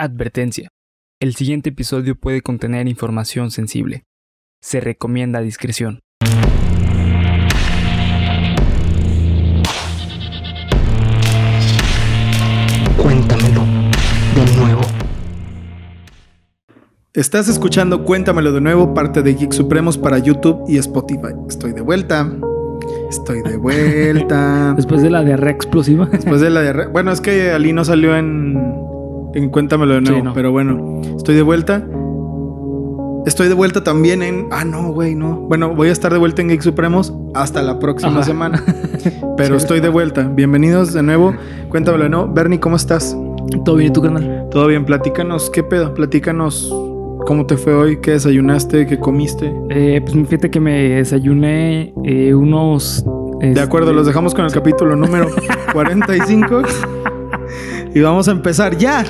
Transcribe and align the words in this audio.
Advertencia. 0.00 0.68
El 1.20 1.34
siguiente 1.34 1.70
episodio 1.70 2.14
puede 2.14 2.40
contener 2.40 2.86
información 2.86 3.50
sensible. 3.50 4.04
Se 4.62 4.78
recomienda 4.78 5.40
discreción. 5.40 5.98
Cuéntamelo 12.96 13.64
de 14.36 14.56
nuevo. 14.56 14.82
Estás 17.12 17.48
escuchando 17.48 18.04
Cuéntamelo 18.04 18.52
de 18.52 18.60
nuevo, 18.60 18.94
parte 18.94 19.24
de 19.24 19.34
Geek 19.34 19.50
Supremos 19.50 19.98
para 19.98 20.18
YouTube 20.18 20.62
y 20.68 20.76
Spotify. 20.76 21.34
Estoy 21.48 21.72
de 21.72 21.80
vuelta. 21.80 22.30
Estoy 23.10 23.42
de 23.42 23.56
vuelta. 23.56 24.74
Después 24.76 25.02
de 25.02 25.10
la 25.10 25.24
diarrea 25.24 25.50
explosiva. 25.52 26.06
Después 26.06 26.40
de 26.40 26.50
la 26.50 26.62
diarrea. 26.62 26.86
Bueno, 26.86 27.10
es 27.10 27.20
que 27.20 27.50
Ali 27.50 27.72
no 27.72 27.84
salió 27.84 28.16
en, 28.16 28.78
en 29.34 29.50
Cuéntamelo 29.50 29.94
de 29.94 30.00
nuevo, 30.00 30.18
Sí, 30.18 30.22
no. 30.24 30.32
pero 30.34 30.52
bueno, 30.52 31.00
estoy 31.16 31.34
de 31.34 31.42
vuelta. 31.42 31.84
Estoy 33.26 33.48
de 33.48 33.54
vuelta 33.54 33.84
también 33.84 34.22
en. 34.22 34.46
Ah, 34.50 34.64
no, 34.64 34.92
güey, 34.92 35.14
no. 35.14 35.36
Bueno, 35.48 35.74
voy 35.74 35.88
a 35.88 35.92
estar 35.92 36.10
de 36.12 36.18
vuelta 36.18 36.40
en 36.40 36.48
Geek 36.48 36.62
Supremos 36.62 37.12
hasta 37.34 37.62
la 37.62 37.78
próxima 37.78 38.12
Ajá. 38.12 38.22
semana. 38.22 38.64
Pero 39.36 39.58
Sí. 39.58 39.64
estoy 39.64 39.80
de 39.80 39.88
vuelta. 39.90 40.22
Bienvenidos 40.34 40.92
de 40.94 41.02
nuevo. 41.02 41.34
Cuéntamelo 41.68 42.04
de 42.04 42.10
nuevo. 42.10 42.32
Bernie, 42.32 42.58
¿cómo 42.58 42.76
estás? 42.76 43.16
¿Todo 43.64 43.76
bien, 43.76 43.92
tu 43.92 44.00
canal? 44.00 44.46
Todo 44.50 44.66
bien, 44.66 44.84
platícanos, 44.84 45.50
¿qué 45.50 45.62
pedo? 45.62 45.92
Platícanos 45.94 46.72
cómo 47.26 47.44
te 47.44 47.56
fue 47.58 47.74
hoy, 47.74 47.98
qué 48.00 48.12
desayunaste, 48.12 48.86
qué 48.86 48.98
comiste. 48.98 49.52
Eh, 49.70 50.00
pues 50.02 50.14
fíjate 50.28 50.50
que 50.50 50.60
me 50.60 50.72
desayuné 50.90 51.92
eh, 52.04 52.34
unos. 52.34 53.04
De 53.40 53.60
acuerdo, 53.60 53.92
los 53.92 54.06
dejamos 54.06 54.34
con 54.34 54.44
el 54.46 54.52
capítulo 54.52 54.96
número 54.96 55.28
45 55.72 56.62
y 57.94 58.00
vamos 58.00 58.28
a 58.28 58.32
empezar 58.32 58.76
ya. 58.76 59.04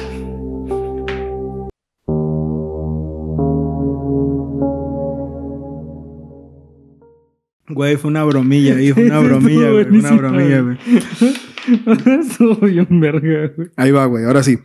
Güey, 7.70 7.96
fue 7.96 8.10
una 8.10 8.24
bromilla 8.24 8.76
ahí, 8.76 8.93
fue 8.93 9.04
una 9.04 9.20
bromilla, 9.20 9.70
güey, 9.70 9.87
una 9.87 10.12
bromilla, 10.12 10.60
güey. 10.62 10.79
Estuvo 12.20 12.66
bien 12.66 13.01
verga, 13.01 13.52
güey. 13.54 13.68
Ahí 13.76 13.90
va, 13.90 14.07
güey, 14.07 14.24
ahora 14.24 14.43
sí. 14.43 14.59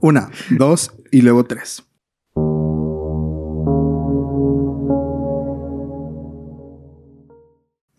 Una, 0.00 0.30
dos 0.50 0.90
y 1.12 1.22
luego 1.22 1.44
tres. 1.44 1.84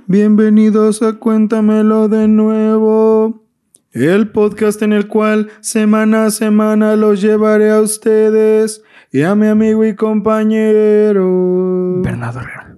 Bienvenidos 0.07 1.03
a 1.03 1.19
Cuéntamelo 1.19 2.09
de 2.09 2.27
nuevo. 2.27 3.48
El 3.91 4.29
podcast 4.29 4.83
en 4.83 4.93
el 4.93 5.07
cual 5.07 5.49
semana 5.61 6.25
a 6.25 6.31
semana 6.31 6.95
los 6.95 7.21
llevaré 7.21 7.71
a 7.71 7.81
ustedes 7.81 8.83
y 9.11 9.23
a 9.23 9.33
mi 9.33 9.47
amigo 9.47 9.83
y 9.83 9.95
compañero. 9.95 11.99
Bernardo 12.03 12.41
Herrera. 12.41 12.77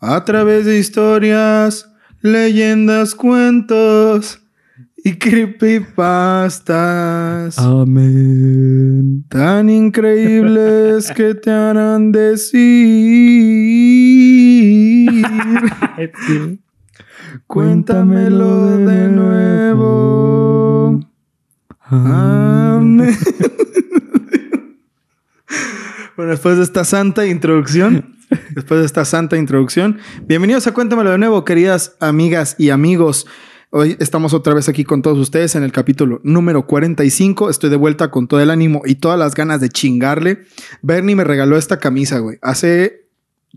A 0.00 0.24
través 0.24 0.64
de 0.64 0.78
historias, 0.78 1.92
leyendas, 2.22 3.14
cuentos 3.14 4.40
y 4.96 5.18
creepypastas. 5.18 7.58
Amén. 7.58 9.26
Tan 9.28 9.68
increíbles 9.68 11.12
que 11.12 11.34
te 11.34 11.50
harán 11.50 12.12
decir. 12.12 12.64
Cuéntamelo 17.46 18.76
de 18.78 19.08
nuevo. 19.08 21.00
Amén. 21.80 23.16
bueno, 26.16 26.30
después 26.30 26.58
de 26.58 26.62
esta 26.62 26.84
santa 26.84 27.26
introducción, 27.26 28.14
después 28.54 28.80
de 28.80 28.86
esta 28.86 29.04
santa 29.04 29.36
introducción, 29.36 29.98
bienvenidos 30.26 30.68
a 30.68 30.74
Cuéntamelo 30.74 31.10
de 31.10 31.18
nuevo, 31.18 31.44
queridas 31.44 31.96
amigas 31.98 32.54
y 32.56 32.70
amigos. 32.70 33.26
Hoy 33.70 33.96
estamos 33.98 34.32
otra 34.32 34.54
vez 34.54 34.68
aquí 34.68 34.84
con 34.84 35.02
todos 35.02 35.18
ustedes 35.18 35.56
en 35.56 35.64
el 35.64 35.72
capítulo 35.72 36.20
número 36.22 36.66
45. 36.66 37.50
Estoy 37.50 37.70
de 37.70 37.76
vuelta 37.76 38.12
con 38.12 38.28
todo 38.28 38.40
el 38.40 38.50
ánimo 38.50 38.82
y 38.84 38.94
todas 38.94 39.18
las 39.18 39.34
ganas 39.34 39.60
de 39.60 39.70
chingarle. 39.70 40.44
Bernie 40.82 41.16
me 41.16 41.24
regaló 41.24 41.56
esta 41.56 41.80
camisa, 41.80 42.20
güey. 42.20 42.38
Hace 42.42 43.03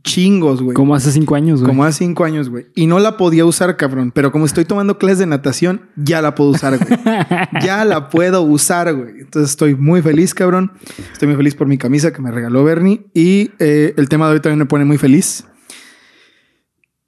chingos, 0.07 0.61
güey. 0.61 0.73
Como 0.73 0.95
hace 0.95 1.11
cinco 1.11 1.35
años, 1.35 1.59
güey. 1.59 1.67
Como 1.69 1.83
hace 1.83 1.99
cinco 1.99 2.23
años, 2.23 2.49
güey. 2.49 2.67
Y 2.75 2.87
no 2.87 2.99
la 2.99 3.17
podía 3.17 3.45
usar, 3.45 3.75
cabrón. 3.77 4.11
Pero 4.11 4.31
como 4.31 4.45
estoy 4.45 4.65
tomando 4.65 4.97
clases 4.97 5.19
de 5.19 5.25
natación, 5.25 5.81
ya 5.95 6.21
la 6.21 6.33
puedo 6.33 6.51
usar, 6.51 6.77
güey. 6.77 6.99
ya 7.61 7.85
la 7.85 8.09
puedo 8.09 8.41
usar, 8.41 8.93
güey. 8.93 9.19
Entonces 9.19 9.51
estoy 9.51 9.75
muy 9.75 10.01
feliz, 10.01 10.33
cabrón. 10.33 10.71
Estoy 11.11 11.27
muy 11.27 11.37
feliz 11.37 11.55
por 11.55 11.67
mi 11.67 11.77
camisa 11.77 12.11
que 12.13 12.21
me 12.21 12.31
regaló 12.31 12.63
Bernie. 12.63 13.05
Y 13.13 13.51
eh, 13.59 13.93
el 13.97 14.09
tema 14.09 14.27
de 14.27 14.33
hoy 14.35 14.39
también 14.39 14.59
me 14.59 14.65
pone 14.65 14.85
muy 14.85 14.97
feliz. 14.97 15.45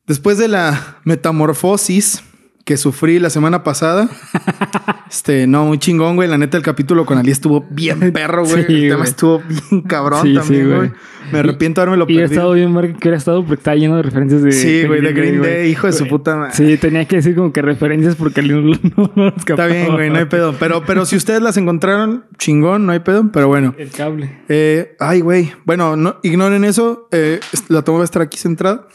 Después 0.06 0.38
de 0.38 0.48
la 0.48 0.98
metamorfosis 1.06 2.24
que 2.66 2.78
sufrí 2.78 3.18
la 3.20 3.30
semana 3.30 3.64
pasada, 3.64 4.10
este, 5.10 5.48
no, 5.48 5.66
muy 5.66 5.80
chingón, 5.80 6.16
güey. 6.16 6.28
La 6.28 6.38
neta, 6.38 6.58
el 6.58 6.64
capítulo 6.64 7.06
con 7.06 7.18
Ali 7.18 7.32
estuvo 7.32 7.66
bien 7.70 8.12
perro, 8.14 8.44
güey. 8.46 8.66
Sí, 8.66 8.74
el 8.74 8.82
tema 8.82 8.96
güey. 8.98 9.10
estuvo 9.10 9.40
bien 9.40 9.82
cabrón 9.84 10.22
Sí, 10.24 10.30
sí, 10.30 10.36
también, 10.36 10.68
güey. 10.68 10.78
güey. 10.78 10.92
Me 11.32 11.40
arrepiento 11.40 11.82
de 11.82 11.84
haberme 11.88 11.98
lo 12.06 12.10
Y 12.10 12.16
he 12.18 12.22
perdido. 12.22 12.42
estado 12.42 12.54
bien 12.54 12.72
marca 12.72 12.94
que 12.94 12.98
hubiera 13.08 13.18
estado 13.18 13.42
porque 13.46 13.60
está 13.60 13.76
lleno 13.76 13.96
de 13.98 14.04
referencias 14.04 14.42
de. 14.42 14.52
Sí, 14.52 14.84
güey, 14.86 15.02
de 15.02 15.14
Green 15.14 15.40
güey. 15.40 15.52
Day, 15.52 15.70
hijo 15.72 15.88
de 15.88 15.94
su 15.94 16.00
Güey. 16.00 16.10
puta 16.10 16.36
madre. 16.36 16.54
Sí, 16.54 16.78
tenía 16.78 17.06
que 17.06 17.18
decir 17.18 17.36
como 17.36 17.52
que 17.54 17.62
referencias 17.62 18.16
porque 18.16 18.42
no, 18.42 18.62
no, 18.62 18.72
no 19.16 19.26
nos 19.26 19.38
Está 19.38 19.68
bien, 19.68 19.92
güey, 19.94 20.10
no 20.10 20.18
hay 20.20 20.26
pedo. 20.26 20.56
Pero, 20.60 20.84
pero 20.86 21.06
si 21.06 21.16
ustedes 21.16 21.42
las 21.42 21.58
encontraron, 21.58 22.26
chingón, 22.38 22.86
no 22.86 22.92
hay 22.92 23.00
pedo. 23.00 23.30
Pero 23.32 23.48
bueno. 23.48 23.76
El 23.78 23.90
cable. 23.92 24.40
Eh, 24.50 24.96
ay, 25.00 25.22
güey. 25.22 25.52
Bueno, 25.66 25.96
no, 25.96 26.18
ignoren 26.24 26.64
eso. 26.64 27.08
Eh, 27.12 27.40
la 27.68 27.82
toma 27.84 28.00
va 28.00 28.04
a 28.04 28.06
estar 28.06 28.22
aquí 28.22 28.38
centrada. 28.38 28.88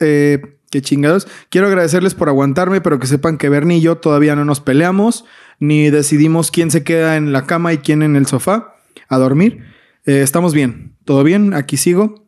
Eh, 0.00 0.40
qué 0.70 0.80
chingados. 0.80 1.28
Quiero 1.50 1.66
agradecerles 1.66 2.14
por 2.14 2.28
aguantarme, 2.28 2.80
pero 2.80 2.98
que 2.98 3.06
sepan 3.06 3.38
que 3.38 3.48
Bernie 3.48 3.78
y 3.78 3.80
yo 3.82 3.96
todavía 3.96 4.34
no 4.34 4.44
nos 4.44 4.60
peleamos, 4.60 5.24
ni 5.60 5.90
decidimos 5.90 6.50
quién 6.50 6.70
se 6.70 6.82
queda 6.82 7.16
en 7.16 7.32
la 7.32 7.44
cama 7.46 7.72
y 7.72 7.78
quién 7.78 8.02
en 8.02 8.16
el 8.16 8.26
sofá 8.26 8.74
a 9.08 9.18
dormir. 9.18 9.64
Eh, 10.06 10.22
estamos 10.22 10.54
bien. 10.54 10.96
Todo 11.04 11.22
bien. 11.24 11.54
Aquí 11.54 11.76
sigo. 11.76 12.20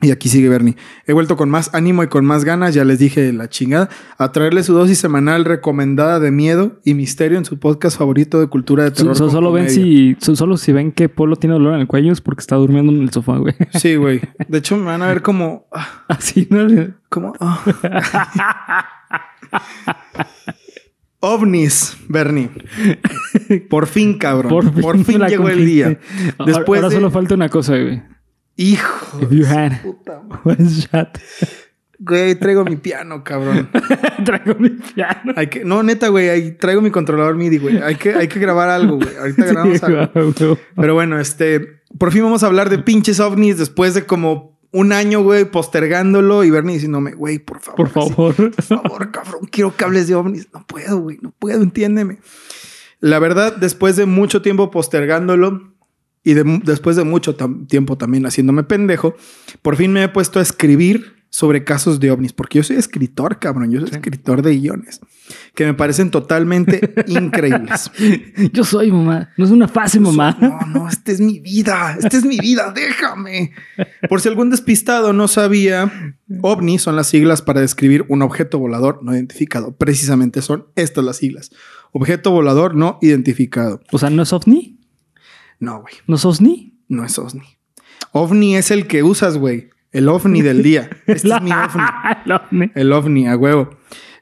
Y 0.00 0.12
aquí 0.12 0.28
sigue 0.28 0.48
Bernie. 0.48 0.76
He 1.08 1.12
vuelto 1.12 1.36
con 1.36 1.50
más 1.50 1.74
ánimo 1.74 2.04
y 2.04 2.06
con 2.06 2.24
más 2.24 2.44
ganas, 2.44 2.72
ya 2.72 2.84
les 2.84 3.00
dije 3.00 3.32
la 3.32 3.48
chingada, 3.48 3.88
a 4.16 4.30
traerle 4.30 4.62
su 4.62 4.72
dosis 4.72 4.96
semanal 4.96 5.44
recomendada 5.44 6.20
de 6.20 6.30
miedo 6.30 6.78
y 6.84 6.94
misterio 6.94 7.36
en 7.36 7.44
su 7.44 7.58
podcast 7.58 7.98
favorito 7.98 8.38
de 8.38 8.46
cultura 8.46 8.84
de 8.84 8.92
terror. 8.92 9.16
so- 9.16 9.28
solo 9.28 9.50
ven 9.50 9.68
si 9.68 10.16
so- 10.20 10.36
solo 10.36 10.56
si 10.56 10.70
ven 10.72 10.92
que 10.92 11.08
Polo 11.08 11.34
tiene 11.34 11.54
dolor 11.54 11.74
en 11.74 11.80
el 11.80 11.88
cuello 11.88 12.12
es 12.12 12.20
porque 12.20 12.38
está 12.42 12.54
durmiendo 12.54 12.92
en 12.92 13.02
el 13.02 13.10
sofá, 13.10 13.38
güey. 13.38 13.56
Sí, 13.74 13.96
güey. 13.96 14.20
De 14.48 14.58
hecho, 14.58 14.76
me 14.76 14.84
van 14.84 15.02
a 15.02 15.08
ver 15.08 15.20
como. 15.20 15.66
ah, 15.72 16.04
Así, 16.06 16.46
¿no? 16.48 16.68
como. 17.08 17.32
ah. 17.40 17.64
OVNIs, 21.20 21.96
Bernie. 22.08 22.50
Por 23.68 23.86
fin, 23.86 24.18
cabrón. 24.18 24.72
Por 24.80 25.04
fin, 25.04 25.20
llegó 25.26 25.48
el 25.48 25.66
día. 25.66 25.98
Ahora- 26.38 26.52
Después 26.52 26.78
ahora 26.78 26.88
de- 26.90 26.94
solo 26.94 27.10
falta 27.10 27.34
una 27.34 27.48
cosa, 27.48 27.76
güey. 27.76 28.02
Hijo. 28.56 29.20
If 29.22 29.30
you 29.30 29.46
had 29.46 29.82
Puta 29.82 30.20
one 30.44 30.56
shot. 30.68 31.18
Güey, 32.00 32.36
traigo 32.36 32.64
mi 32.64 32.76
piano, 32.76 33.24
cabrón. 33.24 33.68
Traigo 34.24 34.54
mi 34.60 34.70
piano. 34.70 35.32
Hay 35.34 35.48
que, 35.48 35.64
no, 35.64 35.82
neta, 35.82 36.06
güey, 36.08 36.28
ahí 36.28 36.52
traigo 36.52 36.80
mi 36.80 36.90
controlador 36.92 37.34
MIDI, 37.34 37.58
güey. 37.58 37.78
Hay 37.82 37.96
que, 37.96 38.14
hay 38.14 38.28
que 38.28 38.38
grabar 38.38 38.68
algo, 38.68 38.96
güey. 38.98 39.16
Ahorita 39.16 39.44
grabamos 39.46 39.78
Sí, 39.78 39.84
algo. 39.86 40.58
Pero 40.76 40.94
bueno, 40.94 41.18
este, 41.18 41.80
por 41.98 42.12
fin 42.12 42.22
vamos 42.22 42.44
a 42.44 42.46
hablar 42.46 42.70
de 42.70 42.78
pinches 42.78 43.18
ovnis 43.18 43.58
después 43.58 43.94
de 43.94 44.06
como 44.06 44.57
un 44.72 44.92
año, 44.92 45.22
güey, 45.22 45.44
postergándolo 45.50 46.44
y 46.44 46.50
Bernie 46.50 46.74
diciéndome, 46.74 47.12
güey, 47.12 47.38
por 47.38 47.60
favor. 47.60 47.90
Por 47.90 48.02
así, 48.02 48.10
favor. 48.14 48.34
Por 48.36 48.62
favor, 48.64 49.10
cabrón, 49.12 49.48
quiero 49.50 49.74
que 49.76 49.84
hables 49.84 50.08
de 50.08 50.14
ovnis. 50.14 50.48
No 50.52 50.66
puedo, 50.66 50.98
güey, 50.98 51.18
no 51.22 51.30
puedo, 51.38 51.62
entiéndeme. 51.62 52.18
La 53.00 53.18
verdad, 53.18 53.56
después 53.56 53.96
de 53.96 54.06
mucho 54.06 54.42
tiempo 54.42 54.70
postergándolo 54.70 55.72
y 56.24 56.34
de, 56.34 56.60
después 56.64 56.96
de 56.96 57.04
mucho 57.04 57.36
tam- 57.36 57.66
tiempo 57.68 57.96
también 57.96 58.26
haciéndome 58.26 58.64
pendejo, 58.64 59.14
por 59.62 59.76
fin 59.76 59.92
me 59.92 60.02
he 60.02 60.08
puesto 60.08 60.38
a 60.38 60.42
escribir 60.42 61.17
sobre 61.30 61.62
casos 61.62 62.00
de 62.00 62.10
ovnis, 62.10 62.32
porque 62.32 62.58
yo 62.58 62.62
soy 62.62 62.76
escritor, 62.76 63.38
cabrón, 63.38 63.70
yo 63.70 63.80
soy 63.80 63.90
escritor 63.90 64.42
de 64.42 64.56
guiones, 64.56 65.00
que 65.54 65.66
me 65.66 65.74
parecen 65.74 66.10
totalmente 66.10 66.94
increíbles. 67.06 67.90
Yo 68.52 68.64
soy 68.64 68.90
mamá. 68.90 69.30
No 69.36 69.44
es 69.44 69.50
una 69.50 69.68
fase, 69.68 70.00
mamá. 70.00 70.36
No, 70.40 70.58
no, 70.66 70.88
esta 70.88 71.12
es 71.12 71.20
mi 71.20 71.38
vida, 71.38 71.96
esta 71.98 72.16
es 72.16 72.24
mi 72.24 72.38
vida, 72.38 72.72
déjame. 72.74 73.52
Por 74.08 74.20
si 74.20 74.28
algún 74.28 74.50
despistado 74.50 75.12
no 75.12 75.28
sabía, 75.28 76.16
OVNI 76.40 76.78
son 76.78 76.96
las 76.96 77.08
siglas 77.08 77.42
para 77.42 77.60
describir 77.60 78.04
un 78.08 78.22
objeto 78.22 78.58
volador 78.58 79.00
no 79.02 79.14
identificado. 79.14 79.76
Precisamente 79.76 80.40
son 80.42 80.66
estas 80.76 81.04
las 81.04 81.18
siglas. 81.18 81.50
Objeto 81.92 82.30
volador 82.30 82.74
no 82.74 82.98
identificado. 83.02 83.80
O 83.92 83.98
sea, 83.98 84.10
¿no 84.10 84.22
es 84.22 84.32
ovni? 84.32 84.80
No, 85.60 85.80
güey, 85.82 85.94
¿No 86.06 86.16
es 86.16 86.24
ovni? 86.24 86.74
no 86.88 87.04
es 87.04 87.18
OVNI. 87.18 87.42
OVNI 88.12 88.56
es 88.56 88.70
el 88.70 88.86
que 88.86 89.02
usas, 89.02 89.36
güey. 89.36 89.70
El 89.92 90.08
OVNI 90.08 90.42
del 90.42 90.62
día. 90.62 90.88
Este 91.06 91.28
es 91.28 91.42
mi 91.42 91.50
OVNI. 91.52 91.84
El 92.24 92.32
ovni. 92.32 92.70
El 92.74 92.92
ovni, 92.92 93.28
a 93.28 93.36
huevo. 93.36 93.70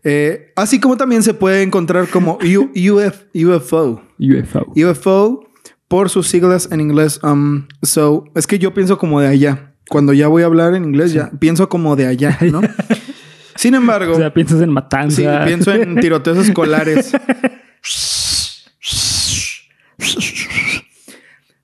Eh, 0.04 0.52
así 0.54 0.78
como 0.80 0.96
también 0.96 1.22
se 1.22 1.34
puede 1.34 1.62
encontrar 1.62 2.06
como 2.08 2.38
U- 2.40 2.70
UF 2.74 3.24
UFO. 3.34 4.02
UFO. 4.18 4.72
UFO 4.76 5.48
por 5.88 6.10
sus 6.10 6.28
siglas 6.28 6.68
en 6.70 6.80
inglés. 6.80 7.18
Um, 7.24 7.66
so, 7.82 8.24
es 8.36 8.46
que 8.46 8.58
yo 8.58 8.72
pienso 8.72 8.98
como 8.98 9.20
de 9.20 9.26
allá. 9.28 9.72
Cuando 9.88 10.12
ya 10.12 10.28
voy 10.28 10.42
a 10.42 10.46
hablar 10.46 10.74
en 10.74 10.84
inglés, 10.84 11.12
ya 11.12 11.30
pienso 11.38 11.68
como 11.68 11.96
de 11.96 12.06
allá, 12.06 12.38
¿no? 12.52 12.60
Sin 13.56 13.74
embargo, 13.74 14.12
O 14.12 14.16
sea, 14.16 14.32
piensas 14.34 14.60
en 14.60 14.70
matanza. 14.70 15.16
sí, 15.16 15.26
pienso 15.46 15.72
en 15.72 15.96
tiroteos 16.00 16.38
escolares. 16.38 17.12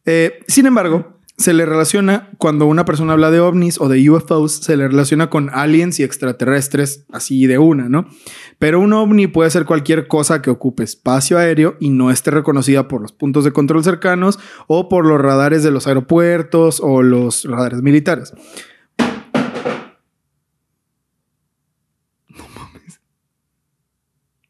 Eh, 0.04 0.40
sin 0.48 0.66
embargo, 0.66 1.18
se 1.42 1.52
le 1.52 1.66
relaciona 1.66 2.30
cuando 2.38 2.66
una 2.66 2.84
persona 2.84 3.12
habla 3.12 3.30
de 3.30 3.40
ovnis 3.40 3.80
o 3.80 3.88
de 3.88 4.08
UFOs, 4.08 4.52
se 4.52 4.76
le 4.76 4.88
relaciona 4.88 5.28
con 5.28 5.50
aliens 5.50 6.00
y 6.00 6.04
extraterrestres, 6.04 7.04
así 7.12 7.46
de 7.46 7.58
una, 7.58 7.88
¿no? 7.88 8.06
Pero 8.58 8.80
un 8.80 8.92
ovni 8.92 9.26
puede 9.26 9.50
ser 9.50 9.64
cualquier 9.64 10.06
cosa 10.08 10.40
que 10.40 10.50
ocupe 10.50 10.84
espacio 10.84 11.38
aéreo 11.38 11.76
y 11.80 11.90
no 11.90 12.10
esté 12.10 12.30
reconocida 12.30 12.88
por 12.88 13.02
los 13.02 13.12
puntos 13.12 13.44
de 13.44 13.52
control 13.52 13.84
cercanos 13.84 14.38
o 14.68 14.88
por 14.88 15.04
los 15.04 15.20
radares 15.20 15.62
de 15.62 15.70
los 15.70 15.86
aeropuertos 15.86 16.80
o 16.82 17.02
los 17.02 17.44
radares 17.44 17.82
militares. 17.82 18.32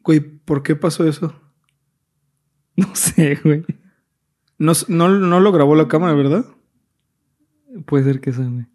Güey, 0.05 0.21
¿por 0.21 0.63
qué 0.63 0.77
pasó 0.77 1.07
eso? 1.07 1.35
No 2.75 2.89
sé, 2.95 3.39
güey. 3.45 3.65
No, 4.59 4.73
no, 4.89 5.09
no 5.09 5.41
lo 5.41 5.53
grabó 5.53 5.75
la 5.75 5.89
cámara, 5.89 6.15
¿verdad? 6.15 6.47
Puede 7.87 8.05
ser 8.05 8.21
que 8.21 8.31
güey. 8.33 8.67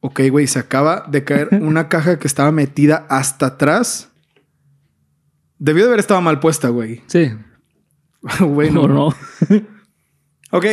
Ok, 0.00 0.20
güey, 0.30 0.46
se 0.46 0.58
acaba 0.58 1.06
de 1.10 1.24
caer 1.24 1.48
una 1.62 1.88
caja 1.88 2.18
que 2.18 2.26
estaba 2.26 2.52
metida 2.52 3.06
hasta 3.08 3.46
atrás. 3.46 4.10
Debió 5.58 5.84
de 5.84 5.88
haber 5.90 6.00
estado 6.00 6.20
mal 6.20 6.38
puesta, 6.40 6.68
güey. 6.68 7.02
Sí. 7.06 7.30
bueno, 8.40 8.86
No, 8.86 8.88
no. 8.88 9.14
Ok. 10.52 10.66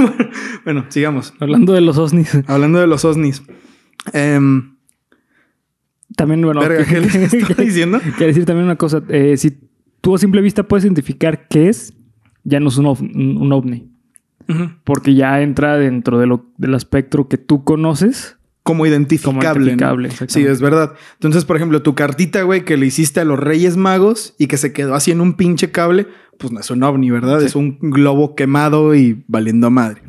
bueno, 0.64 0.84
sigamos. 0.88 1.32
Hablando 1.40 1.72
de 1.72 1.80
los 1.80 1.96
OSNIs. 1.96 2.42
Hablando 2.46 2.78
de 2.80 2.86
los 2.86 3.04
OSNIs. 3.04 3.42
Em, 4.12 4.76
También, 6.16 6.42
bueno. 6.42 6.60
verga, 6.60 6.84
¿qué 6.84 7.00
les 7.00 7.14
estaba 7.14 7.62
diciendo? 7.64 8.00
Quiero 8.00 8.26
decir 8.26 8.44
también 8.44 8.66
una 8.66 8.76
cosa. 8.76 9.02
eh, 9.08 9.36
si 9.36 9.58
tú 10.00 10.14
a 10.14 10.18
simple 10.18 10.40
vista 10.42 10.62
puedes 10.68 10.84
identificar 10.84 11.48
qué 11.48 11.68
es, 11.68 11.94
ya 12.44 12.60
no 12.60 12.68
es 12.68 12.76
un, 12.78 12.86
ov- 12.86 13.00
un 13.00 13.38
un 13.52 13.52
Porque 14.84 15.14
ya 15.14 15.40
entra 15.42 15.76
dentro 15.76 16.18
de 16.18 16.26
lo, 16.26 16.46
del 16.58 16.74
espectro 16.74 17.28
que 17.28 17.36
tú 17.38 17.64
conoces 17.64 18.36
Como 18.62 18.86
identificable. 18.86 19.40
como 19.42 19.54
¿no? 19.54 19.60
identificable. 19.62 20.10
Sí, 20.28 20.44
es 20.44 20.60
verdad. 20.60 20.92
Entonces, 21.14 21.44
por 21.44 21.56
ejemplo, 21.56 21.82
tu 21.82 21.94
cartita, 21.94 22.42
güey, 22.42 22.64
que 22.64 22.76
le 22.76 22.86
hiciste 22.86 23.20
a 23.20 23.24
los 23.24 23.38
Reyes 23.38 23.76
Magos 23.76 24.34
y 24.38 24.46
que 24.46 24.56
se 24.56 24.72
quedó 24.72 24.94
así 24.94 25.10
en 25.10 25.20
un 25.20 25.34
pinche 25.34 25.70
cable, 25.70 26.06
pues 26.38 26.52
no 26.52 26.60
es 26.60 26.70
un 26.70 26.82
ovni, 26.82 27.10
¿verdad? 27.10 27.42
Es 27.42 27.56
un 27.56 27.78
globo 27.80 28.34
quemado 28.34 28.94
y 28.94 29.24
valiendo 29.28 29.70
madre. 29.70 30.02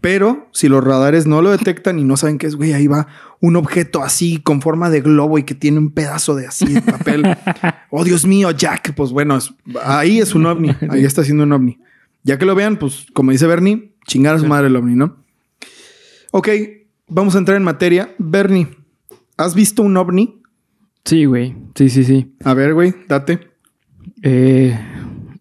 Pero 0.00 0.48
si 0.52 0.66
los 0.68 0.82
radares 0.82 1.28
no 1.28 1.42
lo 1.42 1.50
detectan 1.52 2.00
y 2.00 2.04
no 2.04 2.16
saben 2.16 2.36
qué 2.38 2.48
es, 2.48 2.56
güey, 2.56 2.72
ahí 2.72 2.88
va 2.88 3.06
un 3.40 3.54
objeto 3.54 4.02
así 4.02 4.38
con 4.38 4.60
forma 4.60 4.90
de 4.90 5.00
globo 5.00 5.38
y 5.38 5.44
que 5.44 5.54
tiene 5.54 5.78
un 5.78 5.92
pedazo 5.92 6.34
de 6.34 6.48
así 6.48 6.66
de 6.66 6.82
papel. 6.82 7.22
oh, 7.90 8.02
Dios 8.02 8.26
mío, 8.26 8.50
Jack. 8.50 8.94
Pues 8.96 9.12
bueno, 9.12 9.36
es- 9.36 9.54
ahí 9.84 10.18
es 10.18 10.34
un 10.34 10.46
ovni. 10.46 10.74
Ahí 10.90 11.04
está 11.04 11.22
siendo 11.22 11.44
un 11.44 11.52
ovni. 11.52 11.78
Ya 12.24 12.38
que 12.38 12.46
lo 12.46 12.54
vean, 12.54 12.76
pues 12.76 13.06
como 13.12 13.30
dice 13.32 13.46
Bernie, 13.46 13.94
chingar 14.06 14.36
a 14.36 14.38
su 14.38 14.46
madre 14.46 14.68
el 14.68 14.76
ovni, 14.76 14.94
¿no? 14.94 15.16
Ok, 16.32 16.48
vamos 17.08 17.34
a 17.34 17.38
entrar 17.38 17.56
en 17.56 17.64
materia. 17.64 18.14
Bernie, 18.18 18.68
¿has 19.36 19.54
visto 19.54 19.82
un 19.82 19.96
ovni? 19.96 20.40
Sí, 21.04 21.24
güey. 21.24 21.56
Sí, 21.74 21.88
sí, 21.88 22.04
sí. 22.04 22.34
A 22.44 22.54
ver, 22.54 22.74
güey, 22.74 22.94
date. 23.08 23.40
Eh, 24.22 24.78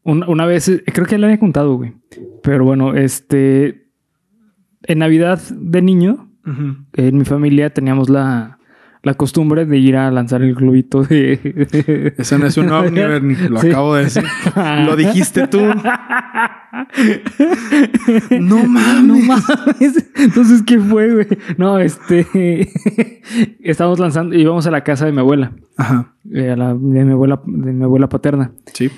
un- 0.04 0.24
una 0.28 0.46
vez, 0.46 0.68
eh, 0.70 0.84
creo 0.86 1.06
que 1.06 1.18
le 1.18 1.28
había 1.28 1.40
contado, 1.40 1.76
güey. 1.76 1.94
Pero 2.44 2.66
bueno, 2.66 2.96
este. 2.96 3.88
En 4.84 5.00
Navidad 5.00 5.40
de 5.52 5.82
niño, 5.84 6.32
en 6.94 7.18
mi 7.18 7.24
familia 7.26 7.72
teníamos 7.72 8.10
la, 8.10 8.58
la 9.04 9.16
costumbre 9.16 9.66
de 9.66 9.78
ir 9.78 9.98
a 9.98 10.12
lanzar 10.12 10.42
el 10.44 10.54
globito 10.56 11.04
de. 11.04 12.14
Ese 12.18 12.38
no 12.38 12.46
es 12.46 12.58
un 12.58 12.72
ovni, 12.72 13.00
Bernie. 13.00 13.50
Lo 13.50 13.60
Sí. 13.60 13.70
acabo 13.70 13.96
de 13.96 14.04
decir. 14.04 14.24
Lo 14.86 14.96
dijiste 14.96 15.48
tú. 15.48 15.60
no 18.40 18.58
mames. 18.68 19.04
No 19.04 19.16
mames. 19.20 20.10
Entonces, 20.16 20.64
¿qué 20.64 20.80
fue, 20.80 21.14
güey? 21.14 21.28
No, 21.58 21.80
este. 21.80 22.70
Estábamos 23.62 24.00
lanzando, 24.00 24.36
íbamos 24.36 24.68
a 24.68 24.72
la 24.72 24.84
casa 24.84 25.06
de 25.06 25.12
mi 25.12 25.20
abuela, 25.20 25.54
Ajá. 25.78 26.14
eh, 26.34 26.52
a 26.52 26.56
la, 26.56 26.70
de, 26.74 27.06
mi 27.06 27.12
abuela 27.12 27.42
de 27.46 27.74
mi 27.74 27.84
abuela 27.84 28.10
paterna. 28.10 28.52
Sí. 28.74 28.90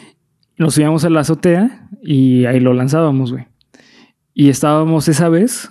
Nos 0.57 0.75
subíamos 0.75 1.03
a 1.05 1.09
la 1.09 1.21
azotea 1.21 1.89
y 2.01 2.45
ahí 2.45 2.59
lo 2.59 2.73
lanzábamos, 2.73 3.31
güey. 3.31 3.47
Y 4.33 4.49
estábamos 4.49 5.07
esa 5.07 5.29
vez, 5.29 5.69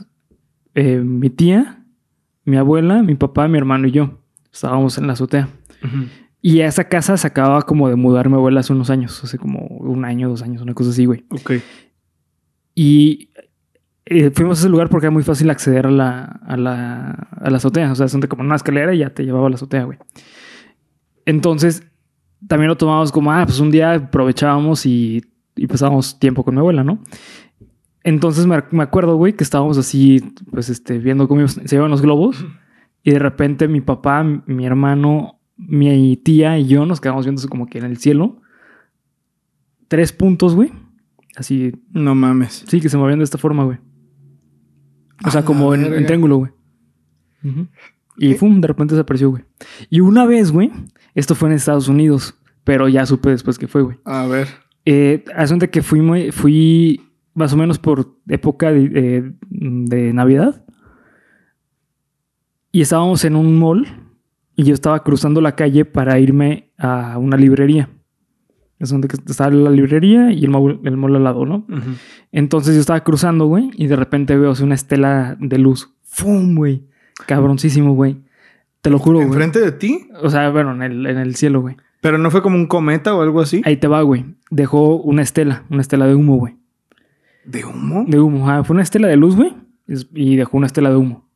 eh, 0.74 0.98
mi 0.98 1.30
tía, 1.30 1.84
mi 2.44 2.56
abuela, 2.56 3.02
mi 3.02 3.14
papá, 3.14 3.48
mi 3.48 3.58
hermano 3.58 3.86
y 3.88 3.92
yo. 3.92 4.21
Estábamos 4.52 4.98
en 4.98 5.06
la 5.06 5.14
azotea. 5.14 5.48
Y 6.40 6.60
a 6.60 6.66
esa 6.66 6.84
casa 6.88 7.16
se 7.16 7.26
acababa 7.26 7.62
como 7.62 7.88
de 7.88 7.96
mudar 7.96 8.28
mi 8.28 8.34
abuela 8.34 8.60
hace 8.60 8.72
unos 8.72 8.90
años, 8.90 9.22
hace 9.22 9.38
como 9.38 9.60
un 9.66 10.04
año, 10.04 10.28
dos 10.28 10.42
años, 10.42 10.62
una 10.62 10.74
cosa 10.74 10.90
así, 10.90 11.06
güey. 11.06 11.24
Ok. 11.30 11.52
Y 12.74 13.30
eh, 14.06 14.30
fuimos 14.30 14.58
a 14.58 14.60
ese 14.62 14.68
lugar 14.68 14.88
porque 14.88 15.06
era 15.06 15.12
muy 15.12 15.22
fácil 15.22 15.48
acceder 15.50 15.86
a 15.86 15.90
la, 15.90 16.24
a 16.24 16.56
la, 16.56 17.10
a 17.10 17.50
la 17.50 17.56
azotea. 17.56 17.92
O 17.92 17.94
sea, 17.94 18.08
son 18.08 18.20
como 18.22 18.42
una 18.42 18.56
escalera 18.56 18.94
y 18.94 18.98
ya 18.98 19.10
te 19.10 19.24
llevaba 19.24 19.46
a 19.46 19.50
la 19.50 19.56
azotea, 19.56 19.84
güey. 19.84 19.98
Entonces, 21.24 21.84
también 22.48 22.68
lo 22.68 22.76
tomábamos 22.76 23.12
como, 23.12 23.32
ah, 23.32 23.44
pues 23.46 23.60
un 23.60 23.70
día 23.70 23.94
aprovechábamos 23.94 24.84
y, 24.86 25.22
y 25.54 25.66
pasábamos 25.66 26.18
tiempo 26.18 26.44
con 26.44 26.54
mi 26.54 26.60
abuela, 26.60 26.82
¿no? 26.82 26.98
Entonces 28.04 28.46
me, 28.46 28.62
me 28.72 28.82
acuerdo, 28.82 29.16
güey, 29.16 29.34
que 29.34 29.44
estábamos 29.44 29.78
así, 29.78 30.34
pues, 30.50 30.68
este, 30.68 30.98
viendo 30.98 31.28
cómo 31.28 31.46
se 31.46 31.76
iban 31.76 31.90
los 31.90 32.02
globos. 32.02 32.44
Y 33.02 33.10
de 33.10 33.18
repente 33.18 33.68
mi 33.68 33.80
papá, 33.80 34.22
mi 34.22 34.66
hermano, 34.66 35.40
mi 35.56 36.16
tía 36.16 36.58
y 36.58 36.66
yo 36.66 36.86
nos 36.86 37.00
quedamos 37.00 37.24
viendo 37.24 37.46
como 37.48 37.66
que 37.66 37.78
en 37.78 37.84
el 37.84 37.96
cielo. 37.96 38.40
Tres 39.88 40.12
puntos, 40.12 40.54
güey. 40.54 40.72
Así, 41.36 41.72
No 41.90 42.14
mames. 42.14 42.64
Sí, 42.68 42.80
que 42.80 42.88
se 42.88 42.96
movían 42.96 43.18
de 43.18 43.24
esta 43.24 43.38
forma, 43.38 43.64
güey. 43.64 43.78
O 45.24 45.30
sea, 45.30 45.44
como 45.44 45.74
en, 45.74 46.06
triángulo, 46.06 46.36
güey. 46.36 46.52
Y 48.16 48.34
pum, 48.34 48.60
de 48.60 48.68
repente 48.68 48.94
desapareció, 48.94 49.30
güey. 49.30 49.44
Y 49.88 50.00
una 50.00 50.26
vez, 50.26 50.52
güey, 50.52 50.70
esto 51.14 51.34
fue 51.34 51.48
en 51.48 51.54
Estados 51.54 51.88
Unidos, 51.88 52.34
pero 52.64 52.88
ya 52.88 53.06
supe 53.06 53.30
después 53.30 53.58
que 53.58 53.68
fue, 53.68 53.82
güey. 53.82 53.98
A 54.04 54.26
ver. 54.26 54.48
Eh, 54.84 55.24
que 55.70 55.82
fui, 55.82 56.30
fui 56.32 57.00
más 57.34 57.52
o 57.52 57.56
menos 57.56 57.78
por 57.78 58.18
época 58.28 58.72
de, 58.72 58.90
eh, 58.94 59.32
de 59.48 60.12
Navidad. 60.12 60.61
Y 62.72 62.80
estábamos 62.80 63.24
en 63.24 63.36
un 63.36 63.58
mall 63.58 63.86
y 64.56 64.64
yo 64.64 64.74
estaba 64.74 65.02
cruzando 65.04 65.40
la 65.40 65.54
calle 65.54 65.84
para 65.84 66.18
irme 66.18 66.72
a 66.78 67.18
una 67.18 67.36
librería. 67.36 67.90
Es 68.78 68.90
donde 68.90 69.08
estaba 69.26 69.50
la 69.50 69.70
librería 69.70 70.32
y 70.32 70.44
el 70.44 70.50
mall, 70.50 70.80
el 70.82 70.96
mall 70.96 71.14
al 71.14 71.24
lado, 71.24 71.46
¿no? 71.46 71.66
Entonces 72.32 72.74
yo 72.74 72.80
estaba 72.80 73.04
cruzando, 73.04 73.46
güey, 73.46 73.70
y 73.74 73.86
de 73.86 73.94
repente 73.94 74.36
veo 74.36 74.50
así 74.50 74.64
una 74.64 74.74
estela 74.74 75.36
de 75.38 75.58
luz. 75.58 75.94
¡Fum, 76.02 76.56
güey! 76.56 76.84
Cabroncísimo, 77.26 77.94
güey. 77.94 78.16
Te 78.80 78.90
lo 78.90 78.98
juro, 78.98 79.18
güey. 79.18 79.28
¿Enfrente 79.28 79.60
de 79.60 79.70
ti? 79.70 80.08
O 80.20 80.30
sea, 80.30 80.50
bueno, 80.50 80.72
en 80.72 80.82
el, 80.82 81.06
en 81.06 81.18
el 81.18 81.36
cielo, 81.36 81.60
güey. 81.60 81.76
Pero 82.00 82.18
no 82.18 82.32
fue 82.32 82.42
como 82.42 82.56
un 82.56 82.66
cometa 82.66 83.14
o 83.14 83.22
algo 83.22 83.40
así. 83.40 83.62
Ahí 83.64 83.76
te 83.76 83.86
va, 83.86 84.02
güey. 84.02 84.24
Dejó 84.50 84.96
una 84.96 85.22
estela, 85.22 85.64
una 85.70 85.82
estela 85.82 86.06
de 86.06 86.16
humo, 86.16 86.36
güey. 86.36 86.56
¿De 87.44 87.64
humo? 87.64 88.04
De 88.08 88.18
humo, 88.18 88.50
ajá. 88.50 88.64
Fue 88.64 88.74
una 88.74 88.82
estela 88.82 89.06
de 89.06 89.16
luz, 89.16 89.36
güey. 89.36 89.54
Y 90.14 90.34
dejó 90.36 90.56
una 90.56 90.66
estela 90.66 90.90
de 90.90 90.96
humo. 90.96 91.28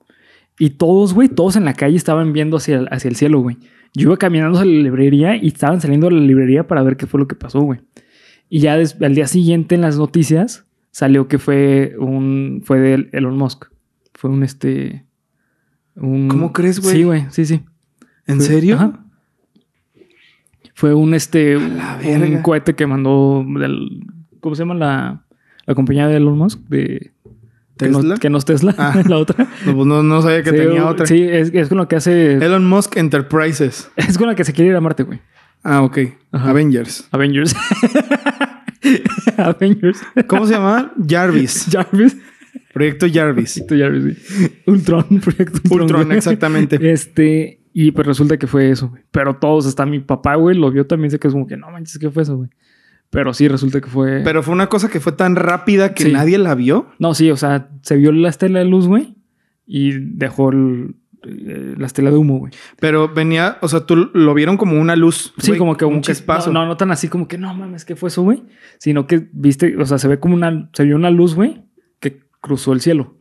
Y 0.58 0.70
todos, 0.70 1.12
güey, 1.14 1.28
todos 1.28 1.56
en 1.56 1.64
la 1.64 1.74
calle 1.74 1.96
estaban 1.96 2.32
viendo 2.32 2.56
hacia 2.56 2.78
el, 2.78 2.88
hacia 2.90 3.08
el 3.08 3.16
cielo, 3.16 3.40
güey. 3.40 3.58
Yo 3.94 4.08
iba 4.08 4.16
caminando 4.16 4.58
hacia 4.58 4.70
la 4.70 4.82
librería 4.82 5.36
y 5.36 5.48
estaban 5.48 5.80
saliendo 5.80 6.08
de 6.08 6.14
la 6.16 6.20
librería 6.22 6.66
para 6.66 6.82
ver 6.82 6.96
qué 6.96 7.06
fue 7.06 7.20
lo 7.20 7.28
que 7.28 7.34
pasó, 7.34 7.60
güey. 7.60 7.80
Y 8.48 8.60
ya 8.60 8.76
des- 8.76 9.00
al 9.02 9.14
día 9.14 9.26
siguiente 9.26 9.74
en 9.74 9.80
las 9.82 9.98
noticias 9.98 10.66
salió 10.90 11.28
que 11.28 11.38
fue 11.38 11.94
un... 11.98 12.62
Fue 12.64 12.78
de 12.80 13.08
Elon 13.12 13.36
Musk. 13.36 13.66
Fue 14.14 14.30
un 14.30 14.42
este... 14.42 15.04
Un... 15.94 16.28
¿Cómo 16.28 16.52
crees, 16.52 16.80
güey? 16.80 16.94
Sí, 16.96 17.02
güey. 17.02 17.24
Sí, 17.30 17.44
sí. 17.44 17.60
¿En 18.26 18.36
Fue- 18.36 18.46
serio? 18.46 18.76
Ajá. 18.76 19.02
Fue 20.74 20.94
un 20.94 21.14
este... 21.14 21.54
la 21.58 21.98
un 22.04 22.20
verga. 22.20 22.42
cohete 22.42 22.74
que 22.74 22.86
mandó 22.86 23.44
del... 23.58 24.04
¿Cómo 24.40 24.54
se 24.54 24.62
llama 24.62 24.74
la, 24.74 25.24
la 25.66 25.74
compañía 25.74 26.06
de 26.06 26.16
Elon 26.16 26.36
Musk? 26.38 26.60
De... 26.68 27.12
Que 27.78 27.88
no, 27.88 27.98
¿Tesla? 27.98 28.16
que 28.16 28.30
no 28.30 28.38
es 28.38 28.44
Tesla, 28.44 28.74
Ah. 28.78 29.02
la 29.08 29.18
otra. 29.18 29.46
No, 29.66 29.74
pues 29.74 29.86
no, 29.86 30.02
no 30.02 30.22
sabía 30.22 30.42
que 30.42 30.50
sí, 30.50 30.56
tenía 30.56 30.86
otra. 30.86 31.06
Sí, 31.06 31.22
es, 31.22 31.50
es 31.52 31.68
con 31.68 31.78
lo 31.78 31.88
que 31.88 31.96
hace. 31.96 32.34
Elon 32.34 32.66
Musk 32.66 32.96
Enterprises. 32.96 33.90
Es 33.96 34.16
con 34.18 34.26
la 34.28 34.34
que 34.34 34.44
se 34.44 34.52
quiere 34.52 34.70
ir 34.70 34.76
a 34.76 34.80
Marte, 34.80 35.02
güey. 35.02 35.20
Ah, 35.62 35.82
ok. 35.82 35.98
Ajá. 36.32 36.50
Avengers. 36.50 37.08
Avengers. 37.10 37.54
Avengers. 39.36 40.00
¿Cómo 40.26 40.46
se 40.46 40.54
llama? 40.54 40.92
Jarvis. 41.06 41.66
Jarvis. 41.70 42.16
Proyecto 42.72 43.06
Jarvis. 43.12 43.62
Proyecto 43.66 43.76
Jarvis, 43.76 44.18
sí. 44.26 44.52
Ultron, 44.66 45.04
proyecto 45.20 45.60
Ultron. 45.64 45.82
Ultron, 45.82 46.12
exactamente. 46.12 46.78
Este, 46.92 47.60
y 47.72 47.90
pues 47.92 48.06
resulta 48.06 48.36
que 48.36 48.46
fue 48.46 48.70
eso, 48.70 48.88
güey. 48.90 49.02
Pero 49.10 49.36
todos, 49.36 49.66
hasta 49.66 49.86
mi 49.86 50.00
papá, 50.00 50.34
güey, 50.36 50.56
lo 50.56 50.70
vio 50.70 50.86
también, 50.86 51.10
sé 51.10 51.18
que 51.18 51.28
es 51.28 51.32
como 51.34 51.46
que 51.46 51.56
no 51.56 51.70
manches, 51.70 51.98
¿qué 51.98 52.10
fue 52.10 52.22
eso, 52.22 52.36
güey? 52.36 52.50
Pero 53.10 53.32
sí, 53.34 53.48
resulta 53.48 53.80
que 53.80 53.88
fue. 53.88 54.20
Pero 54.24 54.42
fue 54.42 54.52
una 54.54 54.68
cosa 54.68 54.88
que 54.88 55.00
fue 55.00 55.12
tan 55.12 55.36
rápida 55.36 55.94
que 55.94 56.04
Sí. 56.04 56.12
nadie 56.12 56.38
la 56.38 56.54
vio. 56.54 56.88
No, 56.98 57.14
sí, 57.14 57.30
o 57.30 57.36
sea, 57.36 57.68
se 57.82 57.96
vio 57.96 58.12
la 58.12 58.28
estela 58.28 58.58
de 58.58 58.64
luz, 58.66 58.86
güey. 58.88 59.16
Y 59.66 59.92
dejó 59.92 60.50
el- 60.50 60.96
eh, 61.24 61.74
la 61.76 61.86
estela 61.86 62.10
de 62.10 62.16
humo, 62.16 62.38
güey. 62.38 62.52
Pero 62.78 63.12
venía, 63.12 63.58
o 63.62 63.68
sea, 63.68 63.80
tú 63.80 64.10
lo 64.12 64.34
vieron 64.34 64.56
como 64.56 64.78
una 64.80 64.94
luz. 64.96 65.34
Sí, 65.38 65.48
güey, 65.48 65.58
como 65.58 65.76
que 65.76 65.84
un 65.84 66.02
chispazo. 66.02 66.52
No, 66.52 66.60
no, 66.60 66.66
no 66.66 66.76
tan 66.76 66.90
así 66.92 67.08
como 67.08 67.26
que 67.26 67.36
no 67.38 67.52
mames, 67.54 67.84
¿qué 67.84 67.96
fue 67.96 68.08
eso, 68.10 68.22
güey? 68.22 68.44
Sino 68.78 69.06
que 69.06 69.28
viste, 69.32 69.76
o 69.76 69.84
sea, 69.86 69.98
se 69.98 70.06
ve 70.08 70.20
como 70.20 70.34
una, 70.34 70.68
se 70.72 70.84
vio 70.84 70.94
una 70.94 71.10
luz, 71.10 71.34
güey, 71.34 71.64
que 72.00 72.20
cruzó 72.40 72.72
el 72.72 72.80
cielo. 72.80 73.16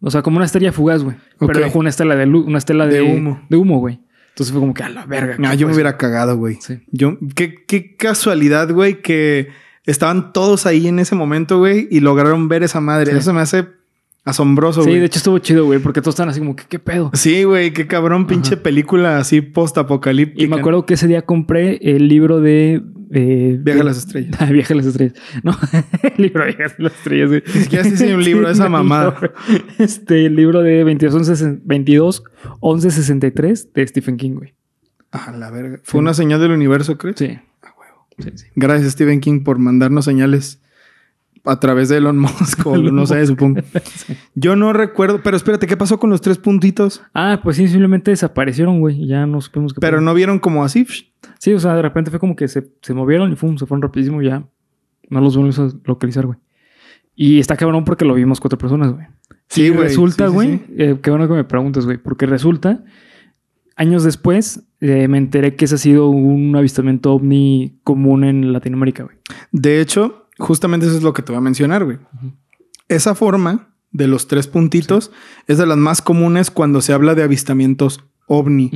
O 0.00 0.10
sea, 0.10 0.22
como 0.22 0.36
una 0.36 0.46
estrella 0.46 0.72
fugaz, 0.72 1.02
güey. 1.04 1.16
Pero 1.38 1.58
dejó 1.60 1.78
una 1.80 1.88
estela 1.90 2.16
de 2.16 2.26
luz, 2.26 2.46
una 2.46 2.58
estela 2.58 2.86
de, 2.86 3.00
De 3.00 3.02
humo. 3.02 3.40
De 3.48 3.56
humo, 3.56 3.78
güey. 3.78 4.00
Entonces 4.38 4.52
fue 4.52 4.60
como 4.60 4.72
que 4.72 4.84
a 4.84 4.88
la 4.88 5.04
verga. 5.04 5.34
No, 5.36 5.50
¿qué 5.50 5.56
yo 5.56 5.66
me 5.66 5.74
hubiera 5.74 5.96
cagado, 5.96 6.36
güey. 6.36 6.58
Sí. 6.60 6.78
Yo, 6.92 7.18
qué, 7.34 7.64
qué 7.66 7.96
casualidad, 7.96 8.70
güey, 8.70 9.02
que 9.02 9.48
estaban 9.84 10.32
todos 10.32 10.64
ahí 10.64 10.86
en 10.86 11.00
ese 11.00 11.16
momento, 11.16 11.58
güey, 11.58 11.88
y 11.90 11.98
lograron 11.98 12.46
ver 12.46 12.62
esa 12.62 12.80
madre. 12.80 13.10
Sí. 13.10 13.18
Eso 13.18 13.32
me 13.32 13.40
hace 13.40 13.66
asombroso, 14.28 14.82
Sí, 14.82 14.88
güey. 14.90 15.00
de 15.00 15.06
hecho 15.06 15.18
estuvo 15.18 15.38
chido, 15.38 15.64
güey, 15.66 15.78
porque 15.78 16.00
todos 16.00 16.14
estaban 16.14 16.30
así 16.30 16.38
como 16.40 16.54
que 16.56 16.64
qué 16.68 16.78
pedo. 16.78 17.10
Sí, 17.14 17.44
güey, 17.44 17.72
qué 17.72 17.86
cabrón, 17.86 18.26
pinche 18.26 18.56
película 18.56 19.18
así 19.18 19.40
post-apocalíptica. 19.40 20.42
Y 20.42 20.48
me 20.48 20.56
acuerdo 20.56 20.86
que 20.86 20.94
ese 20.94 21.06
día 21.06 21.22
compré 21.22 21.78
el 21.82 22.08
libro 22.08 22.40
de. 22.40 22.82
Eh, 23.10 23.58
Viaje 23.62 23.80
a 23.80 23.84
las 23.84 23.98
estrellas. 23.98 24.36
Viaje 24.50 24.72
a 24.72 24.76
las 24.76 24.86
estrellas. 24.86 25.14
No, 25.42 25.56
el 26.02 26.22
libro 26.22 26.44
de 26.44 26.52
Viaje 26.56 26.74
a 26.78 26.82
las 26.82 26.92
estrellas. 26.94 27.28
güey. 27.28 27.42
Si 27.96 28.04
hay 28.04 28.12
un 28.12 28.24
libro 28.24 28.46
de 28.46 28.52
esa 28.52 28.68
mamada. 28.68 29.18
Este, 29.78 30.26
el 30.26 30.36
libro 30.36 30.62
de 30.62 30.84
22 30.84 31.14
11, 31.14 31.60
22 31.64 32.22
11 32.60 32.90
63 32.90 33.72
de 33.72 33.86
Stephen 33.86 34.16
King, 34.16 34.32
güey. 34.32 34.54
Ah, 35.10 35.32
la 35.36 35.50
verga. 35.50 35.80
Fue 35.84 36.00
una 36.00 36.12
señal 36.12 36.40
del 36.40 36.50
universo, 36.50 36.98
¿crees? 36.98 37.16
Sí. 37.18 37.38
Sí, 38.18 38.30
sí. 38.34 38.46
Gracias, 38.56 38.92
Stephen 38.92 39.20
King, 39.20 39.44
por 39.44 39.58
mandarnos 39.58 40.04
señales 40.04 40.60
a 41.44 41.60
través 41.60 41.88
de 41.88 41.96
Elon 41.98 42.18
Musk 42.20 42.66
o 42.66 42.76
no 42.76 43.06
sé, 43.06 43.26
supongo. 43.26 43.60
Yo 44.34 44.56
no 44.56 44.72
recuerdo, 44.72 45.20
pero 45.22 45.36
espérate, 45.36 45.66
¿qué 45.66 45.76
pasó 45.76 45.98
con 45.98 46.10
los 46.10 46.20
tres 46.20 46.38
puntitos? 46.38 47.02
Ah, 47.14 47.40
pues 47.42 47.56
sí, 47.56 47.68
simplemente 47.68 48.10
desaparecieron, 48.10 48.80
güey. 48.80 49.06
Ya 49.06 49.26
no 49.26 49.40
supimos 49.40 49.72
qué 49.74 49.80
Pero 49.80 49.98
pasó. 49.98 50.04
no 50.04 50.14
vieron 50.14 50.38
como 50.38 50.64
así. 50.64 50.86
Sí, 51.38 51.52
o 51.52 51.58
sea, 51.60 51.74
de 51.74 51.82
repente 51.82 52.10
fue 52.10 52.20
como 52.20 52.36
que 52.36 52.48
se, 52.48 52.68
se 52.82 52.94
movieron 52.94 53.32
y 53.32 53.36
fum, 53.36 53.56
se 53.58 53.66
fueron 53.66 53.82
rapidísimo 53.82 54.22
y 54.22 54.26
ya. 54.26 54.46
No 55.10 55.20
los 55.20 55.36
volvimos 55.36 55.58
a 55.58 55.68
localizar, 55.84 56.26
güey. 56.26 56.38
Y 57.14 57.38
está 57.40 57.56
cabrón 57.56 57.84
porque 57.84 58.04
lo 58.04 58.14
vimos 58.14 58.40
cuatro 58.40 58.58
personas, 58.58 58.92
güey. 58.92 59.06
Sí, 59.48 59.70
güey. 59.70 59.84
resulta, 59.84 60.26
Sí, 60.26 60.30
sí, 60.30 60.34
güey, 60.34 60.48
sí. 60.58 60.64
eh, 60.78 60.98
qué 61.02 61.10
bueno 61.10 61.26
que 61.26 61.34
me 61.34 61.44
preguntes, 61.44 61.84
güey, 61.86 61.96
porque 61.98 62.26
resulta, 62.26 62.84
años 63.76 64.04
después, 64.04 64.68
eh, 64.80 65.08
me 65.08 65.18
enteré 65.18 65.56
que 65.56 65.64
ese 65.64 65.76
ha 65.76 65.78
sido 65.78 66.08
un 66.10 66.54
avistamiento 66.54 67.12
ovni 67.14 67.80
común 67.82 68.24
en 68.24 68.52
Latinoamérica, 68.52 69.04
güey. 69.04 69.16
De 69.50 69.80
hecho, 69.80 70.27
justamente 70.38 70.86
eso 70.86 70.96
es 70.96 71.02
lo 71.02 71.12
que 71.12 71.22
te 71.22 71.32
voy 71.32 71.38
a 71.38 71.42
mencionar, 71.42 71.84
güey. 71.84 71.98
Esa 72.88 73.14
forma 73.14 73.74
de 73.90 74.06
los 74.06 74.28
tres 74.28 74.46
puntitos 74.46 75.10
es 75.46 75.58
de 75.58 75.66
las 75.66 75.78
más 75.78 76.02
comunes 76.02 76.50
cuando 76.50 76.80
se 76.80 76.92
habla 76.92 77.14
de 77.14 77.22
avistamientos 77.22 78.04
ovni. 78.26 78.70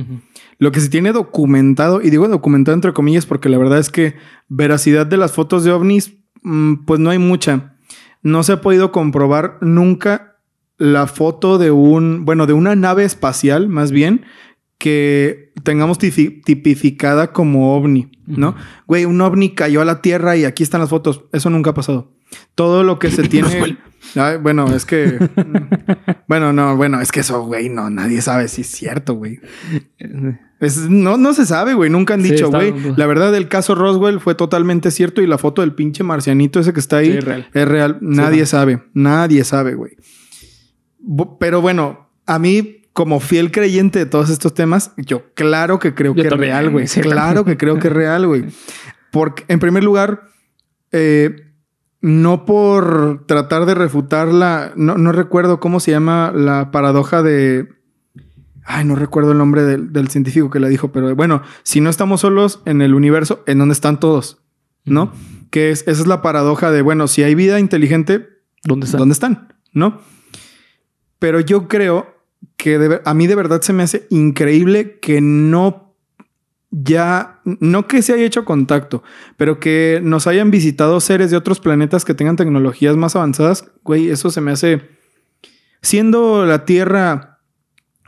Lo 0.57 0.71
que 0.71 0.79
se 0.79 0.89
tiene 0.89 1.11
documentado, 1.13 2.01
y 2.01 2.09
digo 2.09 2.27
documentado 2.27 2.75
entre 2.75 2.93
comillas 2.93 3.25
porque 3.25 3.49
la 3.49 3.57
verdad 3.57 3.79
es 3.79 3.89
que 3.89 4.15
veracidad 4.49 5.05
de 5.05 5.17
las 5.17 5.31
fotos 5.31 5.63
de 5.63 5.71
ovnis, 5.71 6.15
mm, 6.41 6.85
pues 6.85 6.99
no 6.99 7.09
hay 7.09 7.19
mucha. 7.19 7.77
No 8.21 8.43
se 8.43 8.53
ha 8.53 8.61
podido 8.61 8.91
comprobar 8.91 9.57
nunca 9.61 10.37
la 10.77 11.07
foto 11.07 11.57
de 11.57 11.71
un, 11.71 12.25
bueno, 12.25 12.47
de 12.47 12.53
una 12.53 12.75
nave 12.75 13.03
espacial, 13.03 13.69
más 13.69 13.91
bien, 13.91 14.25
que 14.83 15.53
tengamos 15.63 15.97
tipificada 15.97 17.31
como 17.31 17.73
ovni, 17.77 18.11
¿no? 18.27 18.53
Güey, 18.85 19.05
un 19.05 19.21
ovni 19.21 19.55
cayó 19.55 19.79
a 19.81 19.85
la 19.85 20.01
Tierra 20.01 20.35
y 20.35 20.43
aquí 20.43 20.61
están 20.61 20.81
las 20.81 20.89
fotos. 20.89 21.23
Eso 21.31 21.49
nunca 21.49 21.69
ha 21.69 21.73
pasado. 21.73 22.11
Todo 22.53 22.83
lo 22.83 22.99
que 22.99 23.09
se 23.09 23.23
tiene... 23.29 23.77
Ay, 24.15 24.37
bueno, 24.39 24.75
es 24.75 24.85
que... 24.85 25.17
bueno, 26.27 26.51
no, 26.51 26.75
bueno, 26.75 26.99
es 26.99 27.13
que 27.13 27.21
eso, 27.21 27.45
güey, 27.45 27.69
no, 27.69 27.89
nadie 27.89 28.21
sabe 28.21 28.49
si 28.49 28.59
es 28.61 28.67
cierto, 28.67 29.13
güey. 29.13 29.39
Es- 30.59 30.89
no, 30.89 31.15
no 31.17 31.33
se 31.33 31.45
sabe, 31.45 31.75
güey. 31.75 31.89
Nunca 31.89 32.15
han 32.15 32.21
dicho, 32.23 32.49
güey. 32.51 32.73
La 32.97 33.05
verdad, 33.05 33.33
el 33.35 33.47
caso 33.47 33.75
Roswell 33.75 34.19
fue 34.19 34.35
totalmente 34.35 34.91
cierto 34.91 35.21
y 35.21 35.27
la 35.27 35.37
foto 35.37 35.61
del 35.61 35.75
pinche 35.75 36.03
marcianito 36.03 36.59
ese 36.59 36.73
que 36.73 36.81
está 36.81 36.97
ahí 36.97 37.13
Sí, 37.13 37.17
es 37.19 37.23
real. 37.23 37.47
es 37.53 37.67
real. 37.69 37.97
Nadie 38.01 38.45
sabe. 38.45 38.83
Nadie 38.93 39.45
sabe, 39.45 39.75
güey. 39.75 39.95
Pero 41.39 41.61
bueno, 41.61 42.09
a 42.25 42.39
mí, 42.39 42.81
como 42.93 43.19
fiel 43.19 43.51
creyente 43.51 43.99
de 43.99 44.05
todos 44.05 44.29
estos 44.29 44.53
temas, 44.53 44.91
yo 44.97 45.23
claro 45.33 45.79
que 45.79 45.95
creo 45.95 46.13
Yo 46.13 46.21
que 46.21 46.27
es 46.29 46.33
real, 46.33 46.69
güey. 46.69 46.85
claro 46.87 47.43
que 47.43 47.57
creo 47.57 47.79
que 47.79 47.87
es 47.87 47.93
real, 47.93 48.27
güey. 48.27 48.45
Porque, 49.11 49.43
en 49.47 49.59
primer 49.59 49.83
lugar, 49.83 50.29
eh, 50.91 51.35
no 52.01 52.45
por 52.45 53.25
tratar 53.25 53.65
de 53.65 53.75
refutarla, 53.75 54.73
no, 54.75 54.97
no 54.97 55.11
recuerdo 55.11 55.59
cómo 55.59 55.79
se 55.79 55.91
llama 55.91 56.31
la 56.35 56.71
paradoja 56.71 57.23
de. 57.23 57.67
Ay, 58.65 58.85
no 58.85 58.95
recuerdo 58.95 59.31
el 59.33 59.37
nombre 59.39 59.63
del, 59.63 59.91
del 59.91 60.07
científico 60.09 60.49
que 60.49 60.59
la 60.59 60.67
dijo, 60.69 60.91
pero 60.91 61.15
bueno, 61.15 61.41
si 61.63 61.81
no 61.81 61.89
estamos 61.89 62.21
solos 62.21 62.61
en 62.65 62.81
el 62.81 62.93
universo, 62.93 63.43
¿en 63.45 63.57
dónde 63.59 63.73
están 63.73 63.99
todos? 63.99 64.41
¿No? 64.85 65.11
Que 65.49 65.71
es, 65.71 65.81
esa 65.81 66.01
es 66.01 66.07
la 66.07 66.21
paradoja 66.21 66.71
de, 66.71 66.81
bueno, 66.81 67.07
si 67.07 67.23
hay 67.23 67.35
vida 67.35 67.59
inteligente, 67.59 68.29
¿Dónde 68.63 68.85
está? 68.85 68.97
¿dónde 68.97 69.13
están? 69.13 69.53
¿No? 69.73 69.99
Pero 71.19 71.39
yo 71.41 71.67
creo 71.67 72.12
que 72.57 73.01
a 73.03 73.13
mí 73.13 73.27
de 73.27 73.35
verdad 73.35 73.61
se 73.61 73.73
me 73.73 73.83
hace 73.83 74.07
increíble 74.09 74.99
que 74.99 75.21
no 75.21 75.83
ya, 76.75 77.39
no 77.43 77.87
que 77.87 78.01
se 78.01 78.13
haya 78.13 78.25
hecho 78.25 78.45
contacto, 78.45 79.03
pero 79.37 79.59
que 79.59 79.99
nos 80.01 80.25
hayan 80.25 80.49
visitado 80.49 80.99
seres 80.99 81.29
de 81.29 81.37
otros 81.37 81.59
planetas 81.59 82.03
que 82.03 82.15
tengan 82.15 82.35
tecnologías 82.35 82.95
más 82.97 83.15
avanzadas. 83.15 83.65
Güey, 83.83 84.09
eso 84.09 84.31
se 84.31 84.41
me 84.41 84.51
hace, 84.51 84.81
siendo 85.83 86.45
la 86.45 86.65
Tierra 86.65 87.41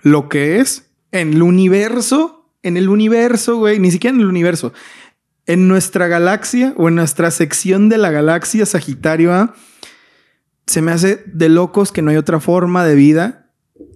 lo 0.01 0.29
que 0.29 0.59
es, 0.59 0.89
en 1.11 1.33
el 1.33 1.43
universo, 1.43 2.49
en 2.63 2.77
el 2.77 2.89
universo, 2.89 3.57
güey, 3.57 3.79
ni 3.79 3.91
siquiera 3.91 4.15
en 4.15 4.21
el 4.21 4.27
universo, 4.27 4.73
en 5.45 5.67
nuestra 5.67 6.07
galaxia 6.07 6.73
o 6.75 6.87
en 6.87 6.95
nuestra 6.95 7.29
sección 7.29 7.87
de 7.87 7.99
la 7.99 8.09
galaxia 8.09 8.65
Sagitario 8.65 9.31
A, 9.31 9.53
se 10.65 10.81
me 10.81 10.91
hace 10.91 11.23
de 11.27 11.49
locos 11.49 11.91
que 11.91 12.01
no 12.01 12.09
hay 12.09 12.17
otra 12.17 12.39
forma 12.39 12.83
de 12.83 12.95
vida 12.95 13.44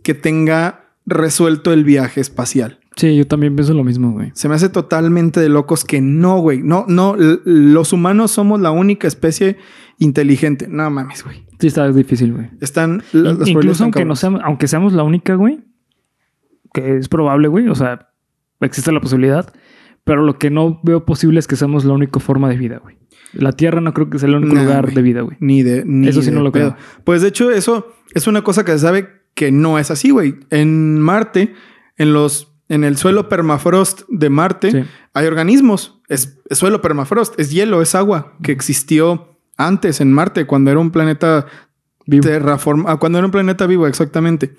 que 0.03 0.13
tenga 0.13 0.93
resuelto 1.05 1.73
el 1.73 1.83
viaje 1.83 2.21
espacial. 2.21 2.79
Sí, 2.95 3.15
yo 3.15 3.25
también 3.27 3.55
pienso 3.55 3.73
lo 3.73 3.83
mismo, 3.83 4.11
güey. 4.11 4.31
Se 4.33 4.49
me 4.49 4.55
hace 4.55 4.67
totalmente 4.67 5.39
de 5.39 5.47
locos 5.47 5.85
que 5.85 6.01
no, 6.01 6.39
güey. 6.39 6.61
No, 6.61 6.85
no, 6.87 7.15
los 7.17 7.93
humanos 7.93 8.31
somos 8.31 8.59
la 8.59 8.71
única 8.71 9.07
especie 9.07 9.57
inteligente. 9.99 10.67
No 10.67 10.89
mames, 10.89 11.23
güey. 11.23 11.45
Sí, 11.59 11.67
está 11.67 11.89
difícil, 11.91 12.33
güey. 12.33 12.49
Están 12.59 13.03
las 13.13 13.47
Incluso 13.47 13.83
aunque, 13.83 14.03
no 14.05 14.15
seamos, 14.15 14.41
aunque 14.43 14.67
seamos 14.67 14.93
la 14.93 15.03
única, 15.03 15.35
güey, 15.35 15.61
que 16.73 16.97
es 16.97 17.07
probable, 17.07 17.47
güey, 17.47 17.67
o 17.69 17.75
sea, 17.75 18.09
existe 18.61 18.91
la 18.91 19.01
posibilidad, 19.01 19.51
pero 20.03 20.23
lo 20.23 20.37
que 20.37 20.49
no 20.49 20.79
veo 20.83 21.05
posible 21.05 21.39
es 21.39 21.47
que 21.47 21.55
seamos 21.55 21.85
la 21.85 21.93
única 21.93 22.19
forma 22.19 22.49
de 22.49 22.57
vida, 22.57 22.79
güey. 22.79 22.97
La 23.33 23.51
Tierra 23.51 23.79
no 23.79 23.93
creo 23.93 24.09
que 24.09 24.19
sea 24.19 24.27
el 24.27 24.35
único 24.35 24.55
Nah, 24.55 24.63
lugar 24.63 24.91
de 24.93 25.01
vida, 25.01 25.21
güey. 25.21 25.37
Ni 25.39 25.63
de 25.63 25.83
ni 25.85 26.07
Eso 26.07 26.21
sí 26.21 26.31
de 26.31 26.35
no 26.35 26.43
lo 26.43 26.51
pedo. 26.51 26.75
creo. 26.75 26.85
Pues 27.03 27.21
de 27.21 27.27
hecho, 27.29 27.51
eso 27.51 27.87
es 28.13 28.27
una 28.27 28.41
cosa 28.41 28.65
que 28.65 28.71
se 28.71 28.79
sabe 28.79 29.07
que 29.33 29.51
no 29.51 29.79
es 29.79 29.91
así, 29.91 30.09
güey. 30.09 30.35
En 30.49 30.99
Marte, 30.99 31.53
en 31.97 32.13
los 32.13 32.47
en 32.67 32.83
el 32.83 32.97
suelo 32.97 33.29
permafrost 33.29 34.01
de 34.09 34.29
Marte, 34.29 34.71
Sí. 34.71 34.83
hay 35.15 35.25
organismos. 35.25 36.01
Es, 36.07 36.37
es 36.49 36.57
suelo 36.59 36.81
permafrost, 36.81 37.39
es 37.39 37.49
hielo, 37.51 37.81
es 37.81 37.95
agua 37.95 38.33
que 38.43 38.51
existió 38.51 39.39
antes 39.57 40.01
en 40.01 40.13
Marte, 40.13 40.45
cuando 40.45 40.69
era 40.71 40.79
un 40.79 40.91
planeta 40.91 41.47
Vivo. 42.05 42.27
ah, 42.87 42.97
cuando 42.97 43.17
era 43.17 43.25
un 43.25 43.31
planeta 43.31 43.65
vivo, 43.67 43.85
exactamente. 43.87 44.55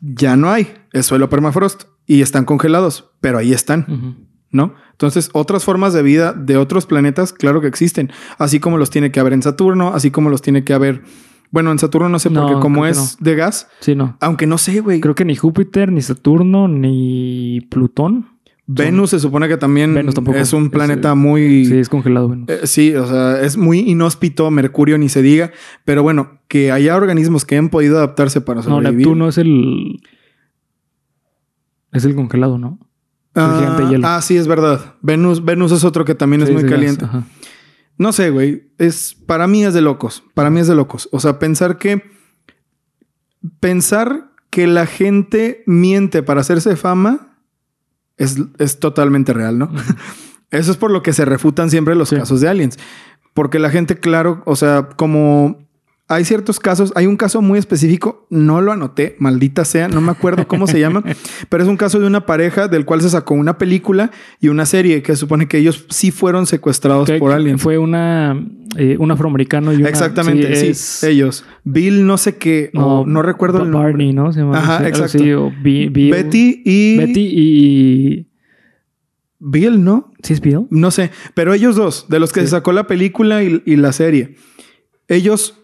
Ya 0.00 0.36
no 0.36 0.50
hay, 0.50 0.74
es 0.92 1.06
suelo 1.06 1.28
permafrost 1.28 1.84
y 2.06 2.20
están 2.22 2.44
congelados, 2.44 3.10
pero 3.20 3.38
ahí 3.38 3.52
están. 3.52 4.28
¿no? 4.50 4.74
Entonces, 4.92 5.30
otras 5.32 5.64
formas 5.64 5.92
de 5.94 6.02
vida 6.02 6.32
de 6.32 6.56
otros 6.56 6.86
planetas, 6.86 7.32
claro 7.32 7.60
que 7.60 7.66
existen, 7.66 8.10
así 8.38 8.60
como 8.60 8.78
los 8.78 8.90
tiene 8.90 9.10
que 9.10 9.18
haber 9.20 9.32
en 9.32 9.42
Saturno, 9.42 9.94
así 9.94 10.10
como 10.12 10.30
los 10.30 10.42
tiene 10.42 10.62
que 10.64 10.74
haber, 10.74 11.02
bueno, 11.50 11.70
en 11.70 11.78
Saturno 11.78 12.08
no 12.08 12.18
sé, 12.18 12.30
No, 12.30 12.42
porque 12.46 12.60
como 12.60 12.86
es 12.86 13.16
de 13.20 13.34
gas, 13.36 13.68
Sí, 13.80 13.94
no. 13.94 14.16
aunque 14.20 14.46
no 14.46 14.58
sé, 14.58 14.80
güey, 14.80 15.00
Creo 15.00 15.14
que 15.14 15.24
ni 15.24 15.36
Júpiter, 15.36 15.92
ni 15.92 16.02
Saturno, 16.02 16.68
ni 16.68 17.60
Plutón. 17.70 18.26
Venus 18.66 19.10
se 19.10 19.20
supone 19.20 19.46
que 19.46 19.58
también 19.58 19.92
Venus 19.92 20.14
tampoco. 20.14 20.38
es 20.38 20.54
un 20.54 20.70
planeta 20.70 21.12
eh, 21.12 21.14
muy... 21.14 21.66
Sí, 21.66 21.76
es 21.76 21.90
congelado, 21.90 22.30
Venus. 22.30 22.48
Eh, 22.48 22.60
sí, 22.66 22.94
o 22.94 23.06
sea, 23.06 23.42
es 23.42 23.58
muy 23.58 23.80
inhóspito, 23.80 24.50
Mercurio 24.50 24.96
ni 24.96 25.10
se 25.10 25.20
diga, 25.20 25.52
pero 25.84 26.02
bueno, 26.02 26.38
que 26.48 26.72
haya 26.72 26.96
organismos 26.96 27.44
que 27.44 27.58
han 27.58 27.68
podido 27.68 27.98
adaptarse 27.98 28.40
para 28.40 28.62
no, 28.62 28.64
sobrevivir. 28.64 29.06
Neptuno 29.06 29.28
es 29.28 29.36
el. 29.38 30.00
Es 31.92 32.04
el 32.04 32.14
congelado, 32.14 32.58
¿no? 32.58 32.78
ah, 33.34 33.76
el 33.80 33.88
hielo. 33.90 34.06
ah, 34.08 34.22
sí, 34.22 34.36
es 34.36 34.46
verdad. 34.48 34.94
Venus, 35.02 35.44
Venus 35.44 35.70
es 35.72 35.84
otro 35.84 36.04
que 36.04 36.14
también 36.14 36.40
Sí, 36.42 36.48
es 36.48 36.54
muy 36.54 36.62
gas, 36.62 36.72
caliente. 36.72 37.04
ajá. 37.04 37.24
No 37.98 38.12
sé, 38.12 38.30
güey. 38.30 38.72
Es 38.78 39.14
para 39.26 39.46
mí 39.46 39.64
es 39.64 39.74
de 39.74 39.80
locos. 39.80 40.24
Para 40.34 40.50
mí 40.50 40.60
es 40.60 40.66
de 40.66 40.74
locos. 40.74 41.08
O 41.12 41.20
sea, 41.20 41.38
pensar 41.38 41.78
que 41.78 42.02
pensar 43.60 44.30
que 44.50 44.66
la 44.66 44.86
gente 44.86 45.62
miente 45.66 46.22
para 46.22 46.40
hacerse 46.40 46.76
fama 46.76 47.38
es, 48.16 48.36
es 48.58 48.78
totalmente 48.78 49.32
real, 49.32 49.58
¿no? 49.58 49.70
Eso 50.50 50.70
es 50.70 50.76
por 50.76 50.90
lo 50.90 51.02
que 51.02 51.12
se 51.12 51.24
refutan 51.24 51.70
siempre 51.70 51.94
los 51.94 52.08
Sí. 52.10 52.16
casos 52.16 52.40
de 52.40 52.48
aliens. 52.48 52.78
Porque 53.32 53.58
la 53.58 53.70
gente, 53.70 53.98
claro, 53.98 54.42
o 54.46 54.54
sea, 54.54 54.88
como 54.96 55.63
hay 56.14 56.24
ciertos 56.24 56.58
casos, 56.60 56.92
hay 56.96 57.06
un 57.06 57.16
caso 57.16 57.42
muy 57.42 57.58
específico, 57.58 58.26
no 58.30 58.60
lo 58.60 58.72
anoté, 58.72 59.16
maldita 59.18 59.64
sea, 59.64 59.88
no 59.88 60.00
me 60.00 60.10
acuerdo 60.12 60.46
cómo 60.48 60.66
se 60.66 60.80
llama, 60.80 61.02
pero 61.48 61.62
es 61.62 61.68
un 61.68 61.76
caso 61.76 62.00
de 62.00 62.06
una 62.06 62.26
pareja 62.26 62.68
del 62.68 62.84
cual 62.84 63.00
se 63.02 63.10
sacó 63.10 63.34
una 63.34 63.58
película 63.58 64.10
y 64.40 64.48
una 64.48 64.66
serie 64.66 65.02
que 65.02 65.16
supone 65.16 65.48
que 65.48 65.58
ellos 65.58 65.86
sí 65.90 66.10
fueron 66.10 66.46
secuestrados 66.46 67.10
por 67.18 67.32
aliens. 67.32 67.60
Fue 67.60 67.78
una, 67.78 68.40
eh, 68.76 68.96
un 68.98 69.10
afroamericano 69.10 69.72
y 69.72 69.76
una... 69.76 69.88
Exactamente, 69.88 70.54
sí, 70.56 70.66
es- 70.68 71.02
ellos. 71.04 71.44
Bill 71.64 72.06
no 72.06 72.16
sé 72.18 72.36
qué, 72.36 72.70
no, 72.72 73.04
no 73.06 73.22
recuerdo 73.22 73.62
el 73.62 73.70
nombre. 73.70 73.90
Barney, 73.92 74.12
¿no? 74.12 74.32
Se 74.32 74.40
llama 74.40 74.58
Ajá, 74.58 74.86
exacto. 74.88 75.18
o 75.18 75.52
Bill- 75.62 75.90
Betty 75.90 76.62
y... 76.64 76.96
Betty 76.98 77.28
y... 77.32 78.28
Bill, 79.46 79.84
¿no? 79.84 80.12
¿Sí 80.22 80.32
es 80.32 80.40
Bill? 80.40 80.66
No 80.70 80.90
sé, 80.90 81.10
pero 81.34 81.52
ellos 81.52 81.76
dos, 81.76 82.06
de 82.08 82.18
los 82.18 82.32
que 82.32 82.40
Sí. 82.40 82.46
se 82.46 82.50
sacó 82.52 82.72
la 82.72 82.86
película 82.86 83.42
y, 83.42 83.62
y 83.66 83.76
la 83.76 83.92
serie, 83.92 84.36
ellos 85.08 85.60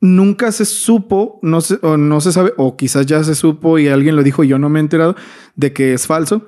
nunca 0.00 0.52
se 0.52 0.64
supo, 0.64 1.38
no 1.42 1.60
se, 1.60 1.78
o 1.82 1.96
no 1.96 2.20
se 2.20 2.32
sabe, 2.32 2.52
o 2.56 2.76
quizás 2.76 3.06
ya 3.06 3.22
se 3.24 3.34
supo 3.34 3.78
y 3.78 3.88
alguien 3.88 4.16
lo 4.16 4.22
dijo 4.22 4.44
y 4.44 4.48
yo 4.48 4.58
no 4.58 4.68
me 4.68 4.78
he 4.78 4.82
enterado 4.82 5.16
de 5.54 5.72
que 5.72 5.94
es 5.94 6.06
falso, 6.06 6.46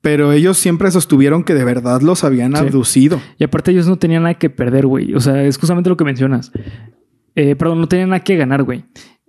pero 0.00 0.32
ellos 0.32 0.58
siempre 0.58 0.90
sostuvieron 0.90 1.44
que 1.44 1.54
de 1.54 1.64
verdad 1.64 2.02
los 2.02 2.24
habían 2.24 2.52
Sí. 2.54 2.58
abducido. 2.58 3.20
Y 3.38 3.44
aparte 3.44 3.70
ellos 3.70 3.86
no 3.88 3.96
tenían 3.96 4.22
nada 4.24 4.34
que 4.34 4.50
perder, 4.50 4.86
güey. 4.86 5.14
O 5.14 5.20
sea, 5.20 5.42
es 5.44 5.56
justamente 5.58 5.88
lo 5.90 5.96
que 5.96 6.04
mencionas. 6.04 6.52
Eh, 7.34 7.56
perdón, 7.56 7.80
no 7.80 7.88
tenían 7.88 8.10
nada 8.10 8.22
que 8.22 8.36
ganar, 8.36 8.62
güey. 8.62 8.84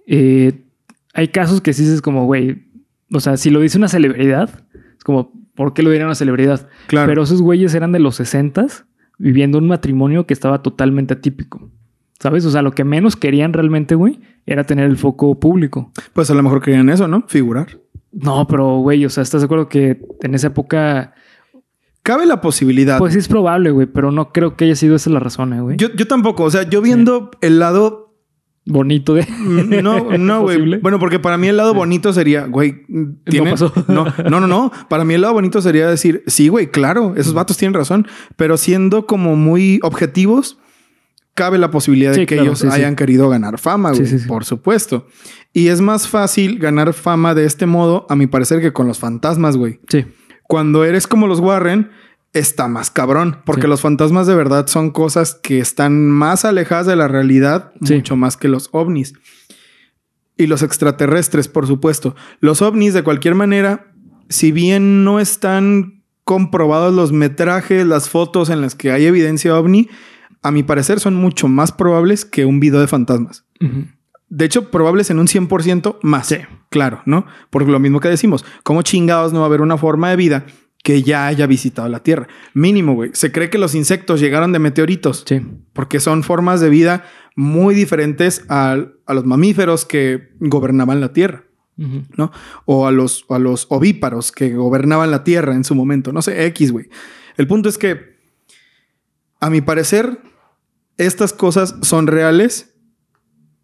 Eh, 0.06 0.66
hay 1.14 1.30
casos 1.30 1.62
que 1.62 1.74
sí 1.74 1.84
dices 1.84 2.02
como, 2.02 2.26
güey, 2.26 2.66
o 3.14 3.20
sea, 3.20 3.38
si 3.38 3.50
lo 3.50 3.62
dice 3.62 3.78
una 3.78 3.88
celebridad, 3.88 4.50
es 4.98 5.04
como, 5.04 5.32
¿por 5.56 5.74
qué 5.74 5.82
lo 5.82 5.90
diría 5.92 6.06
una 6.06 6.14
celebridad? 6.16 6.68
Claro. 6.88 7.08
Pero 7.08 7.24
esos 7.24 7.42
güeyes 7.42 7.74
eran 7.74 7.92
de 7.94 8.00
los 8.00 8.16
60 8.18 8.68
viviendo 9.18 9.58
un 9.58 9.68
matrimonio 9.68 10.28
que 10.28 10.34
estaba 10.34 10.62
totalmente 10.62 11.14
atípico. 11.14 11.72
¿Sabes? 12.20 12.46
O 12.46 12.52
sea, 12.52 12.62
lo 12.62 12.72
que 12.72 12.84
menos 12.84 13.16
querían 13.16 13.54
realmente, 13.54 13.96
güey, 13.96 14.20
era 14.46 14.64
tener 14.64 14.86
el 14.86 14.98
foco 14.98 15.40
público. 15.40 15.92
pues 16.14 16.30
a 16.30 16.34
lo 16.34 16.44
mejor 16.44 16.62
querían 16.62 16.90
eso, 16.90 17.08
¿no? 17.08 17.26
Figurar. 17.28 17.80
No, 18.12 18.48
pero, 18.48 18.78
güey, 18.78 19.06
o 19.06 19.10
sea, 19.10 19.24
¿estás 19.24 19.42
de 19.42 19.46
acuerdo 19.46 19.68
que 19.68 20.00
en 20.22 20.36
esa 20.36 20.48
época... 20.48 21.14
Cabe 22.04 22.26
la 22.26 22.40
posibilidad. 22.40 23.00
Pues 23.00 23.14
sí 23.14 23.20
es 23.20 23.28
probable, 23.28 23.72
güey, 23.72 23.88
pero 23.88 24.12
no 24.12 24.32
creo 24.32 24.56
que 24.56 24.66
haya 24.66 24.76
sido 24.76 24.96
esa 24.96 25.10
la 25.10 25.20
razón, 25.20 25.54
eh, 25.54 25.62
güey. 25.62 25.78
yo, 25.78 25.88
yo 25.96 26.08
tampoco, 26.08 26.44
o 26.44 26.52
sea, 26.52 26.64
yo 26.70 26.82
viendo 26.82 27.32
el 27.42 27.60
lado 27.60 28.06
Bonito 28.68 29.14
de... 29.14 29.24
Mm, 29.24 29.84
No, 29.84 30.18
no, 30.18 30.42
güey. 30.42 30.80
Bueno, 30.80 30.98
porque 31.00 31.20
para 31.20 31.38
mí 31.38 31.48
el 31.48 31.58
lado 31.58 31.74
bonito 31.74 32.12
sería, 32.14 32.46
güey, 32.48 32.84
¿tienen? 33.26 33.52
pasó. 33.52 33.72
No, 33.88 34.06
no, 34.30 34.40
no, 34.40 34.48
no. 34.48 34.72
Para 34.90 35.06
mí 35.06 35.14
el 35.14 35.22
lado 35.22 35.34
bonito 35.36 35.62
sería 35.62 35.88
decir, 35.88 36.24
sí, 36.28 36.48
güey, 36.48 36.68
claro, 36.72 37.14
esos 37.16 37.34
vatos 37.34 37.58
tienen 37.58 37.76
razón, 37.76 38.08
pero 38.36 38.58
siendo 38.58 39.06
como 39.06 39.36
muy 39.36 39.80
objetivos, 39.84 40.58
cabe 41.36 41.58
la 41.58 41.70
posibilidad 41.70 42.14
de 42.14 42.26
que 42.26 42.36
claro, 42.36 42.44
ellos 42.44 42.60
sí, 42.60 42.68
sí. 42.68 42.74
hayan 42.74 42.96
querido 42.96 43.30
ganar 43.30 43.60
fama, 43.60 43.92
güey, 43.92 44.26
por 44.28 44.46
supuesto. 44.46 45.08
Y 45.54 45.68
es 45.68 45.82
más 45.82 46.08
fácil 46.08 46.58
ganar 46.58 46.94
fama 46.94 47.36
de 47.36 47.46
este 47.46 47.66
modo, 47.66 48.08
a 48.10 48.16
mi 48.16 48.26
parecer, 48.26 48.62
que 48.62 48.74
con 48.74 48.88
los 48.88 49.00
fantasmas, 49.00 49.58
güey. 49.58 49.80
Sí. 49.88 50.06
Cuando 50.44 50.86
eres 50.86 51.08
como 51.08 51.28
los 51.28 51.40
Warren, 51.40 51.92
está 52.34 52.68
más 52.68 52.90
cabrón, 52.90 53.42
porque 53.46 53.68
los 53.68 53.82
fantasmas 53.82 54.28
de 54.28 54.36
verdad 54.36 54.68
son 54.68 54.92
cosas 54.92 55.36
que 55.36 55.60
están 55.60 56.10
más 56.10 56.46
alejadas 56.46 56.88
de 56.88 56.96
la 56.96 57.08
realidad, 57.08 57.72
mucho 57.80 58.16
más 58.16 58.38
que 58.38 58.48
los 58.48 58.70
ovnis. 58.72 59.14
Y 60.38 60.48
los 60.48 60.64
extraterrestres, 60.64 61.48
por 61.48 61.68
supuesto. 61.68 62.16
Los 62.40 62.62
ovnis, 62.62 62.94
de 62.94 63.04
cualquier 63.04 63.36
manera, 63.36 63.94
si 64.30 64.52
bien 64.52 65.04
no 65.04 65.20
están 65.20 66.04
comprobados 66.24 66.94
los 66.94 67.12
metrajes, 67.12 67.86
las 67.86 68.10
fotos 68.10 68.50
en 68.50 68.62
las 68.62 68.76
que 68.76 68.92
hay 68.92 69.06
evidencia 69.06 69.58
ovni, 69.58 69.90
a 70.48 70.52
mi 70.52 70.64
parecer 70.64 71.00
son 71.00 71.16
mucho 71.16 71.48
más 71.48 71.72
probables 71.72 72.24
que 72.26 72.46
un 72.46 72.60
video 72.60 72.80
de 72.80 72.88
fantasmas. 72.88 73.46
De 74.30 74.46
hecho, 74.46 74.70
probables 74.72 75.10
en 75.10 75.20
un 75.20 75.28
100% 75.28 75.98
más. 76.02 76.28
Sí. 76.28 76.38
Claro, 76.70 77.02
¿no? 77.06 77.26
Porque 77.50 77.72
lo 77.72 77.80
mismo 77.80 78.00
que 78.00 78.10
decimos, 78.10 78.44
¿cómo 78.64 78.82
chingados 78.82 79.34
no 79.34 79.40
va 79.40 79.46
a 79.46 79.48
haber 79.48 79.62
una 79.62 79.78
forma 79.78 80.10
de 80.10 80.16
vida 80.16 80.46
que 80.84 81.02
ya 81.04 81.28
haya 81.28 81.48
visitado 81.48 81.88
la 81.90 82.02
Tierra? 82.04 82.28
Mínimo, 82.54 82.94
güey. 82.96 83.12
Se 83.14 83.32
cree 83.32 83.50
que 83.50 83.58
los 83.58 83.76
insectos 83.76 84.20
llegaron 84.20 84.52
de 84.52 84.60
meteoritos 84.60 85.24
Sí. 85.28 85.42
porque 85.74 86.00
son 86.00 86.24
formas 86.24 86.60
de 86.62 86.70
vida 86.70 87.04
muy 87.36 87.76
diferentes 87.76 88.44
al- 88.50 88.96
a, 89.06 89.14
los 89.14 89.26
mamíferos 89.26 89.86
que 89.86 90.30
gobernaban 90.40 91.00
la 91.02 91.12
Tierra. 91.14 91.44
¿no? 91.78 92.32
O 92.66 92.88
a 92.88 92.92
los, 92.92 93.26
a 93.30 93.38
los 93.38 93.68
ovíparos 93.70 94.32
que 94.32 94.54
gobernaban 94.56 95.12
la 95.12 95.24
Tierra 95.26 95.56
en 95.56 95.64
su 95.66 95.76
momento. 95.76 96.14
No 96.14 96.22
sé, 96.22 96.46
X, 96.46 96.72
güey. 96.72 96.88
El 97.36 97.48
punto 97.48 97.68
es 97.68 97.78
que, 97.78 98.16
a 99.42 99.50
mi 99.50 99.60
parecer, 99.62 100.20
estas 100.98 101.34
cosas 101.34 101.76
son 101.82 102.08
reales. 102.08 102.76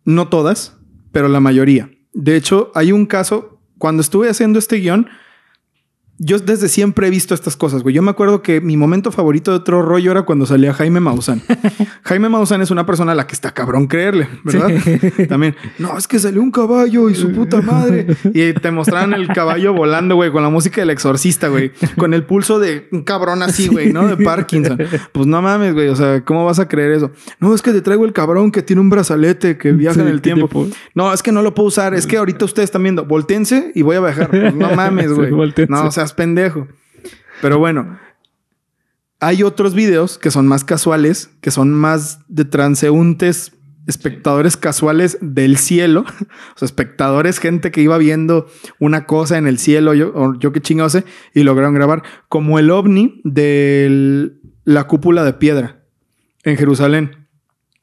No 0.03 0.29
todas, 0.29 0.77
pero 1.11 1.27
la 1.27 1.39
mayoría. 1.39 1.91
De 2.13 2.35
hecho, 2.35 2.71
hay 2.75 2.91
un 2.91 3.05
caso, 3.05 3.61
cuando 3.77 4.01
estuve 4.01 4.29
haciendo 4.29 4.59
este 4.59 4.77
guion, 4.77 5.07
yo 6.23 6.37
desde 6.37 6.69
siempre 6.69 7.07
he 7.07 7.09
visto 7.09 7.33
estas 7.33 7.57
cosas, 7.57 7.81
güey. 7.81 7.95
Yo 7.95 8.03
me 8.03 8.11
acuerdo 8.11 8.43
que 8.43 8.61
mi 8.61 8.77
momento 8.77 9.11
favorito 9.11 9.49
de 9.49 9.57
otro 9.57 9.81
rollo 9.81 10.11
era 10.11 10.21
cuando 10.21 10.45
salía 10.45 10.71
Jaime 10.71 10.99
Maussan. 10.99 11.41
Jaime 12.03 12.29
Maussan 12.29 12.61
es 12.61 12.69
una 12.69 12.85
persona 12.85 13.13
a 13.13 13.15
la 13.15 13.25
que 13.25 13.33
está 13.33 13.51
cabrón 13.51 13.87
creerle, 13.87 14.27
¿verdad? 14.43 14.69
También, 15.29 15.55
no, 15.79 15.97
es 15.97 16.07
que 16.07 16.19
salió 16.19 16.43
un 16.43 16.51
caballo 16.51 17.09
y 17.09 17.15
su 17.15 17.31
puta 17.31 17.61
madre. 17.61 18.05
Y 18.33 18.53
te 18.53 18.69
mostraban 18.71 19.13
el 19.13 19.27
caballo 19.29 19.73
volando, 19.73 20.15
güey, 20.15 20.31
con 20.31 20.43
la 20.43 20.49
música 20.49 20.81
del 20.81 20.91
exorcista, 20.91 21.47
güey. 21.47 21.71
Con 21.97 22.13
el 22.13 22.23
pulso 22.23 22.59
de 22.59 22.87
un 22.91 23.03
cabrón 23.03 23.41
así, 23.41 23.67
güey, 23.67 23.91
¿no? 23.91 24.07
De 24.07 24.23
Parkinson. 24.23 24.77
Pues 25.11 25.25
no 25.25 25.41
mames, 25.41 25.73
güey. 25.73 25.87
O 25.87 25.95
sea, 25.95 26.23
¿cómo 26.23 26.45
vas 26.45 26.59
a 26.59 26.67
creer 26.67 26.91
eso? 26.91 27.11
No, 27.39 27.55
es 27.55 27.63
que 27.63 27.71
te 27.71 27.81
traigo 27.81 28.05
el 28.05 28.13
cabrón 28.13 28.51
que 28.51 28.61
tiene 28.61 28.79
un 28.79 28.91
brazalete 28.91 29.57
que 29.57 29.71
viaja 29.71 29.95
Sí, 29.95 30.01
en 30.01 30.07
el 30.07 30.21
¿qué 30.21 30.33
tiempo. 30.33 30.67
No, 30.93 31.11
es 31.13 31.23
que 31.23 31.31
no 31.31 31.41
lo 31.41 31.55
puedo 31.55 31.67
usar. 31.67 31.95
Es 31.95 32.05
que 32.05 32.17
ahorita 32.17 32.45
ustedes 32.45 32.65
están 32.67 32.83
viendo. 32.83 33.05
Voltense 33.05 33.71
y 33.73 33.81
voy 33.81 33.95
a 33.95 34.01
bajar. 34.01 34.29
Pues 34.29 34.53
no 34.53 34.69
mames, 34.75 35.07
Sí, 35.07 35.13
güey. 35.13 35.31
no, 35.67 35.91
pendejo. 36.13 36.67
Pero 37.41 37.59
bueno, 37.59 37.99
hay 39.19 39.43
otros 39.43 39.73
videos 39.73 40.17
que 40.17 40.31
son 40.31 40.47
más 40.47 40.63
casuales, 40.63 41.29
que 41.41 41.51
son 41.51 41.73
más 41.73 42.19
de 42.27 42.45
transeúntes, 42.45 43.53
espectadores 43.87 44.57
casuales 44.57 45.17
del 45.21 45.57
cielo. 45.57 46.05
O 46.55 46.59
sea, 46.59 46.65
espectadores, 46.65 47.39
gente 47.39 47.71
que 47.71 47.81
iba 47.81 47.97
viendo 47.97 48.47
una 48.79 49.05
cosa 49.05 49.37
en 49.37 49.47
el 49.47 49.57
cielo, 49.57 49.93
yo, 49.93 50.11
o 50.13 50.37
yo 50.37 50.51
qué 50.51 50.59
chingado 50.59 50.89
sé, 50.89 51.05
y 51.33 51.43
lograron 51.43 51.73
grabar. 51.73 52.03
Como 52.29 52.59
el 52.59 52.69
ovni 52.71 53.21
de 53.23 54.31
la 54.65 54.85
cúpula 54.85 55.23
de 55.23 55.33
piedra 55.33 55.83
en 56.43 56.57
Jerusalén. 56.57 57.27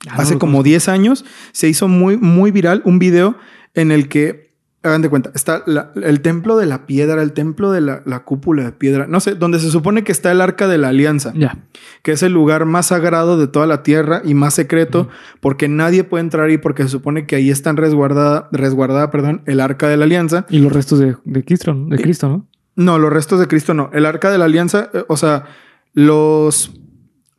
Ah, 0.08 0.16
Hace 0.18 0.38
como 0.38 0.62
10 0.62 0.88
años 0.88 1.24
se 1.52 1.68
hizo 1.68 1.88
muy, 1.88 2.16
muy 2.16 2.50
viral 2.50 2.82
un 2.84 2.98
video 2.98 3.36
en 3.74 3.90
el 3.90 4.08
que, 4.08 4.47
hagan 4.82 5.02
de 5.02 5.08
cuenta, 5.08 5.30
está 5.34 5.62
la- 5.66 5.90
el 6.02 6.20
templo 6.20 6.56
de 6.56 6.66
la 6.66 6.86
piedra, 6.86 7.20
el 7.22 7.32
templo 7.32 7.72
de 7.72 7.80
la, 7.80 8.02
la 8.06 8.20
cúpula 8.20 8.62
de 8.62 8.72
piedra, 8.72 9.06
no 9.08 9.18
sé, 9.20 9.34
donde 9.34 9.58
se 9.58 9.70
supone 9.70 10.04
que 10.04 10.12
está 10.12 10.30
el 10.30 10.40
arca 10.40 10.68
de 10.68 10.78
la 10.78 10.88
alianza, 10.88 11.32
Ya. 11.34 11.58
que 12.02 12.12
es 12.12 12.22
el 12.22 12.32
lugar 12.32 12.64
más 12.64 12.86
sagrado 12.86 13.36
de 13.38 13.48
toda 13.48 13.66
la 13.66 13.82
tierra 13.82 14.22
y 14.24 14.34
más 14.34 14.54
secreto, 14.54 15.08
porque 15.40 15.68
nadie 15.68 16.04
puede 16.04 16.22
entrar 16.22 16.46
ahí 16.48 16.58
porque 16.58 16.84
se 16.84 16.90
supone 16.90 17.26
que 17.26 17.34
ahí 17.36 17.50
están 17.50 17.76
resguardada, 17.76 18.48
resguardada, 18.52 19.10
perdón, 19.10 19.42
el 19.46 19.60
arca 19.60 19.88
de 19.88 19.96
la 19.96 20.04
alianza. 20.04 20.46
Y 20.48 20.58
los 20.60 20.72
restos 20.72 21.00
de, 21.00 21.16
de 21.24 21.44
Cristo, 21.44 21.74
¿no? 21.74 21.88
De 21.94 22.00
Cristo, 22.00 22.28
¿no? 22.28 22.46
No, 22.76 22.98
los 22.98 23.12
restos 23.12 23.40
de 23.40 23.48
Cristo 23.48 23.74
no. 23.74 23.90
El 23.92 24.06
arca 24.06 24.30
de 24.30 24.38
la 24.38 24.44
alianza, 24.44 24.90
eh, 24.94 25.04
o 25.08 25.16
sea, 25.16 25.46
los. 25.94 26.72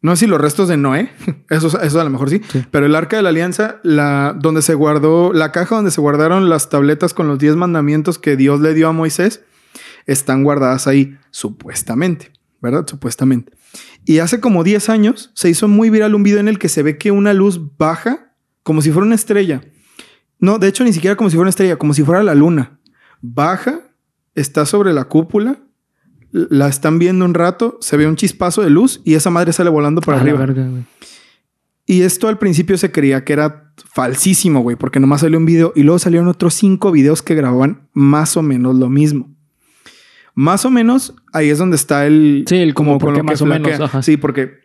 No 0.02 0.16
sé 0.16 0.22
si 0.22 0.28
los 0.28 0.40
restos 0.40 0.68
de 0.70 0.78
Noé, 0.78 1.10
eso, 1.50 1.82
eso 1.82 2.00
a 2.00 2.04
lo 2.04 2.10
mejor 2.10 2.30
sí, 2.30 2.42
Sí. 2.50 2.64
pero 2.72 2.86
el 2.86 2.96
arca 2.96 3.18
de 3.18 3.24
la 3.24 3.30
alianza, 3.30 3.80
la, 3.84 4.34
donde 4.40 4.62
se 4.62 4.74
guardó, 4.74 5.34
la 5.34 5.52
caja 5.52 5.76
donde 5.76 5.92
se 5.92 6.00
guardaron 6.02 6.48
las 6.50 6.70
tabletas 6.70 7.14
con 7.14 7.28
los 7.28 7.38
10 7.40 7.56
mandamientos 7.58 8.18
que 8.18 8.36
Dios 8.38 8.62
le 8.62 8.74
dio 8.74 8.88
a 8.88 8.94
Moisés, 8.94 9.44
están 10.06 10.44
guardadas 10.44 10.88
ahí, 10.88 11.18
supuestamente, 11.32 12.32
¿verdad? 12.62 12.86
Supuestamente. 12.88 13.52
Y 14.06 14.20
hace 14.20 14.40
como 14.40 14.64
10 14.64 14.90
años 14.90 15.32
se 15.36 15.50
hizo 15.50 15.68
muy 15.68 15.90
viral 15.90 16.16
un 16.16 16.24
video 16.24 16.40
en 16.40 16.48
el 16.48 16.58
que 16.60 16.70
se 16.70 16.82
ve 16.82 16.98
que 16.98 17.12
una 17.12 17.34
luz 17.34 17.60
baja 17.78 18.34
como 18.64 18.82
si 18.82 18.92
fuera 18.92 19.06
una 19.06 19.16
estrella. 19.16 19.62
No, 20.40 20.58
de 20.58 20.68
hecho, 20.68 20.84
ni 20.86 20.94
siquiera 20.94 21.16
como 21.18 21.30
si 21.30 21.36
fuera 21.36 21.44
una 21.44 21.50
estrella, 21.50 21.76
como 21.78 21.94
si 21.94 22.04
fuera 22.04 22.24
la 22.24 22.34
luna. 22.34 22.80
Baja, 23.22 23.82
está 24.36 24.66
sobre 24.66 24.94
la 24.94 25.04
cúpula, 25.06 25.60
la 26.32 26.68
están 26.68 27.00
viendo 27.00 27.26
un 27.26 27.34
rato, 27.34 27.78
se 27.82 27.98
ve 27.98 28.08
un 28.08 28.16
chispazo 28.16 28.62
de 28.62 28.70
luz 28.70 29.02
y 29.04 29.16
esa 29.16 29.30
madre 29.30 29.54
sale 29.54 29.70
volando 29.70 30.02
para 30.02 30.20
arriba. 30.20 30.40
verga. 30.40 30.70
Y 31.86 32.04
esto 32.04 32.28
al 32.28 32.38
principio 32.38 32.78
se 32.78 32.92
creía 32.92 33.24
que 33.24 33.34
era 33.34 33.74
falsísimo, 33.92 34.62
güey, 34.62 34.76
porque 34.76 35.00
nomás 35.00 35.22
salió 35.22 35.40
un 35.40 35.46
video 35.46 35.74
y 35.76 35.82
luego 35.82 35.98
salieron 35.98 36.28
otros 36.28 36.54
cinco 36.54 36.92
videos 36.92 37.24
que 37.24 37.34
grababan 37.34 37.88
más 37.94 38.38
o 38.38 38.44
menos 38.44 38.76
lo 38.76 38.90
mismo. 38.90 39.36
Más 40.36 40.66
o 40.66 40.70
menos 40.70 41.16
ahí 41.34 41.50
es 41.50 41.58
donde 41.58 41.76
está 41.76 42.06
el. 42.06 42.46
Sí, 42.48 42.58
el 42.58 42.74
como 42.76 43.00
con 43.00 43.16
que 43.16 43.24
más 43.24 43.42
o 43.42 43.48
menos, 43.48 43.80
ajá. 43.80 44.04
Sí, 44.04 44.18
porque 44.18 44.60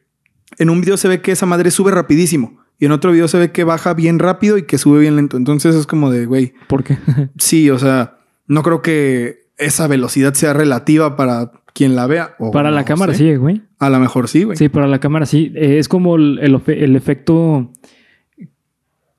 en 0.58 0.68
un 0.68 0.82
video 0.82 0.96
se 0.98 1.08
ve 1.08 1.22
que 1.22 1.32
esa 1.32 1.46
madre 1.46 1.70
sube 1.70 1.90
rapidísimo 1.90 2.60
y 2.78 2.84
en 2.84 2.92
otro 2.92 3.12
video 3.12 3.26
se 3.26 3.38
ve 3.38 3.52
que 3.52 3.64
baja 3.64 3.94
bien 3.94 4.18
rápido 4.18 4.58
y 4.58 4.64
que 4.64 4.76
sube 4.78 5.00
bien 5.00 5.16
lento. 5.16 5.36
Entonces 5.36 5.74
es 5.74 5.86
como 5.86 6.10
de, 6.10 6.26
güey, 6.26 6.52
¿Por 6.68 6.84
qué? 6.84 6.98
sí, 7.38 7.70
o 7.70 7.78
sea, 7.78 8.18
no 8.46 8.62
creo 8.62 8.82
que 8.82 9.43
esa 9.58 9.86
velocidad 9.86 10.34
sea 10.34 10.52
relativa 10.52 11.16
para 11.16 11.52
quien 11.72 11.96
la 11.96 12.06
vea. 12.06 12.34
o 12.38 12.50
Para 12.50 12.70
la 12.70 12.84
cámara 12.84 13.12
sé. 13.12 13.18
sí, 13.18 13.36
güey. 13.36 13.62
A 13.78 13.90
lo 13.90 13.98
mejor 14.00 14.28
sí, 14.28 14.44
güey. 14.44 14.56
Sí, 14.56 14.68
para 14.68 14.86
la 14.86 15.00
cámara 15.00 15.26
sí. 15.26 15.52
Eh, 15.54 15.78
es 15.78 15.88
como 15.88 16.16
el, 16.16 16.38
el 16.66 16.96
efecto. 16.96 17.70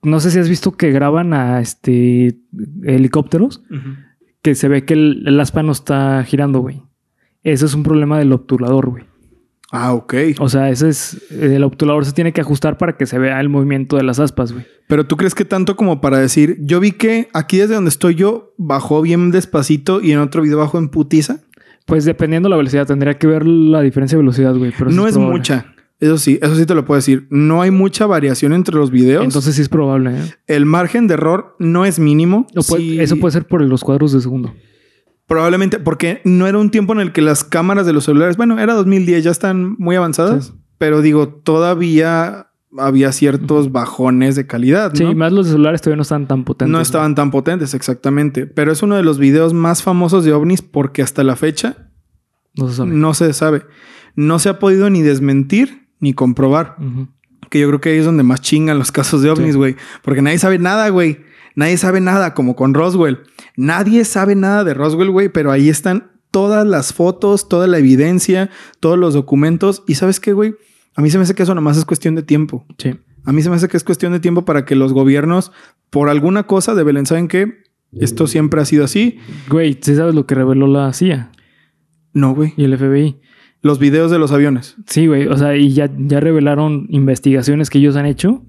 No 0.02 0.20
sé 0.20 0.32
si 0.32 0.40
has 0.40 0.50
visto 0.50 0.72
que 0.74 0.92
graban 0.92 1.34
a 1.34 1.60
este 1.62 2.38
helicópteros, 2.84 3.64
que 4.44 4.54
se 4.56 4.68
ve 4.68 4.86
que 4.86 4.94
el, 4.94 5.24
el 5.26 5.40
aspa 5.40 5.64
no 5.64 5.72
está 5.72 6.24
girando, 6.24 6.60
güey. 6.60 6.84
Eso 7.44 7.66
es 7.66 7.74
un 7.74 7.84
problema 7.84 8.20
del 8.20 8.32
obturador, 8.32 8.90
güey. 8.90 9.04
Ah, 9.72 9.94
ok. 9.94 10.14
O 10.40 10.48
sea, 10.50 10.70
ese 10.70 10.90
es. 10.90 11.32
El 11.32 11.64
obturador 11.64 12.06
se 12.06 12.14
tiene 12.14 12.32
que 12.34 12.42
ajustar 12.42 12.78
para 12.78 12.96
que 12.98 13.06
se 13.06 13.18
vea 13.20 13.40
el 13.42 13.50
movimiento 13.50 13.98
de 13.98 14.04
las 14.04 14.20
aspas, 14.20 14.54
güey. 14.54 14.66
Pero 14.88 15.06
tú 15.08 15.18
crees 15.18 15.34
que 15.34 15.44
tanto 15.46 15.76
como 15.76 16.00
para 16.02 16.20
decir, 16.20 16.58
yo 16.62 16.80
vi 16.80 16.92
que 16.92 17.28
aquí 17.34 17.58
desde 17.58 17.74
donde 17.76 17.90
estoy 17.90 18.16
yo 18.16 18.54
bajó 18.58 19.02
bien 19.02 19.32
despacito 19.32 20.02
y 20.02 20.12
en 20.12 20.20
otro 20.20 20.44
video 20.44 20.60
bajó 20.60 20.78
en 20.78 20.90
putiza. 20.90 21.40
Pues 21.88 22.06
dependiendo 22.06 22.48
la 22.50 22.58
velocidad, 22.58 22.86
tendría 22.88 23.18
que 23.18 23.28
ver 23.28 23.46
la 23.46 23.82
diferencia 23.82 24.18
de 24.18 24.22
velocidad, 24.24 24.56
güey. 24.56 24.72
Pero 24.78 24.92
no 24.92 25.08
es 25.08 25.18
mucha. 25.18 25.74
Eso 26.00 26.18
sí, 26.18 26.38
eso 26.42 26.56
sí 26.56 26.66
te 26.66 26.76
lo 26.76 26.84
puedo 26.86 26.98
decir. 26.98 27.26
No 27.30 27.62
hay 27.62 27.72
mucha 27.72 28.06
variación 28.06 28.54
entre 28.54 28.76
los 28.76 28.92
videos. 28.92 29.24
Entonces 29.24 29.56
sí 29.56 29.62
es 29.62 29.70
probable, 29.70 30.12
¿eh? 30.12 30.22
el 30.48 30.66
margen 30.66 31.08
de 31.08 31.14
error 31.16 31.56
no 31.58 31.86
es 31.86 32.00
mínimo. 32.00 32.48
O 32.56 32.62
puede- 32.64 32.82
Sí, 32.84 33.00
Eso 33.00 33.18
puede 33.18 33.32
ser 33.32 33.46
por 33.48 33.62
los 33.62 33.82
cuadros 33.84 34.12
de 34.12 34.22
segundo. 34.22 34.54
Probablemente 35.28 35.80
porque 35.80 36.22
no 36.24 36.46
era 36.48 36.58
un 36.60 36.70
tiempo 36.70 36.94
en 36.94 37.00
el 37.00 37.12
que 37.12 37.22
las 37.22 37.44
cámaras 37.44 37.86
de 37.86 37.94
los 37.94 38.04
celulares, 38.06 38.38
bueno, 38.38 38.60
era 38.60 38.74
2010, 38.76 39.24
ya 39.24 39.32
están 39.32 39.76
muy 39.80 39.96
avanzadas, 39.96 40.46
Sí. 40.48 40.54
pero 40.78 41.02
digo, 41.02 41.28
todavía 41.30 42.48
había 42.78 43.12
ciertos 43.12 43.72
bajones 43.72 44.36
de 44.36 44.46
calidad, 44.48 44.92
¿no? 44.94 44.98
Sí, 44.98 45.16
más 45.16 45.32
los 45.32 45.48
celulares 45.48 45.82
todavía 45.82 45.96
no 45.98 46.02
están 46.04 46.28
tan 46.28 46.44
potentes. 46.44 46.72
no 46.72 46.82
estaban 46.82 47.16
tan 47.16 47.32
potentes, 47.32 47.74
exactamente. 47.74 48.46
Pero 48.48 48.72
es 48.72 48.84
uno 48.84 48.96
de 48.96 49.04
los 49.04 49.18
videos 49.18 49.54
más 49.54 49.82
famosos 49.82 50.26
de 50.26 50.34
ovnis 50.34 50.62
porque 50.62 51.02
hasta 51.02 51.24
la 51.24 51.36
fecha 51.38 51.90
No 52.56 52.68
se 52.70 52.76
sabe. 52.76 52.92
no 52.92 53.14
se 53.14 53.34
sabe. 53.34 53.64
No 54.16 54.40
se 54.40 54.50
ha 54.50 54.60
podido 54.60 54.90
ni 54.90 55.02
desmentir 55.02 55.88
ni 56.00 56.14
comprobar. 56.14 56.76
Que 57.50 57.60
yo 57.62 57.68
creo 57.68 57.80
que 57.82 57.90
ahí 57.90 57.98
es 58.00 58.06
donde 58.06 58.24
más 58.24 58.42
chingan 58.42 58.78
los 58.78 58.92
casos 58.92 59.22
de 59.22 59.30
ovnis, 59.30 59.54
Sí. 59.54 59.58
güey. 59.58 59.76
Porque 60.04 60.22
nadie 60.22 60.38
sabe 60.38 60.60
nada, 60.60 60.90
güey. 60.90 61.20
Nadie 61.56 61.78
sabe 61.78 62.02
nada, 62.02 62.34
como 62.34 62.56
con 62.56 62.74
Roswell. 62.74 63.20
Nadie 63.56 64.04
sabe 64.06 64.36
nada 64.36 64.64
de 64.64 64.74
Roswell, 64.74 65.10
güey, 65.12 65.30
pero 65.30 65.52
ahí 65.52 65.70
están 65.70 66.12
todas 66.32 66.66
las 66.68 66.94
fotos, 66.94 67.48
toda 67.48 67.66
la 67.68 67.78
evidencia, 67.78 68.50
todos 68.82 69.00
los 69.00 69.14
documentos. 69.14 69.84
Y 69.88 69.96
sabes 69.96 70.20
qué, 70.20 70.34
güey? 70.34 70.56
A 70.96 71.02
mí 71.02 71.10
se 71.10 71.18
me 71.18 71.24
hace 71.24 71.34
que 71.36 71.44
eso 71.44 71.56
nomás 71.56 71.78
es 71.78 71.86
cuestión 71.86 72.16
de 72.16 72.24
tiempo. 72.24 72.66
Sí. 72.78 72.96
A 73.24 73.32
mí 73.32 73.42
se 73.42 73.50
me 73.50 73.56
hace 73.56 73.68
que 73.68 73.78
es 73.78 73.84
cuestión 73.84 74.12
de 74.12 74.20
tiempo 74.20 74.46
para 74.46 74.66
que 74.66 74.76
los 74.76 74.94
gobiernos, 74.94 75.52
por 75.90 76.10
alguna 76.10 76.44
cosa 76.44 76.76
de 76.76 76.84
Belén, 76.84 77.06
¿saben 77.06 77.28
qué? 77.28 77.64
Esto 77.94 78.28
siempre 78.28 78.60
ha 78.62 78.66
sido 78.66 78.84
así. 78.84 79.20
Güey, 79.50 79.78
¿sí 79.82 79.96
sabes 79.96 80.14
lo 80.14 80.26
que 80.26 80.36
reveló 80.36 80.68
la 80.68 80.92
CIA 80.92 81.32
No, 82.14 82.36
güey. 82.36 82.54
y 82.58 82.66
el 82.66 82.78
FBI? 82.78 83.22
Los 83.66 83.80
videos 83.80 84.12
de 84.12 84.20
los 84.20 84.32
aviones. 84.32 84.76
Sí, 84.86 85.08
güey. 85.08 85.26
O 85.26 85.36
sea, 85.38 85.58
y 85.58 85.74
ya, 85.74 85.90
ya 85.98 86.20
revelaron 86.20 86.86
investigaciones 86.90 87.72
que 87.72 87.80
ellos 87.80 87.96
han 87.96 88.06
hecho. 88.06 88.44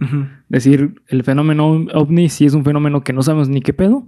Decir, 0.50 1.00
el 1.06 1.24
fenómeno 1.24 1.86
ovni, 1.94 2.28
si 2.28 2.44
es 2.44 2.52
un 2.52 2.64
fenómeno 2.64 3.02
que 3.02 3.14
no 3.14 3.22
sabemos 3.22 3.48
ni 3.48 3.62
qué 3.62 3.72
pedo. 3.72 4.06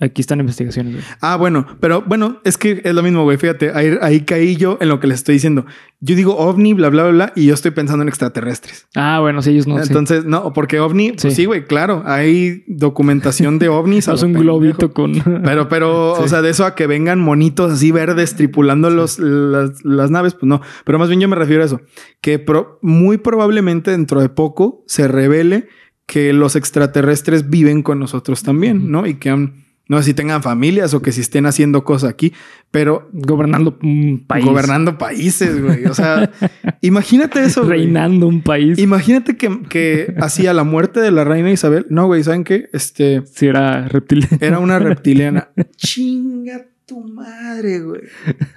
Aquí 0.00 0.20
están 0.20 0.38
investigaciones, 0.38 0.92
güey. 0.94 1.04
Ah, 1.20 1.36
bueno, 1.36 1.66
pero 1.80 2.02
bueno, 2.02 2.40
es 2.44 2.56
que 2.56 2.82
es 2.84 2.94
lo 2.94 3.02
mismo, 3.02 3.24
güey. 3.24 3.36
Fíjate, 3.36 3.72
ahí, 3.74 3.98
ahí 4.00 4.20
caí 4.20 4.54
yo 4.54 4.78
en 4.80 4.88
lo 4.88 5.00
que 5.00 5.08
les 5.08 5.18
estoy 5.18 5.34
diciendo. 5.34 5.66
Yo 6.00 6.14
digo 6.14 6.36
ovni, 6.36 6.72
bla, 6.72 6.88
bla, 6.88 7.02
bla, 7.02 7.12
bla, 7.12 7.32
y 7.34 7.46
yo 7.46 7.54
estoy 7.54 7.72
pensando 7.72 8.02
en 8.02 8.08
extraterrestres. 8.08 8.86
Ah, 8.94 9.18
bueno, 9.20 9.42
sí, 9.42 9.50
ellos 9.50 9.66
no. 9.66 9.76
sí. 9.78 9.88
Entonces, 9.88 10.24
no, 10.24 10.52
porque 10.52 10.78
ovni, 10.78 11.10
pues 11.12 11.22
Sí. 11.22 11.30
sí, 11.32 11.44
güey, 11.46 11.64
claro, 11.66 12.04
hay 12.06 12.62
documentación 12.68 13.58
de 13.58 13.68
ovnis. 13.68 14.06
es 14.08 14.22
un 14.22 14.34
globito 14.34 14.92
con. 14.92 15.14
Pero, 15.44 15.68
pero, 15.68 16.12
o 16.20 16.28
sea, 16.28 16.42
de 16.42 16.50
eso 16.50 16.64
a 16.64 16.74
que 16.76 16.86
vengan 16.86 17.18
monitos 17.20 17.72
así 17.72 17.90
verdes 17.90 18.36
tripulando 18.36 18.90
los, 18.90 19.18
las, 19.18 19.84
las 19.84 20.10
naves, 20.12 20.34
pues 20.34 20.44
no. 20.48 20.60
Pero 20.84 20.98
más 21.00 21.08
bien 21.08 21.20
yo 21.20 21.28
me 21.28 21.36
refiero 21.36 21.62
a 21.62 21.66
eso. 21.66 21.80
Que 22.20 22.38
pro- 22.38 22.78
muy 22.82 23.18
probablemente 23.18 23.90
dentro 23.90 24.20
de 24.20 24.28
poco 24.28 24.84
se 24.86 25.08
revele 25.08 25.66
que 26.06 26.32
los 26.32 26.56
extraterrestres 26.56 27.50
viven 27.50 27.82
con 27.82 27.98
nosotros 27.98 28.42
también. 28.42 28.90
¿no? 28.90 29.06
Y 29.06 29.14
que 29.14 29.30
han- 29.30 29.66
no 29.88 29.96
sé 29.98 30.04
si 30.04 30.14
tengan 30.14 30.42
familias 30.42 30.92
o 30.94 31.02
que 31.02 31.12
si 31.12 31.22
estén 31.22 31.46
haciendo 31.46 31.82
cosas 31.82 32.10
aquí, 32.10 32.32
pero 32.70 33.08
gobernando 33.12 33.78
un 33.82 34.24
país. 34.26 34.44
gobernando 34.44 34.98
países, 34.98 35.60
güey. 35.62 35.86
O 35.86 35.94
sea, 35.94 36.30
imagínate 36.82 37.42
eso. 37.42 37.64
güey. 37.64 37.78
Reinando 37.80 38.26
un 38.28 38.42
país. 38.42 38.78
Imagínate 38.78 39.36
que, 39.36 39.62
que 39.68 40.14
así 40.20 40.46
a 40.46 40.52
la 40.54 40.64
muerte 40.64 41.00
de 41.00 41.10
la 41.10 41.24
reina 41.24 41.50
Isabel, 41.50 41.86
no, 41.88 42.06
güey, 42.06 42.22
¿saben 42.22 42.44
qué? 42.44 42.68
Este 42.72 43.22
Si 43.26 43.46
era 43.46 43.88
reptil. 43.88 44.26
era 44.40 44.58
una 44.58 44.78
reptiliana. 44.80 45.48
Chinga 45.76 46.66
tu 46.86 47.00
madre, 47.06 47.80
güey. 47.80 48.00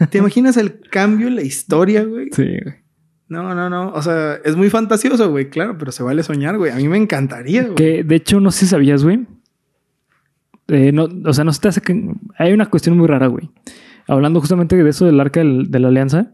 ¿Te 0.09 0.17
imaginas 0.19 0.57
el 0.57 0.79
cambio 0.89 1.27
en 1.27 1.35
la 1.35 1.41
historia, 1.43 2.03
güey? 2.03 2.29
Sí, 2.31 2.43
güey. 2.43 2.75
No, 3.27 3.55
no, 3.55 3.69
no. 3.69 3.93
O 3.93 4.01
sea, 4.01 4.35
es 4.43 4.57
muy 4.57 4.69
fantasioso, 4.69 5.29
güey, 5.31 5.49
claro, 5.49 5.77
pero 5.77 5.93
se 5.93 6.03
vale 6.03 6.21
soñar, 6.23 6.57
güey. 6.57 6.71
A 6.71 6.75
mí 6.75 6.89
me 6.89 6.97
encantaría, 6.97 7.63
güey. 7.63 7.75
Que 7.75 8.03
de 8.03 8.15
hecho, 8.15 8.41
no 8.41 8.51
sé 8.51 8.65
si 8.65 8.67
sabías, 8.67 9.03
güey. 9.05 9.25
Eh, 10.71 10.91
no, 10.91 11.07
o 11.25 11.34
sea, 11.34 11.43
no 11.43 11.51
se 11.53 11.60
te 11.62 11.67
hace 11.67 11.81
que. 11.81 12.13
Hay 12.38 12.53
una 12.53 12.65
cuestión 12.67 12.97
muy 12.97 13.07
rara, 13.07 13.27
güey. 13.27 13.49
Hablando 14.07 14.39
justamente 14.39 14.75
de 14.81 14.89
eso 14.89 15.05
del 15.05 15.19
arca 15.19 15.39
del- 15.41 15.69
de 15.69 15.79
la 15.79 15.89
alianza. 15.89 16.31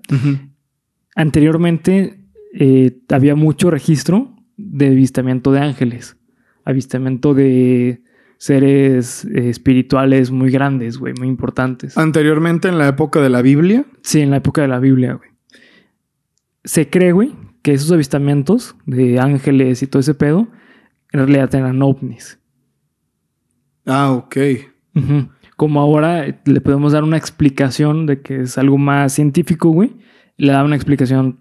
Anteriormente 1.15 2.19
eh, 2.53 2.99
había 3.09 3.35
mucho 3.35 3.71
registro 3.71 4.35
de 4.57 4.87
avistamiento 4.87 5.51
de 5.51 5.59
ángeles. 5.59 6.17
Avistamiento 6.65 7.33
de 7.33 8.03
seres 8.37 9.25
eh, 9.25 9.49
espirituales 9.49 10.29
muy 10.31 10.51
grandes, 10.51 10.97
güey, 10.97 11.13
muy 11.17 11.27
importantes. 11.27 11.97
Anteriormente, 11.97 12.67
en 12.67 12.77
la 12.77 12.87
época 12.87 13.19
de 13.21 13.29
la 13.29 13.41
Biblia, 13.41 13.85
Sí, 14.03 14.21
en 14.21 14.29
la 14.29 14.37
época 14.37 14.61
de 14.61 14.67
la 14.67 14.79
Biblia, 14.79 15.13
güey. 15.13 15.29
Se 16.63 16.89
cree, 16.89 17.11
güey, 17.13 17.33
que 17.63 17.73
esos 17.73 17.91
avistamientos 17.91 18.75
de 18.85 19.19
ángeles 19.19 19.81
y 19.81 19.87
todo 19.87 20.01
ese 20.01 20.13
pedo, 20.13 20.47
en 21.13 21.19
realidad 21.21 21.53
eran 21.55 21.81
ovnis. 21.81 22.39
Ah, 23.87 24.11
ok. 24.11 24.37
Como 25.55 25.81
ahora 25.81 26.27
eh, 26.27 26.39
le 26.45 26.61
podemos 26.61 26.93
dar 26.93 27.03
una 27.03 27.17
explicación 27.17 28.05
de 28.05 28.21
que 28.21 28.41
es 28.41 28.57
algo 28.57 28.77
más 28.77 29.13
científico, 29.13 29.69
güey, 29.69 29.95
le 30.37 30.51
da 30.51 30.63
una 30.63 30.75
explicación 30.75 31.39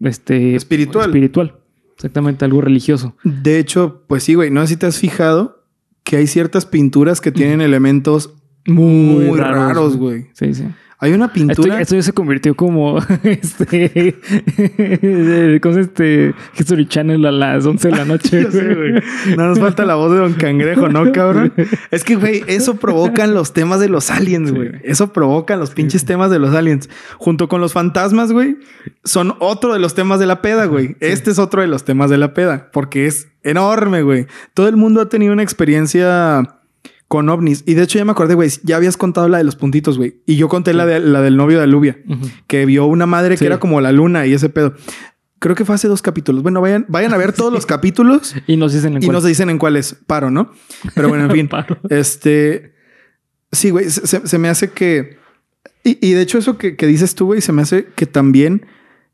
este, 0.00 0.54
Espiritual. 0.54 1.06
espiritual. 1.06 1.58
Exactamente, 1.96 2.44
algo 2.44 2.60
religioso. 2.60 3.16
De 3.22 3.58
hecho, 3.58 4.02
pues 4.06 4.24
sí, 4.24 4.34
güey. 4.34 4.50
No 4.50 4.60
sé 4.62 4.68
si 4.68 4.76
te 4.76 4.86
has 4.86 4.98
fijado 4.98 5.64
que 6.02 6.16
hay 6.16 6.26
ciertas 6.26 6.66
pinturas 6.66 7.20
que 7.20 7.32
tienen 7.32 7.60
elementos 7.60 8.34
muy, 8.66 9.30
raros, 9.36 9.96
güey. 9.96 10.26
Sí, 10.34 10.54
sí. 10.54 10.66
Hay 11.04 11.12
una 11.12 11.32
pintura. 11.32 11.80
esto 11.80 11.94
ya 11.96 12.02
se 12.02 12.12
convirtió 12.12 12.54
como 12.54 12.98
este. 13.24 14.16
¿Cómo 15.60 15.74
se 15.74 15.80
este? 15.82 16.34
History 16.58 16.86
Channel 16.86 17.24
a 17.26 17.30
las 17.32 17.66
11 17.66 17.88
de 17.88 17.96
la 17.96 18.04
noche. 18.06 18.42
Ya 18.44 18.50
sé, 18.50 18.74
güey. 18.74 18.92
No 19.36 19.48
nos 19.48 19.58
falta 19.58 19.84
la 19.84 19.96
voz 19.96 20.12
de 20.12 20.18
Don 20.18 20.32
Cangrejo, 20.34 20.88
¿no, 20.88 21.12
cabrón? 21.12 21.52
Es 21.90 22.04
que, 22.04 22.16
güey, 22.16 22.42
eso 22.46 22.76
provocan 22.76 23.34
los 23.34 23.52
temas 23.52 23.80
de 23.80 23.88
los 23.88 24.10
aliens, 24.10 24.48
Sí, 24.48 24.54
güey. 24.56 24.68
güey. 24.70 24.80
Eso 24.84 25.12
provocan 25.12 25.60
los 25.60 25.70
pinches 25.70 26.04
temas 26.04 26.30
de 26.30 26.38
los 26.38 26.54
aliens. 26.54 26.88
Junto 27.18 27.48
con 27.48 27.60
los 27.60 27.72
fantasmas, 27.72 28.32
güey, 28.32 28.56
son 29.04 29.34
otro 29.40 29.72
de 29.74 29.78
los 29.78 29.94
temas 29.94 30.18
de 30.20 30.26
la 30.26 30.40
peda, 30.42 30.64
güey. 30.66 30.96
Este 31.00 31.30
es 31.30 31.38
otro 31.38 31.60
de 31.60 31.68
los 31.68 31.84
temas 31.84 32.08
de 32.10 32.16
la 32.18 32.32
peda, 32.34 32.70
porque 32.72 33.06
es 33.06 33.28
enorme, 33.42 34.02
güey. 34.02 34.26
Todo 34.54 34.68
el 34.68 34.76
mundo 34.76 35.00
ha 35.02 35.08
tenido 35.08 35.32
una 35.32 35.42
experiencia 35.42 36.60
con 37.14 37.28
ovnis. 37.28 37.62
Y 37.66 37.74
de 37.74 37.82
hecho 37.84 37.98
ya 37.98 38.04
me 38.04 38.10
acordé, 38.12 38.34
güey, 38.34 38.50
ya 38.64 38.76
habías 38.76 38.96
contado 38.96 39.28
la 39.28 39.38
de 39.38 39.44
los 39.44 39.54
puntitos, 39.54 39.98
güey. 39.98 40.16
Y 40.26 40.34
yo 40.36 40.48
conté 40.48 40.74
la, 40.74 40.84
de, 40.84 40.98
la 40.98 41.20
del 41.22 41.36
novio 41.36 41.58
de 41.58 41.64
Alubia, 41.64 41.98
Ujú. 42.08 42.26
que 42.48 42.66
vio 42.66 42.86
una 42.86 43.06
madre 43.06 43.36
Sí. 43.36 43.40
que 43.40 43.46
era 43.46 43.60
como 43.60 43.80
la 43.80 43.92
luna 43.92 44.26
y 44.26 44.32
ese 44.32 44.48
pedo. 44.48 44.74
Creo 45.38 45.54
que 45.54 45.64
fue 45.64 45.74
hace 45.76 45.86
dos 45.88 46.02
capítulos. 46.02 46.42
Bueno, 46.42 46.60
vayan, 46.60 46.86
vayan 46.88 47.12
a 47.14 47.16
ver 47.16 47.32
todos 47.32 47.52
los 47.52 47.66
capítulos 47.74 48.34
Y 48.48 48.56
nos 48.56 48.72
dicen 48.72 48.96
en 48.96 49.02
y 49.02 49.06
cuál- 49.06 49.12
nos 49.14 49.24
dicen 49.24 49.50
en 49.50 49.58
cuáles 49.58 49.94
paro, 50.06 50.30
¿no? 50.30 50.50
Pero 50.94 51.08
bueno, 51.08 51.24
en 51.26 51.30
fin. 51.30 51.48
Paro. 51.54 51.78
Este. 51.90 52.74
Sí, 53.52 53.70
güey, 53.70 53.88
se, 53.90 54.06
se- 54.06 54.26
se 54.26 54.38
me 54.38 54.48
hace 54.48 54.70
que. 54.70 55.18
Y, 55.84 55.98
y 56.04 56.12
de 56.14 56.22
hecho, 56.22 56.38
eso 56.38 56.58
que, 56.58 56.76
que 56.76 56.86
dices 56.86 57.14
tú, 57.14 57.26
güey, 57.26 57.40
se 57.40 57.52
me 57.52 57.62
hace 57.62 57.86
que 57.94 58.06
también 58.06 58.66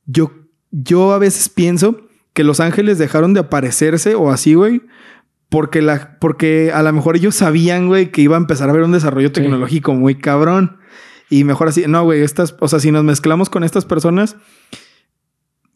yo, 0.06 0.32
yo 0.70 1.12
a 1.12 1.18
veces 1.18 1.48
pienso 1.48 2.06
que 2.32 2.44
los 2.44 2.60
ángeles 2.60 2.96
dejaron 2.98 3.34
de 3.34 3.40
aparecerse 3.40 4.14
o 4.14 4.30
así, 4.30 4.54
güey. 4.54 4.82
Porque, 5.50 5.82
la, 5.82 6.16
porque 6.20 6.70
a 6.72 6.82
lo 6.82 6.92
mejor 6.92 7.16
ellos 7.16 7.34
sabían, 7.34 7.88
güey, 7.88 8.10
que 8.10 8.22
iba 8.22 8.36
a 8.36 8.40
empezar 8.40 8.68
a 8.68 8.72
haber 8.72 8.84
un 8.84 8.92
desarrollo 8.92 9.32
tecnológico 9.32 9.92
muy 9.94 10.14
cabrón. 10.14 10.78
Y 11.28 11.44
mejor 11.44 11.68
así, 11.68 11.84
no, 11.86 12.04
güey, 12.04 12.22
estas, 12.22 12.56
o 12.60 12.68
sea, 12.68 12.80
si 12.80 12.90
nos 12.90 13.04
mezclamos 13.04 13.50
con 13.50 13.64
estas 13.64 13.84
personas, 13.84 14.36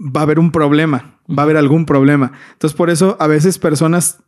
va 0.01 0.21
a 0.21 0.23
haber 0.23 0.39
un 0.39 0.53
problema, 0.53 1.21
va 1.29 1.43
a 1.43 1.45
haber 1.45 1.57
algún 1.57 1.87
problema. 1.87 2.33
Entonces, 2.53 2.77
por 2.77 2.89
eso 2.89 3.17
a 3.21 3.27
veces 3.27 3.59
personas 3.59 4.23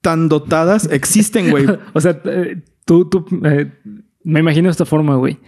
tan 0.00 0.28
dotadas 0.28 0.88
existen, 0.90 1.50
güey. 1.50 1.66
O 1.94 2.00
sea, 2.00 2.20
eh, 2.24 2.62
tú, 2.84 3.08
tú, 3.08 3.26
eh, 3.44 3.72
me 4.22 4.40
imagino 4.40 4.68
de 4.68 4.72
esta 4.72 4.84
forma, 4.84 5.16
güey. 5.16 5.38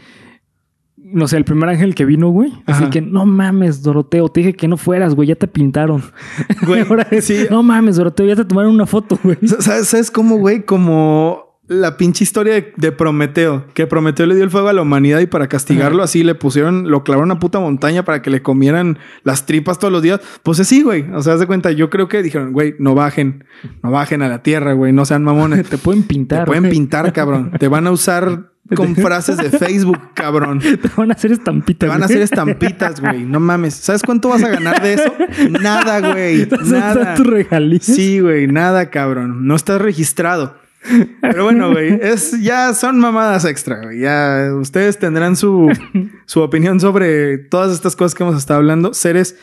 No 1.17 1.27
sé, 1.29 1.39
el 1.39 1.47
primer 1.47 1.71
ángel 1.71 1.95
que 1.95 2.05
vino, 2.05 2.29
güey. 2.29 2.53
Así 2.67 2.83
Ajá. 2.83 2.91
que 2.91 3.01
no 3.01 3.25
mames, 3.25 3.83
Doroteo, 3.83 4.29
te 4.29 4.41
dije 4.41 4.53
que 4.53 4.69
no 4.69 4.77
fueras, 4.77 5.15
güey, 5.15 5.29
ya 5.29 5.35
te 5.35 5.49
pintaron. 5.49 6.03
Güey, 6.67 6.83
Ahora, 6.89 7.09
sí. 7.23 7.47
No 7.51 7.63
mames, 7.63 7.97
Doroteo, 7.97 8.27
ya 8.27 8.37
te 8.37 8.45
tomaron 8.45 8.75
una 8.75 8.85
foto, 8.85 9.19
güey. 9.23 9.39
¿Sabes, 9.61 9.89
¿Sabes 9.89 10.11
cómo, 10.11 10.37
güey? 10.37 10.67
Como 10.67 11.47
la 11.69 11.97
pinche 11.97 12.23
historia 12.23 12.53
de, 12.53 12.73
de 12.77 12.93
Prometeo, 12.93 13.65
que 13.73 13.87
Prometeo 13.87 14.27
le 14.27 14.35
dio 14.35 14.45
el 14.45 14.51
fuego 14.51 14.69
a 14.69 14.75
la 14.75 14.83
humanidad 14.83 15.21
y 15.21 15.27
para 15.27 15.49
castigarlo 15.49 16.03
así 16.03 16.23
le 16.23 16.35
pusieron, 16.35 16.91
lo 16.91 17.03
clavaron 17.03 17.31
a 17.31 17.33
una 17.33 17.41
puta 17.41 17.59
montaña 17.61 18.05
para 18.05 18.21
que 18.21 18.29
le 18.29 18.43
comieran 18.43 18.99
las 19.25 19.47
tripas 19.47 19.79
todos 19.79 19.91
los 19.91 20.03
días. 20.03 20.21
Pues 20.43 20.61
así, 20.61 20.83
güey. 20.83 21.11
O 21.13 21.23
sea, 21.23 21.33
haz 21.33 21.41
de 21.41 21.47
cuenta, 21.47 21.73
yo 21.73 21.89
creo 21.89 22.09
que 22.09 22.23
dijeron, 22.23 22.53
güey, 22.53 22.75
no 22.79 22.95
bajen, 22.95 23.45
no 23.83 23.91
bajen 23.91 24.21
a 24.21 24.29
la 24.29 24.43
tierra, 24.43 24.75
güey, 24.75 24.93
no 24.93 25.07
sean 25.07 25.25
mamones. 25.25 25.67
Te 25.71 25.79
pueden 25.79 26.03
pintar. 26.03 26.41
Te 26.41 26.47
pueden 26.47 26.69
pintar, 26.69 27.11
cabrón. 27.15 27.53
Te 27.59 27.69
van 27.69 27.87
a 27.87 27.91
usar 27.91 28.53
con 28.75 28.97
frases 28.97 29.37
de 29.37 29.51
Facebook, 29.51 30.15
cabrón. 30.15 30.61
Te 30.61 30.91
van 30.97 31.11
a 31.11 31.15
hacer 31.15 31.33
estampitas. 31.33 31.79
Te 31.79 31.87
van 31.87 32.03
a 32.03 32.07
hacer 32.07 32.23
estampitas, 32.23 33.01
güey. 33.01 33.25
No 33.25 33.41
mames. 33.41 33.75
¿Sabes 33.75 34.03
cuánto 34.03 34.29
vas 34.29 34.43
a 34.43 34.49
ganar 34.49 34.83
de 34.83 34.95
eso? 34.95 35.15
Nada, 35.51 36.13
güey. 36.13 36.49
Nada. 36.65 37.15
tu 37.15 37.25
regalías. 37.25 37.85
Sí, 37.85 38.21
güey, 38.21 38.47
nada, 38.47 38.91
cabrón. 38.91 39.47
No 39.47 39.55
estás 39.55 39.81
registrado. 39.81 40.57
Pero 41.21 41.45
bueno, 41.45 41.73
güey, 41.73 41.99
es 42.01 42.41
ya 42.41 42.73
son 42.73 42.99
mamadas 43.01 43.45
extra, 43.45 43.83
güey. 43.83 44.01
Ya 44.01 44.51
ustedes 44.55 44.99
tendrán 44.99 45.37
su, 45.37 45.69
su 46.27 46.41
opinión 46.41 46.79
sobre 46.81 47.39
todas 47.39 47.73
estas 47.73 47.97
cosas 47.97 48.15
que 48.15 48.23
hemos 48.23 48.37
estado 48.37 48.59
hablando. 48.59 48.95
Seres, 48.95 49.37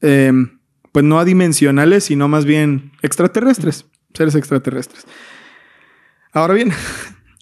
eh, 0.00 0.32
pues 0.90 1.04
no 1.04 1.20
adimensionales, 1.20 2.04
sino 2.04 2.28
más 2.28 2.44
bien 2.44 2.92
extraterrestres. 3.02 3.86
Seres 4.12 4.34
extraterrestres. 4.34 5.06
Ahora 6.32 6.54
bien, 6.54 6.72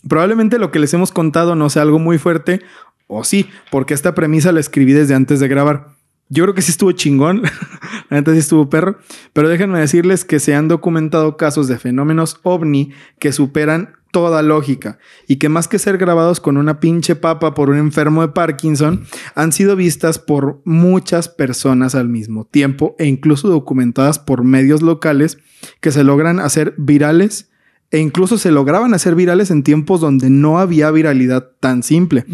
probablemente 0.08 0.58
lo 0.58 0.70
que 0.70 0.78
les 0.78 0.92
hemos 0.94 1.12
contado 1.12 1.54
no 1.54 1.70
sea 1.70 1.82
algo 1.82 1.98
muy 1.98 2.18
fuerte, 2.18 2.62
o 3.06 3.24
sí, 3.24 3.48
porque 3.70 3.94
esta 3.94 4.14
premisa 4.14 4.52
la 4.52 4.60
escribí 4.60 4.92
desde 4.92 5.14
antes 5.14 5.40
de 5.40 5.48
grabar. 5.48 5.88
Yo 6.28 6.44
creo 6.44 6.54
que 6.54 6.62
sí 6.62 6.70
estuvo 6.70 6.92
chingón, 6.92 7.42
la 8.08 8.18
neta 8.18 8.32
sí 8.32 8.38
estuvo 8.38 8.70
perro, 8.70 8.98
pero 9.32 9.48
déjenme 9.48 9.80
decirles 9.80 10.24
que 10.24 10.38
se 10.38 10.54
han 10.54 10.68
documentado 10.68 11.36
casos 11.36 11.66
de 11.66 11.78
fenómenos 11.78 12.38
ovni 12.44 12.92
que 13.18 13.32
superan 13.32 13.94
toda 14.10 14.42
lógica 14.42 14.98
y 15.26 15.36
que 15.36 15.48
más 15.48 15.68
que 15.68 15.78
ser 15.78 15.98
grabados 15.98 16.40
con 16.40 16.56
una 16.56 16.80
pinche 16.80 17.16
papa 17.16 17.54
por 17.54 17.70
un 17.70 17.78
enfermo 17.78 18.22
de 18.22 18.28
Parkinson, 18.28 19.04
han 19.34 19.52
sido 19.52 19.76
vistas 19.76 20.18
por 20.18 20.60
muchas 20.64 21.28
personas 21.28 21.94
al 21.94 22.08
mismo 22.08 22.44
tiempo 22.44 22.94
e 22.98 23.06
incluso 23.06 23.48
documentadas 23.48 24.18
por 24.18 24.44
medios 24.44 24.82
locales 24.82 25.38
que 25.80 25.92
se 25.92 26.04
logran 26.04 26.40
hacer 26.40 26.74
virales 26.76 27.49
e 27.90 27.98
incluso 27.98 28.38
se 28.38 28.50
lograban 28.50 28.94
hacer 28.94 29.14
virales 29.14 29.50
en 29.50 29.62
tiempos 29.62 30.00
donde 30.00 30.30
no 30.30 30.58
había 30.58 30.90
viralidad 30.90 31.50
tan 31.60 31.82
simple. 31.82 32.24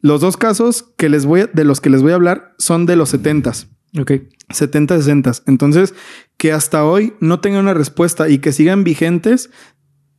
Los 0.00 0.20
dos 0.20 0.36
casos 0.36 0.84
que 0.96 1.08
les 1.08 1.26
voy 1.26 1.42
a- 1.42 1.46
de 1.46 1.64
los 1.64 1.80
que 1.80 1.90
les 1.90 2.02
voy 2.02 2.12
a 2.12 2.16
hablar 2.16 2.54
son 2.58 2.86
de 2.86 2.96
los 2.96 3.10
70s. 3.12 3.66
Ok. 3.98 4.12
70, 4.50 4.96
60. 4.96 5.32
Entonces, 5.46 5.94
que 6.36 6.52
hasta 6.52 6.84
hoy 6.84 7.14
no 7.20 7.40
tengan 7.40 7.62
una 7.64 7.74
respuesta 7.74 8.28
y 8.28 8.38
que 8.38 8.52
sigan 8.52 8.84
vigentes, 8.84 9.50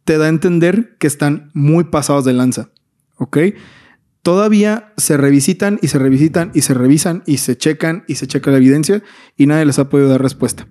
te 0.03 0.17
da 0.17 0.25
a 0.25 0.29
entender 0.29 0.97
que 0.99 1.07
están 1.07 1.49
muy 1.53 1.85
pasados 1.85 2.25
de 2.25 2.33
lanza. 2.33 2.69
¿Ok? 3.17 3.37
Todavía 4.21 4.93
se 4.97 5.17
revisitan 5.17 5.79
y 5.81 5.87
se 5.87 5.97
revisitan 5.97 6.51
y 6.53 6.61
se 6.61 6.73
revisan 6.73 7.23
y 7.25 7.37
se 7.37 7.57
checan 7.57 8.03
y 8.07 8.15
se 8.15 8.27
checa 8.27 8.51
la 8.51 8.57
evidencia 8.57 9.01
y 9.37 9.45
nadie 9.47 9.65
les 9.65 9.79
ha 9.79 9.89
podido 9.89 10.09
dar 10.09 10.21
respuesta. 10.21 10.67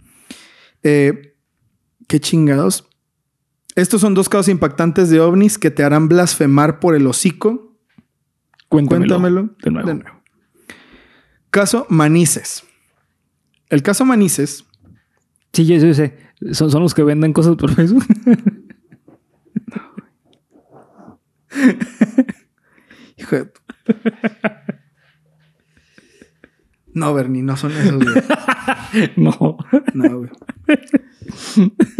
Eh, 0.82 1.34
¿Qué 2.08 2.20
chingados? 2.20 2.84
Estos 3.78 4.00
son 4.00 4.12
dos 4.12 4.28
casos 4.28 4.48
impactantes 4.48 5.08
de 5.08 5.20
ovnis 5.20 5.56
que 5.56 5.70
te 5.70 5.84
harán 5.84 6.08
blasfemar 6.08 6.80
por 6.80 6.96
el 6.96 7.06
hocico. 7.06 7.76
Cuéntamelo. 8.68 9.20
Cuéntamelo 9.20 9.54
De 9.62 9.70
nuevo. 9.70 9.86
de 9.86 9.94
nuevo. 9.94 10.20
Caso 11.50 11.86
Manises. 11.88 12.64
El 13.68 13.84
caso 13.84 14.04
Manises 14.04 14.64
Sí, 15.52 15.64
yo, 15.64 15.76
yo 15.76 15.94
sé. 15.94 16.18
Son, 16.50 16.72
son 16.72 16.82
los 16.82 16.92
que 16.92 17.04
venden 17.04 17.32
cosas 17.32 17.54
por 17.54 17.72
Facebook. 17.72 18.04
Hijo 23.16 23.36
de 23.36 23.52
No, 26.98 27.14
Bernie, 27.14 27.42
no 27.42 27.56
son 27.56 27.72
esos, 27.72 28.04
güey. 28.04 28.22
no. 29.16 29.56
No, 29.94 30.18
güey. 30.18 30.30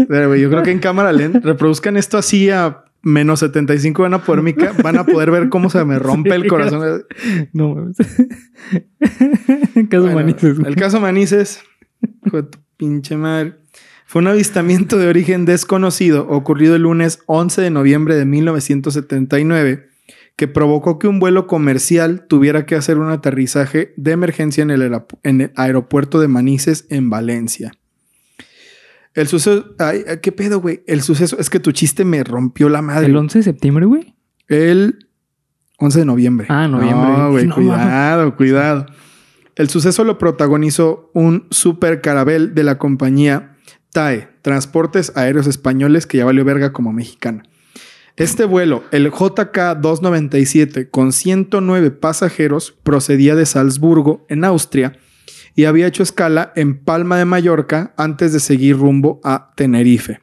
Pero, 0.08 0.28
güey, 0.28 0.40
yo 0.40 0.50
creo 0.50 0.62
que 0.62 0.70
en 0.70 0.78
cámara 0.78 1.12
lenta 1.12 1.40
reproduzcan 1.40 1.96
esto 1.96 2.18
así 2.18 2.50
a 2.50 2.84
menos 3.02 3.40
75 3.40 4.02
van 4.02 4.14
a 4.14 4.24
poder, 4.24 4.42
mi 4.42 4.54
van 4.82 4.98
a 4.98 5.04
poder 5.04 5.30
ver 5.30 5.48
cómo 5.48 5.70
se 5.70 5.84
me 5.84 5.98
rompe 5.98 6.34
el 6.34 6.46
corazón. 6.46 7.04
No 7.52 7.74
mames. 7.74 7.96
Caso 9.88 10.02
Bueno, 10.02 10.16
Manises. 10.16 10.58
El 10.58 10.74
caso 10.76 11.00
Manises, 11.00 11.62
hijo 12.26 12.38
de 12.38 12.42
tu 12.44 12.58
pinche 12.76 13.16
madre, 13.16 13.54
fue 14.06 14.22
un 14.22 14.28
avistamiento 14.28 14.98
de 14.98 15.08
origen 15.08 15.44
desconocido 15.44 16.26
ocurrido 16.28 16.76
el 16.76 16.82
lunes 16.82 17.20
11 17.26 17.62
de 17.62 17.70
noviembre 17.70 18.16
de 18.16 18.24
1979 18.24 19.88
que 20.38 20.46
provocó 20.46 21.00
que 21.00 21.08
un 21.08 21.18
vuelo 21.18 21.48
comercial 21.48 22.26
tuviera 22.28 22.64
que 22.64 22.76
hacer 22.76 22.98
un 22.98 23.10
aterrizaje 23.10 23.92
de 23.96 24.12
emergencia 24.12 24.62
en 24.62 24.70
el, 24.70 24.82
aerop- 24.82 25.18
en 25.24 25.40
el 25.40 25.52
aeropuerto 25.56 26.20
de 26.20 26.28
Manises 26.28 26.86
en 26.90 27.10
Valencia. 27.10 27.72
El 29.14 29.26
suceso... 29.26 29.74
Ay, 29.80 30.04
¿Qué 30.22 30.30
pedo, 30.30 30.60
güey? 30.60 30.84
El 30.86 31.02
suceso... 31.02 31.36
Es 31.40 31.50
que 31.50 31.58
tu 31.58 31.72
chiste 31.72 32.04
me 32.04 32.22
rompió 32.22 32.68
la 32.68 32.82
madre. 32.82 33.06
El 33.06 33.16
11 33.16 33.40
de 33.40 33.42
septiembre, 33.42 33.84
güey. 33.86 34.14
El 34.46 35.08
11 35.78 35.98
de 35.98 36.04
noviembre. 36.04 36.46
Ah, 36.50 36.68
noviembre. 36.68 37.10
No, 37.10 37.30
güey, 37.32 37.46
No, 37.48 37.54
cuidado, 37.56 38.36
cuidado. 38.36 38.86
El 39.56 39.68
suceso 39.68 40.04
lo 40.04 40.18
protagonizó 40.18 41.10
un 41.14 41.48
super 41.50 42.00
carabel 42.00 42.54
de 42.54 42.62
la 42.62 42.78
compañía 42.78 43.56
TAE, 43.92 44.28
Transportes 44.42 45.10
Aéreos 45.16 45.48
Españoles, 45.48 46.06
que 46.06 46.18
ya 46.18 46.24
valió 46.24 46.44
verga 46.44 46.72
como 46.72 46.92
mexicana. 46.92 47.42
Este 48.18 48.44
vuelo, 48.44 48.82
el 48.90 49.12
JK297, 49.12 50.90
con 50.90 51.12
109 51.12 51.92
pasajeros, 51.92 52.72
procedía 52.82 53.36
de 53.36 53.46
Salzburgo, 53.46 54.26
en 54.28 54.42
Austria, 54.42 54.98
y 55.54 55.66
había 55.66 55.86
hecho 55.86 56.02
escala 56.02 56.52
en 56.56 56.82
Palma 56.82 57.16
de 57.16 57.26
Mallorca 57.26 57.94
antes 57.96 58.32
de 58.32 58.40
seguir 58.40 58.76
rumbo 58.76 59.20
a 59.22 59.52
Tenerife. 59.54 60.18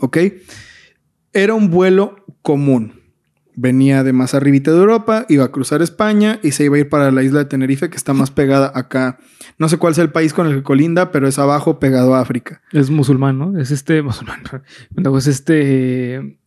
¿Ok? 0.00 0.18
Era 1.32 1.54
un 1.54 1.70
vuelo 1.70 2.24
común. 2.42 3.02
Venía 3.54 4.02
de 4.02 4.12
más 4.12 4.34
arribita 4.34 4.72
de 4.72 4.78
Europa, 4.78 5.26
iba 5.28 5.44
a 5.44 5.52
cruzar 5.52 5.82
España 5.82 6.40
y 6.42 6.50
se 6.50 6.64
iba 6.64 6.74
a 6.74 6.80
ir 6.80 6.88
para 6.88 7.12
la 7.12 7.22
isla 7.22 7.38
de 7.38 7.44
Tenerife, 7.44 7.88
que 7.88 7.96
está 7.96 8.14
más 8.14 8.32
pegada 8.32 8.72
acá. 8.74 9.20
No 9.58 9.68
sé 9.68 9.78
cuál 9.78 9.92
es 9.92 9.98
el 9.98 10.10
país 10.10 10.34
con 10.34 10.48
el 10.48 10.56
que 10.56 10.62
colinda, 10.64 11.12
pero 11.12 11.28
es 11.28 11.38
abajo 11.38 11.78
pegado 11.78 12.16
a 12.16 12.20
África. 12.20 12.62
Es 12.72 12.90
musulmán, 12.90 13.38
¿no? 13.38 13.56
Es 13.60 13.70
este 13.70 14.02
musulmán. 14.02 14.42
Luego 14.96 15.18
es 15.18 15.28
este. 15.28 16.40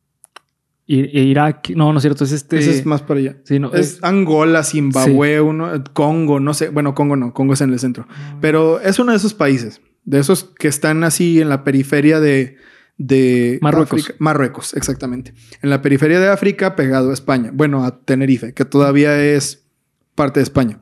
Irak. 0.90 1.70
No, 1.76 1.92
no 1.94 2.00
es 2.00 2.02
cierto. 2.02 2.24
Es 2.24 2.32
este. 2.32 2.58
Ese 2.58 2.72
es 2.72 2.86
más 2.86 3.02
para 3.02 3.20
allá. 3.20 3.38
Sí, 3.44 3.60
no. 3.60 3.72
Es 3.74 4.00
Angola, 4.02 4.64
Zimbabue, 4.64 5.40
uno, 5.40 5.84
Congo, 5.94 6.40
no 6.40 6.54
sé. 6.54 6.70
Bueno, 6.70 6.96
Congo 6.96 7.16
no, 7.16 7.34
Congo 7.34 7.54
es 7.54 7.62
en 7.62 7.72
el 7.72 7.80
centro. 7.80 8.08
Pero 8.42 8.82
es 8.82 8.98
uno 8.98 9.12
de 9.12 9.18
esos 9.18 9.34
países, 9.36 9.82
de 10.04 10.20
esos 10.20 10.46
que 10.58 10.68
están 10.68 11.04
así 11.04 11.42
en 11.42 11.50
la 11.50 11.64
periferia 11.64 12.20
de, 12.20 12.58
de 12.98 13.60
Marruecos. 13.62 14.02
África. 14.02 14.18
Marruecos, 14.20 14.74
exactamente. 14.74 15.34
En 15.62 15.70
la 15.70 15.82
periferia 15.84 16.20
de 16.20 16.30
África, 16.30 16.76
pegado 16.76 17.12
a 17.12 17.14
España. 17.14 17.52
Bueno, 17.54 17.86
a 17.86 18.04
Tenerife, 18.04 18.54
que 18.54 18.66
todavía 18.66 19.24
es 19.24 19.68
parte 20.16 20.40
de 20.40 20.44
España. 20.44 20.80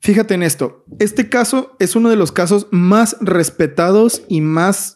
Fíjate 0.00 0.34
en 0.34 0.42
esto. 0.42 0.84
Este 0.98 1.28
caso 1.28 1.76
es 1.78 1.96
uno 1.96 2.10
de 2.10 2.16
los 2.16 2.30
casos 2.30 2.68
más 2.70 3.16
respetados 3.20 4.22
y 4.28 4.40
más 4.40 4.95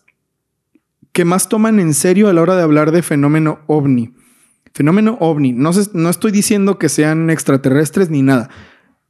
que 1.12 1.24
más 1.24 1.48
toman 1.48 1.80
en 1.80 1.94
serio 1.94 2.28
a 2.28 2.32
la 2.32 2.42
hora 2.42 2.56
de 2.56 2.62
hablar 2.62 2.92
de 2.92 3.02
fenómeno 3.02 3.60
ovni. 3.66 4.14
Fenómeno 4.74 5.16
ovni. 5.20 5.52
No, 5.52 5.72
se- 5.72 5.90
no 5.94 6.08
estoy 6.10 6.30
diciendo 6.32 6.78
que 6.78 6.88
sean 6.88 7.30
extraterrestres 7.30 8.10
ni 8.10 8.22
nada, 8.22 8.48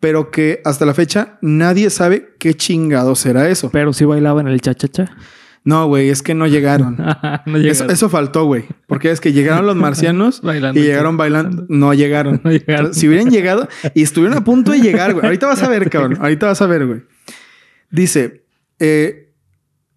pero 0.01 0.31
que 0.31 0.63
hasta 0.65 0.87
la 0.87 0.95
fecha 0.95 1.39
nadie 1.43 1.91
sabe 1.91 2.35
qué 2.39 2.55
chingado 2.55 3.15
será 3.15 3.49
eso. 3.51 3.71
Pero 3.71 3.93
sí 3.93 4.05
bailaba 4.07 4.41
en 4.41 4.49
el 4.49 4.61
cha-cha-cha. 4.61 5.15
No, 5.63 5.87
güey, 5.89 6.09
es 6.09 6.23
que 6.23 6.33
no 6.35 6.47
llegaron. 6.47 6.97
no 7.47 7.59
Eso, 7.59 7.59
llegaron. 7.59 7.91
eso 7.91 8.09
faltó, 8.09 8.47
güey. 8.47 8.65
Porque 8.87 9.11
es 9.11 9.21
que 9.21 9.35
llegaron 9.35 9.67
los 9.67 9.77
marcianos 9.77 10.41
y 10.75 10.81
llegaron 10.81 11.19
bailando. 11.19 11.67
No 11.69 11.93
llegaron. 11.93 12.41
No 12.43 12.51
llegaron. 12.51 12.95
Si 12.95 13.07
hubieran 13.07 13.29
llegado 13.29 13.69
y 13.95 14.03
estuvieron 14.03 14.39
a 14.39 14.43
punto 14.45 14.73
de 14.73 14.81
llegar, 14.81 15.13
güey. 15.13 15.27
Ahorita 15.27 15.47
vas 15.49 15.63
a 15.63 15.69
ver, 15.69 15.91
cabrón. 15.91 16.17
Ahorita 16.19 16.47
vas 16.47 16.63
a 16.63 16.67
ver, 16.67 16.87
güey. 16.87 17.03
Dice, 17.91 18.45
eh, 18.79 19.30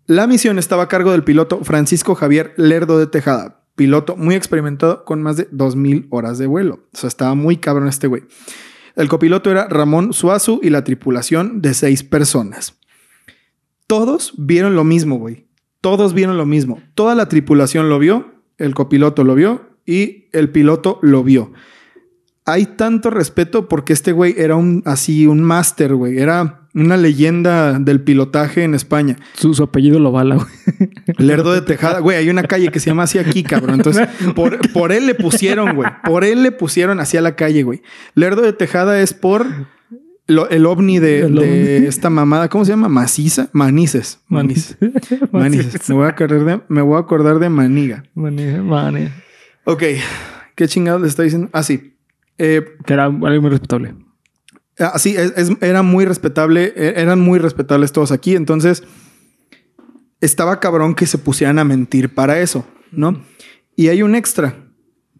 la 0.05 0.27
misión 0.27 0.59
estaba 0.59 0.83
a 0.83 0.87
cargo 0.87 1.11
del 1.11 1.23
piloto 1.23 1.63
Francisco 1.63 2.15
Javier 2.15 2.53
Lerdo 2.57 2.99
de 2.99 3.07
Tejada. 3.07 3.61
Piloto 3.75 4.15
muy 4.15 4.35
experimentado 4.35 5.05
con 5.05 5.21
más 5.21 5.37
de 5.37 5.49
2.000 5.51 6.07
horas 6.09 6.37
de 6.37 6.47
vuelo. 6.47 6.87
O 6.93 6.97
sea, 6.97 7.07
estaba 7.07 7.35
muy 7.35 7.57
cabrón 7.57 7.87
este 7.87 8.07
güey. 8.07 8.23
El 8.95 9.07
copiloto 9.07 9.49
era 9.49 9.67
Ramón 9.67 10.13
Suazu 10.13 10.59
y 10.61 10.69
la 10.69 10.83
tripulación 10.83 11.61
de 11.61 11.73
seis 11.73 12.03
personas. 12.03 12.79
Todos 13.87 14.33
vieron 14.37 14.75
lo 14.75 14.83
mismo, 14.83 15.17
güey. 15.17 15.47
Todos 15.81 16.13
vieron 16.13 16.37
lo 16.37 16.45
mismo. 16.45 16.81
Toda 16.93 17.15
la 17.15 17.27
tripulación 17.27 17.89
lo 17.89 17.97
vio, 17.97 18.35
el 18.57 18.75
copiloto 18.75 19.23
lo 19.23 19.35
vio 19.35 19.77
y 19.85 20.29
el 20.31 20.49
piloto 20.49 20.99
lo 21.01 21.23
vio. 21.23 21.53
Hay 22.45 22.65
tanto 22.65 23.09
respeto 23.09 23.67
porque 23.67 23.93
este 23.93 24.11
güey 24.11 24.35
era 24.37 24.55
un 24.55 24.83
así, 24.85 25.27
un 25.27 25.41
máster, 25.41 25.95
güey. 25.95 26.19
Era 26.19 26.62
una 26.73 26.97
leyenda 26.97 27.77
del 27.79 28.01
pilotaje 28.01 28.63
en 28.63 28.73
España. 28.75 29.15
Su, 29.33 29.53
su 29.53 29.63
apellido 29.63 29.99
lo 29.99 30.11
bala, 30.11 30.35
güey. 30.35 30.89
Lerdo 31.17 31.53
de 31.53 31.61
Tejada. 31.61 31.99
Güey, 31.99 32.17
hay 32.17 32.29
una 32.29 32.43
calle 32.43 32.69
que 32.69 32.79
se 32.79 32.89
llama 32.89 33.03
así 33.03 33.19
aquí, 33.19 33.43
cabrón. 33.43 33.75
Entonces, 33.75 34.07
por, 34.35 34.71
por 34.71 34.91
él 34.91 35.05
le 35.05 35.15
pusieron, 35.15 35.75
güey. 35.75 35.89
Por 36.03 36.23
él 36.23 36.41
le 36.43 36.51
pusieron 36.51 36.99
así 36.99 37.17
a 37.17 37.21
la 37.21 37.35
calle, 37.35 37.63
güey. 37.63 37.81
Lerdo 38.15 38.41
de 38.41 38.53
Tejada 38.53 38.99
es 39.01 39.13
por 39.13 39.45
lo- 40.27 40.49
el 40.49 40.65
ovni 40.65 40.99
de, 40.99 41.21
El 41.21 41.35
de 41.35 41.41
ovni. 41.77 41.87
esta 41.87 42.09
mamada. 42.09 42.49
¿Cómo 42.49 42.65
se 42.65 42.71
llama? 42.71 42.89
Maciza. 42.89 43.49
Manices. 43.53 44.19
Manices. 44.27 44.77
Manices. 45.31 45.89
Me 45.89 45.95
voy 45.95 46.05
a 46.05 46.09
acordar 46.09 46.43
de, 46.43 46.61
me 46.69 46.81
voy 46.81 46.97
a 46.97 47.01
acordar 47.01 47.39
de 47.39 47.49
Maniga. 47.49 48.03
Mane, 48.15 48.61
mane. 48.61 49.11
Ok. 49.65 49.83
¿Qué 50.55 50.67
chingados 50.67 51.01
le 51.01 51.07
está 51.07 51.23
diciendo? 51.23 51.49
Ah, 51.53 51.61
sí. 51.63 51.93
Eh, 52.37 52.63
Que 52.85 52.93
era 52.93 53.05
algo 53.05 53.41
muy 53.41 53.49
respetable. 53.51 53.93
Ah, 54.79 54.97
sí, 54.97 55.15
es, 55.15 55.33
es- 55.37 55.51
era 55.61 55.81
muy 55.83 56.05
respetable, 56.05 56.73
e- 56.75 56.93
eran 57.01 57.19
muy 57.19 57.39
respetables 57.39 57.91
todos 57.91 58.11
aquí, 58.11 58.35
entonces 58.35 58.83
estaba 60.21 60.59
cabrón 60.59 60.95
que 60.95 61.05
se 61.05 61.17
pusieran 61.17 61.59
a 61.59 61.63
mentir 61.63 62.13
para 62.13 62.39
eso, 62.39 62.65
¿no? 62.91 63.21
Y 63.75 63.87
hay 63.89 64.01
un 64.03 64.15
extra. 64.15 64.55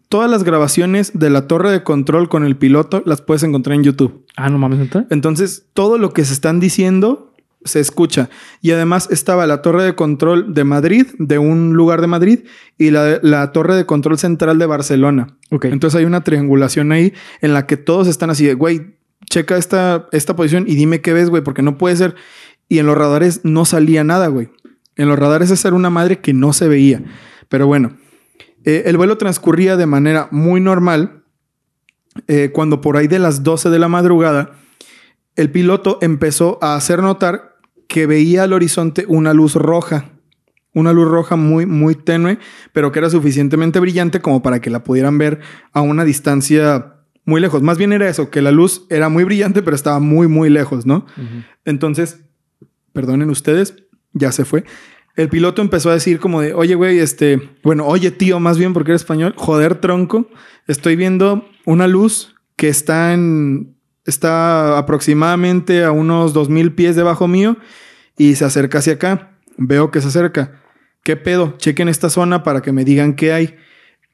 Todas 0.08 0.30
las 0.30 0.44
grabaciones 0.44 1.12
de 1.14 1.30
la 1.30 1.46
torre 1.48 1.72
de 1.72 1.82
control 1.82 2.28
con 2.28 2.44
el 2.44 2.56
piloto 2.56 3.02
las 3.04 3.20
puedes 3.20 3.42
encontrar 3.42 3.74
en 3.76 3.82
YouTube. 3.84 4.24
Ah, 4.36 4.48
no 4.48 4.58
mames. 4.58 4.88
Entonces, 5.10 5.66
todo 5.72 5.98
lo 5.98 6.12
que 6.12 6.24
se 6.24 6.32
están 6.32 6.60
diciendo 6.60 7.32
se 7.64 7.80
escucha. 7.80 8.28
Y 8.60 8.70
además 8.72 9.08
estaba 9.10 9.46
la 9.46 9.62
torre 9.62 9.82
de 9.82 9.94
control 9.94 10.52
de 10.54 10.64
Madrid, 10.64 11.06
de 11.18 11.38
un 11.38 11.72
lugar 11.72 12.00
de 12.00 12.06
Madrid, 12.06 12.40
y 12.78 12.90
la, 12.90 13.18
la 13.22 13.50
torre 13.52 13.74
de 13.74 13.86
control 13.86 14.18
central 14.18 14.58
de 14.58 14.66
Barcelona. 14.66 15.36
Ok. 15.50 15.64
Entonces 15.66 15.98
hay 15.98 16.04
una 16.04 16.22
triangulación 16.22 16.92
ahí 16.92 17.12
en 17.40 17.54
la 17.54 17.66
que 17.66 17.76
todos 17.78 18.06
están 18.06 18.30
así 18.30 18.44
de, 18.46 18.54
güey, 18.54 18.96
checa 19.30 19.56
esta, 19.56 20.08
esta 20.12 20.36
posición 20.36 20.64
y 20.66 20.74
dime 20.74 21.00
qué 21.00 21.12
ves, 21.12 21.30
güey, 21.30 21.42
porque 21.42 21.62
no 21.62 21.78
puede 21.78 21.96
ser. 21.96 22.14
Y 22.68 22.78
en 22.78 22.86
los 22.86 22.96
radares 22.96 23.40
no 23.44 23.64
salía 23.64 24.04
nada, 24.04 24.28
güey. 24.28 24.48
En 24.96 25.08
los 25.08 25.18
radares 25.18 25.50
esa 25.50 25.68
era 25.68 25.76
una 25.76 25.90
madre 25.90 26.20
que 26.20 26.32
no 26.32 26.52
se 26.52 26.68
veía. 26.68 27.02
Pero 27.48 27.66
bueno, 27.66 27.96
eh, 28.64 28.84
el 28.86 28.96
vuelo 28.96 29.18
transcurría 29.18 29.76
de 29.76 29.86
manera 29.86 30.28
muy 30.30 30.60
normal. 30.60 31.20
eh, 32.28 32.50
cuando 32.52 32.80
por 32.80 32.96
ahí 32.96 33.08
de 33.08 33.18
las 33.18 33.42
12 33.42 33.70
de 33.70 33.78
la 33.80 33.88
madrugada, 33.88 34.52
el 35.34 35.50
piloto 35.50 35.98
empezó 36.00 36.58
a 36.62 36.76
hacer 36.76 37.02
notar 37.02 37.56
que 37.88 38.06
veía 38.06 38.44
al 38.44 38.52
horizonte 38.52 39.04
una 39.08 39.34
luz 39.34 39.56
roja. 39.56 40.12
Una 40.74 40.92
luz 40.92 41.08
roja 41.08 41.36
muy, 41.36 41.66
muy 41.66 41.94
tenue, 41.94 42.38
pero 42.72 42.90
que 42.92 42.98
era 43.00 43.10
suficientemente 43.10 43.80
brillante 43.80 44.20
como 44.20 44.42
para 44.42 44.60
que 44.60 44.70
la 44.70 44.84
pudieran 44.84 45.18
ver 45.18 45.40
a 45.72 45.80
una 45.80 46.04
distancia 46.04 46.93
muy 47.24 47.40
lejos. 47.40 47.62
Más 47.62 47.78
bien 47.78 47.92
era 47.92 48.08
eso, 48.08 48.30
que 48.30 48.42
la 48.42 48.50
luz 48.50 48.86
era 48.90 49.08
muy 49.08 49.24
brillante, 49.24 49.62
pero 49.62 49.74
estaba 49.74 50.00
muy, 50.00 50.28
muy 50.28 50.50
lejos, 50.50 50.86
¿no? 50.86 51.06
Entonces, 51.64 52.20
perdonen 52.92 53.30
ustedes, 53.30 53.74
ya 54.12 54.32
se 54.32 54.44
fue. 54.44 54.64
El 55.16 55.28
piloto 55.28 55.62
empezó 55.62 55.90
a 55.90 55.94
decir 55.94 56.18
como 56.18 56.40
de, 56.40 56.54
oye, 56.54 56.74
güey, 56.74 56.98
este, 56.98 57.50
bueno, 57.62 57.86
oye, 57.86 58.10
tío, 58.10 58.40
más 58.40 58.58
bien 58.58 58.72
porque 58.72 58.90
eres 58.90 59.02
español, 59.02 59.34
joder, 59.36 59.76
tronco, 59.76 60.28
estoy 60.66 60.96
viendo 60.96 61.48
una 61.64 61.86
luz 61.86 62.34
que 62.56 62.68
está 62.68 63.12
en, 63.12 63.76
está 64.04 64.76
aproximadamente 64.76 65.84
a 65.84 65.92
unos 65.92 66.32
2000 66.32 66.74
pies 66.74 66.96
debajo 66.96 67.28
mío 67.28 67.56
y 68.18 68.34
se 68.34 68.44
acerca 68.44 68.78
hacia 68.78 68.94
acá. 68.94 69.38
Veo 69.56 69.90
que 69.90 70.00
se 70.00 70.08
acerca. 70.08 70.60
¿Qué 71.04 71.16
pedo? 71.16 71.54
Chequen 71.58 71.88
esta 71.88 72.10
zona 72.10 72.42
para 72.42 72.60
que 72.60 72.72
me 72.72 72.84
digan 72.84 73.14
qué 73.14 73.32
hay. 73.32 73.56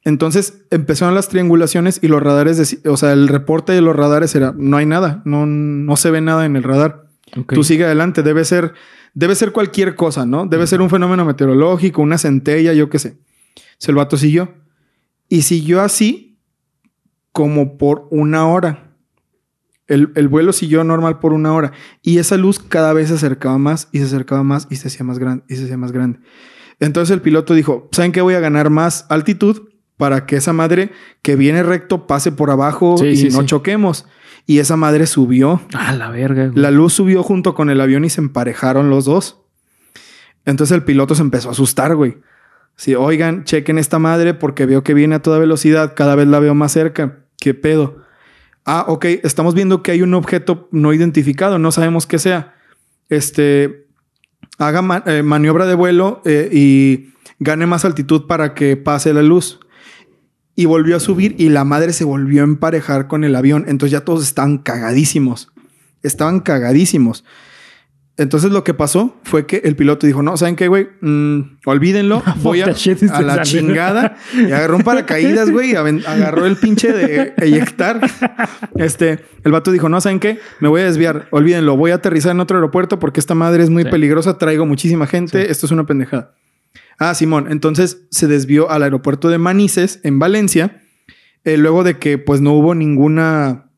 Entonces 0.03 0.65
empezaron 0.71 1.15
las 1.15 1.29
triangulaciones 1.29 1.99
y 2.03 2.09
los 2.09 2.23
radares, 2.23 2.81
o 2.87 2.97
sea, 2.97 3.13
el 3.13 3.29
reporte 3.29 3.73
de 3.73 3.83
los 3.83 3.95
radares 3.95 4.35
era, 4.35 4.55
no 4.57 4.79
hay 4.79 4.87
nada, 4.87 5.21
no, 5.25 5.45
no 5.45 5.97
se 5.97 6.11
ve 6.11 6.21
nada 6.21 6.47
en 6.47 6.57
el 6.57 6.63
radar. 6.63 7.11
Tú 7.49 7.63
sigue 7.65 7.85
adelante, 7.85 8.23
debe 8.23 8.45
ser, 8.45 8.73
debe 9.15 9.35
ser 9.35 9.53
cualquier 9.53 9.95
cosa, 9.95 10.25
¿no? 10.25 10.47
Debe 10.47 10.67
ser 10.67 10.81
un 10.81 10.91
fenómeno 10.91 11.25
meteorológico, 11.25 12.03
una 12.03 12.19
centella, 12.19 12.73
yo 12.73 12.89
qué 12.89 12.99
sé. 12.99 13.19
El 13.87 13.95
vato 13.95 14.17
siguió. 14.17 14.55
Y 15.29 15.43
siguió 15.43 15.81
así 15.81 16.39
como 17.33 17.79
por 17.79 18.09
una 18.11 18.47
hora. 18.49 18.95
El, 19.87 20.13
el 20.17 20.29
vuelo 20.29 20.53
siguió 20.53 20.83
normal 20.83 21.19
por 21.19 21.33
una 21.33 21.53
hora. 21.53 21.73
Y 22.03 22.19
esa 22.19 22.37
luz 22.37 22.59
cada 22.59 22.93
vez 22.93 23.09
se 23.09 23.15
acercaba 23.15 23.59
más 23.59 23.89
y 23.93 23.99
se 23.99 24.05
acercaba 24.05 24.43
más 24.43 24.67
y 24.71 24.77
se 24.77 24.89
hacía 24.89 25.05
más 25.05 25.19
grande 25.19 25.45
y 25.49 25.57
se 25.57 25.65
hacía 25.65 25.77
más 25.77 25.93
grande. 25.93 26.21
Entonces 26.81 27.13
el 27.13 27.21
piloto 27.21 27.55
dijo, 27.55 27.89
¿saben 27.93 28.13
qué? 28.13 28.23
Voy 28.23 28.35
a 28.35 28.41
ganar 28.41 28.71
más 28.71 29.07
altitud 29.09 29.69
para 30.01 30.27
que 30.27 30.37
esa 30.37 30.53
madre 30.53 30.91
que 31.23 31.37
viene 31.37 31.63
recto 31.63 32.07
pase 32.09 32.33
por 32.33 32.51
abajo 32.51 32.97
Sí, 32.99 33.07
y 33.07 33.17
sí, 33.17 33.29
no 33.29 33.41
sí. 33.43 33.47
choquemos. 33.47 34.07
Y 34.47 34.59
esa 34.59 34.75
madre 34.77 35.07
subió. 35.07 35.61
Ah, 35.75 35.93
la 35.93 36.11
verga. 36.11 36.49
güey. 36.49 36.59
La 36.61 36.71
luz 36.73 36.95
subió 36.95 37.23
junto 37.23 37.55
con 37.55 37.71
el 37.71 37.81
avión 37.81 38.05
y 38.05 38.11
se 38.11 38.21
emparejaron 38.21 38.91
los 38.91 39.05
dos. 39.05 39.43
Entonces 40.47 40.75
el 40.75 40.83
piloto 40.85 41.15
se 41.15 41.23
empezó 41.23 41.51
a 41.51 41.53
asustar, 41.53 41.95
güey. 41.95 42.17
Sí, 42.77 42.95
oigan, 42.95 43.45
chequen 43.45 43.77
esta 43.79 43.99
madre 43.99 44.33
porque 44.33 44.65
veo 44.67 44.83
que 44.83 44.95
viene 44.95 45.17
a 45.17 45.23
toda 45.23 45.39
velocidad, 45.39 45.93
cada 45.95 46.15
vez 46.15 46.27
la 46.27 46.41
veo 46.41 46.55
más 46.55 46.73
cerca. 46.73 47.19
¿Qué 47.39 47.53
pedo? 47.53 47.99
Ah, 48.65 48.87
ok, 48.89 49.05
estamos 49.23 49.55
viendo 49.55 49.83
que 49.83 49.91
hay 49.93 50.03
un 50.03 50.15
objeto 50.15 50.69
no 50.73 50.93
identificado, 50.95 51.59
no 51.59 51.71
sabemos 51.73 52.07
qué 52.07 52.19
sea. 52.19 52.55
Este, 53.11 53.87
haga 54.59 55.03
eh, 55.07 55.23
maniobra 55.23 55.67
de 55.67 55.75
vuelo 55.75 56.23
eh, 56.25 56.49
y 56.53 57.11
gane 57.39 57.67
más 57.67 57.85
altitud 57.85 58.27
para 58.27 58.55
que 58.55 58.77
pase 58.77 59.13
la 59.13 59.23
luz. 59.23 59.60
Y 60.61 60.66
volvió 60.66 60.96
a 60.96 61.01
subir 61.01 61.37
y 61.38 61.49
la 61.49 61.64
madre 61.64 61.94
se 61.94 62.05
volvió 62.05 62.42
a 62.42 62.44
emparejar 62.44 63.07
con 63.07 63.25
el 63.25 63.35
avión. 63.35 63.64
Entonces 63.66 63.92
ya 63.92 64.05
todos 64.05 64.23
estaban 64.23 64.59
cagadísimos. 64.59 65.49
Estaban 66.03 66.40
cagadísimos. 66.40 67.25
Entonces 68.18 68.51
lo 68.51 68.62
que 68.62 68.75
pasó 68.75 69.16
fue 69.25 69.46
que 69.46 69.62
el 69.64 69.75
piloto 69.77 70.07
dijo, 70.07 70.23
no, 70.23 70.37
¿saben 70.37 70.55
qué, 70.57 70.68
güey? 70.68 70.88
Mm, 71.01 71.61
olvídenlo. 71.64 72.23
Voy 72.42 72.61
a, 72.61 72.66
a 73.12 73.23
la 73.23 73.40
chingada. 73.40 74.16
Y 74.35 74.53
agarró 74.53 74.77
un 74.77 74.83
paracaídas, 74.83 75.51
güey. 75.51 75.73
y 75.73 75.77
Agarró 75.77 76.44
el 76.44 76.57
pinche 76.57 76.92
de 76.92 77.33
eyectar. 77.38 77.99
Este, 78.77 79.20
el 79.42 79.53
vato 79.53 79.73
dijo, 79.73 79.88
no, 79.88 79.99
¿saben 80.03 80.20
qué? 80.20 80.40
Me 80.61 80.68
voy 80.68 80.83
a 80.83 80.85
desviar. 80.85 81.29
Olvídenlo. 81.31 81.79
Voy 81.79 81.92
a 81.92 81.94
aterrizar 81.94 82.33
en 82.33 82.40
otro 82.40 82.59
aeropuerto 82.59 82.99
porque 82.99 83.20
esta 83.20 83.35
madre 83.35 83.62
es 83.62 83.70
muy 83.70 83.85
Sí. 83.85 83.88
peligrosa. 83.90 84.37
Traigo 84.37 84.66
muchísima 84.66 85.07
gente. 85.07 85.51
Esto 85.51 85.64
es 85.64 85.73
una 85.73 85.87
pendejada. 85.87 86.35
Ah, 87.01 87.15
Simón. 87.15 87.51
Entonces 87.51 88.03
se 88.13 88.29
desvió 88.29 88.71
al 88.71 88.85
aeropuerto 88.85 89.29
de 89.29 89.39
Manises 89.39 89.99
en 90.05 90.19
Valencia. 90.21 90.83
eh, 91.45 91.57
luego 91.57 91.83
de 91.83 91.99
que 91.99 92.19
pues 92.19 92.41
no 92.43 92.53
hubo 92.53 92.75
ninguna 92.75 93.71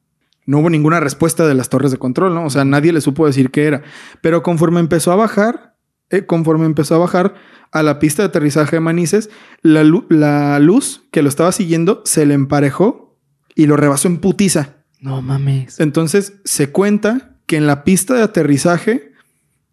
no 0.45 0.59
hubo 0.59 0.69
ninguna 0.69 0.99
respuesta 0.99 1.47
de 1.47 1.55
las 1.55 1.69
torres 1.69 1.93
de 1.93 1.99
control, 1.99 2.35
¿no? 2.35 2.45
O 2.45 2.51
sea, 2.51 2.65
nadie 2.65 2.93
le 2.93 3.01
supo 3.01 3.25
decir 3.27 3.51
qué 3.53 3.65
era. 3.67 3.83
Pero 4.21 4.43
conforme 4.43 4.81
empezó 4.81 5.13
a 5.13 5.17
bajar, 5.17 5.77
eh, 6.11 6.27
conforme 6.27 6.67
empezó 6.67 6.97
a 6.97 6.99
bajar 6.99 7.35
a 7.71 7.85
la 7.85 8.01
pista 8.01 8.23
de 8.23 8.27
aterrizaje 8.29 8.75
de 8.77 8.81
Manises, 8.81 9.31
la, 9.63 9.85
lu- 9.85 10.05
la 10.11 10.59
luz 10.59 11.05
que 11.13 11.23
lo 11.23 11.29
estaba 11.29 11.53
siguiendo 11.53 12.03
se 12.05 12.27
le 12.27 12.35
emparejó 12.35 13.17
y 13.55 13.67
lo 13.67 13.77
rebasó 13.77 14.09
en 14.09 14.19
putiza. 14.19 14.79
No 14.99 15.23
mames. 15.23 15.79
Entonces 15.79 16.41
se 16.45 16.71
cuenta 16.73 17.37
que 17.47 17.57
en 17.57 17.69
la 17.69 17.85
pista 17.85 18.15
de 18.15 18.23
aterrizaje 18.23 19.12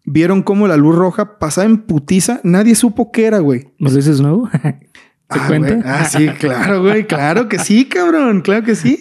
vieron 0.04 0.42
cómo 0.42 0.66
la 0.68 0.76
luz 0.76 0.96
roja 0.96 1.38
pasaba 1.38 1.66
en 1.66 1.78
putiza. 1.78 2.40
Nadie 2.42 2.74
supo 2.74 3.12
qué 3.12 3.26
era, 3.26 3.38
güey. 3.38 3.68
¿Nos 3.78 3.94
dices 3.94 4.20
nuevo? 4.20 4.48
¿Se 4.62 5.38
Ah, 5.38 5.44
cuenta? 5.46 5.74
güey. 5.74 5.82
Ah, 5.86 6.04
sí, 6.04 6.28
claro, 6.40 6.82
güey. 6.82 7.06
Claro 7.06 7.48
que 7.48 7.58
sí, 7.58 7.84
cabrón. 7.86 8.40
Claro 8.40 8.64
que 8.64 8.74
sí. 8.74 8.98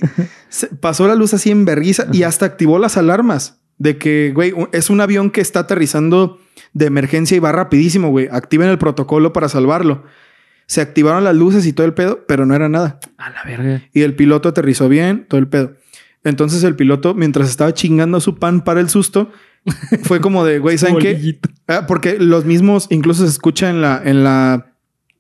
Se- 0.49 0.67
pasó 0.67 1.07
la 1.07 1.15
luz 1.15 1.33
así 1.33 1.49
en 1.51 1.65
vergüenza 1.65 2.05
y 2.11 2.23
hasta 2.23 2.45
activó 2.45 2.77
las 2.79 2.97
alarmas 2.97 3.61
de 3.77 3.97
que, 3.97 4.31
güey, 4.35 4.53
es 4.71 4.89
un 4.89 5.01
avión 5.01 5.31
que 5.31 5.41
está 5.41 5.61
aterrizando 5.61 6.39
de 6.73 6.85
emergencia 6.85 7.35
y 7.35 7.39
va 7.39 7.51
rapidísimo, 7.51 8.09
güey. 8.09 8.27
Activen 8.31 8.69
el 8.69 8.77
protocolo 8.77 9.33
para 9.33 9.49
salvarlo. 9.49 10.03
Se 10.67 10.81
activaron 10.81 11.23
las 11.23 11.35
luces 11.35 11.65
y 11.65 11.73
todo 11.73 11.87
el 11.87 11.95
pedo, 11.95 12.25
pero 12.27 12.45
no 12.45 12.53
era 12.53 12.69
nada. 12.69 12.99
A 13.17 13.31
la 13.31 13.43
verga. 13.43 13.81
Y 13.91 14.01
el 14.01 14.15
piloto 14.15 14.49
aterrizó 14.49 14.87
bien, 14.87 15.25
todo 15.27 15.39
el 15.39 15.47
pedo. 15.47 15.73
Entonces 16.23 16.63
el 16.63 16.75
piloto, 16.75 17.15
mientras 17.15 17.49
estaba 17.49 17.73
chingando 17.73 18.19
su 18.19 18.35
pan 18.37 18.63
para 18.63 18.81
el 18.81 18.89
susto, 18.89 19.31
fue 20.03 20.21
como 20.21 20.45
de, 20.45 20.59
güey, 20.59 20.77
¿saben 20.77 20.99
qué? 20.99 21.39
Ah, 21.67 21.85
porque 21.87 22.17
los 22.19 22.45
mismos 22.45 22.87
incluso 22.89 23.23
se 23.23 23.29
escucha 23.29 23.69
en 23.69 23.81
la, 23.81 24.01
en 24.03 24.23
la 24.23 24.73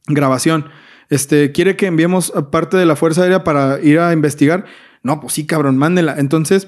grabación. 0.07 0.69
Este, 1.09 1.51
¿quiere 1.51 1.75
que 1.75 1.87
enviemos 1.87 2.33
parte 2.51 2.77
de 2.77 2.85
la 2.85 2.95
Fuerza 2.95 3.23
Aérea 3.23 3.43
para 3.43 3.79
ir 3.81 3.99
a 3.99 4.13
investigar? 4.13 4.65
No, 5.01 5.19
pues 5.19 5.33
sí, 5.33 5.45
cabrón, 5.45 5.77
mándela. 5.77 6.15
Entonces, 6.17 6.67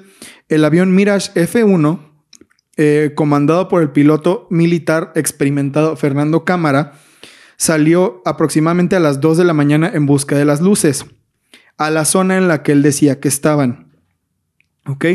el 0.49 0.65
avión 0.65 0.95
Mirage 0.95 1.31
F1, 1.33 1.99
eh, 2.77 3.11
comandado 3.15 3.67
por 3.67 3.81
el 3.81 3.91
piloto 3.91 4.47
militar 4.49 5.11
experimentado 5.15 5.95
Fernando 5.95 6.45
Cámara, 6.45 6.93
salió 7.57 8.21
aproximadamente 8.25 8.95
a 8.95 8.99
las 8.99 9.21
2 9.21 9.37
de 9.37 9.43
la 9.43 9.53
mañana 9.53 9.91
en 9.93 10.05
busca 10.05 10.35
de 10.35 10.45
las 10.45 10.61
luces, 10.61 11.05
a 11.77 11.89
la 11.91 12.05
zona 12.05 12.37
en 12.37 12.47
la 12.47 12.63
que 12.63 12.71
él 12.71 12.81
decía 12.81 13.19
que 13.19 13.27
estaban. 13.27 13.91
¿Ok? 14.87 15.05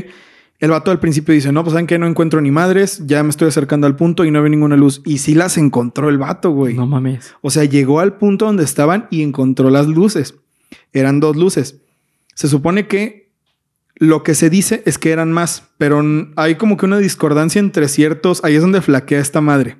El 0.58 0.70
vato 0.70 0.90
al 0.90 1.00
principio 1.00 1.34
dice, 1.34 1.52
no, 1.52 1.62
pues 1.62 1.72
saben 1.72 1.86
que 1.86 1.98
no 1.98 2.06
encuentro 2.06 2.40
ni 2.40 2.50
madres, 2.50 3.02
ya 3.06 3.22
me 3.22 3.28
estoy 3.28 3.48
acercando 3.48 3.86
al 3.86 3.94
punto 3.96 4.24
y 4.24 4.30
no 4.30 4.40
veo 4.40 4.48
ninguna 4.48 4.76
luz. 4.76 5.02
Y 5.04 5.18
sí 5.18 5.34
las 5.34 5.58
encontró 5.58 6.08
el 6.08 6.16
vato, 6.16 6.50
güey. 6.50 6.74
No 6.74 6.86
mames. 6.86 7.34
O 7.42 7.50
sea, 7.50 7.64
llegó 7.64 8.00
al 8.00 8.16
punto 8.16 8.46
donde 8.46 8.64
estaban 8.64 9.06
y 9.10 9.22
encontró 9.22 9.68
las 9.68 9.86
luces. 9.86 10.34
Eran 10.92 11.20
dos 11.20 11.36
luces. 11.36 11.76
Se 12.34 12.48
supone 12.48 12.86
que 12.86 13.26
Lo 13.98 14.22
que 14.22 14.34
se 14.34 14.50
dice 14.50 14.82
es 14.84 14.98
que 14.98 15.10
eran 15.10 15.32
más, 15.32 15.70
pero 15.78 16.02
hay 16.36 16.56
como 16.56 16.76
que 16.76 16.84
una 16.84 16.98
discordancia 16.98 17.60
entre 17.60 17.88
ciertos. 17.88 18.44
Ahí 18.44 18.54
es 18.54 18.60
donde 18.60 18.82
flaquea 18.82 19.20
esta 19.20 19.40
madre. 19.40 19.78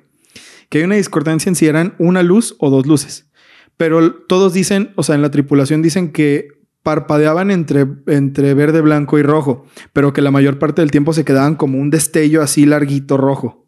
Que 0.69 0.79
hay 0.79 0.83
una 0.85 0.95
discordancia 0.95 1.49
en 1.49 1.55
si 1.55 1.67
eran 1.67 1.93
una 1.99 2.23
luz 2.23 2.55
o 2.57 2.71
dos 2.71 2.87
luces. 2.87 3.29
Pero 3.77 4.11
todos 4.11 4.53
dicen, 4.53 4.91
o 4.95 5.03
sea, 5.03 5.13
en 5.13 5.21
la 5.21 5.29
tripulación 5.29 5.83
dicen 5.83 6.11
que 6.11 6.56
parpadeaban 6.87 7.51
entre, 7.51 7.85
entre 8.05 8.53
verde, 8.53 8.79
blanco 8.79 9.19
y 9.19 9.21
rojo, 9.21 9.65
pero 9.91 10.13
que 10.13 10.21
la 10.21 10.31
mayor 10.31 10.57
parte 10.57 10.81
del 10.81 10.89
tiempo 10.89 11.11
se 11.11 11.25
quedaban 11.25 11.55
como 11.55 11.77
un 11.79 11.89
destello 11.89 12.41
así 12.41 12.65
larguito 12.65 13.17
rojo. 13.17 13.67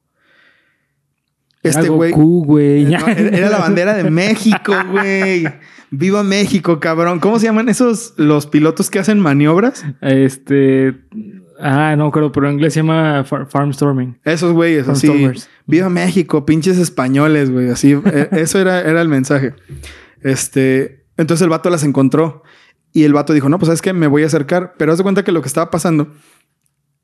Este 1.64 1.90
güey. 1.90 2.14
Era 2.94 3.12
era 3.12 3.50
la 3.50 3.58
bandera 3.58 3.94
de 3.94 4.10
México, 4.10 4.74
güey. 4.92 5.46
Viva 5.92 6.24
México, 6.24 6.80
cabrón. 6.80 7.20
¿Cómo 7.20 7.40
se 7.40 7.48
llaman 7.48 7.68
esos 7.68 8.14
los 8.16 8.48
pilotos 8.48 8.90
que 8.90 9.00
hacen 9.00 9.20
maniobras? 9.20 9.86
Este. 10.00 10.96
Ah, 11.60 11.96
no 11.98 12.10
creo, 12.12 12.32
pero 12.32 12.48
en 12.48 12.54
inglés 12.54 12.74
se 12.74 12.80
llama 12.80 13.26
far- 13.26 13.48
Farmstorming. 13.50 14.18
Esos 14.24 14.54
güeyes, 14.54 14.88
así. 14.88 15.30
Viva 15.68 15.90
México, 15.90 16.46
pinches 16.46 16.78
españoles, 16.78 17.52
güey. 17.52 17.70
Así, 17.70 18.00
eh, 18.14 18.30
eso 18.32 18.60
era, 18.62 18.80
era 18.80 19.02
el 19.02 19.10
mensaje. 19.10 19.56
Este, 20.22 21.04
entonces 21.18 21.44
el 21.44 21.50
vato 21.50 21.70
las 21.70 21.84
encontró 21.84 22.44
y 22.94 23.04
el 23.04 23.14
vato 23.14 23.34
dijo, 23.34 23.50
no, 23.50 23.60
pues 23.60 23.68
sabes 23.68 23.82
que 23.82 23.94
me 23.94 24.08
voy 24.08 24.24
a 24.24 24.28
acercar. 24.28 24.74
Pero 24.78 24.92
haz 24.92 24.98
de 24.98 25.04
cuenta 25.04 25.24
que 25.24 25.32
lo 25.32 25.42
que 25.42 25.48
estaba 25.48 25.70
pasando 25.72 26.14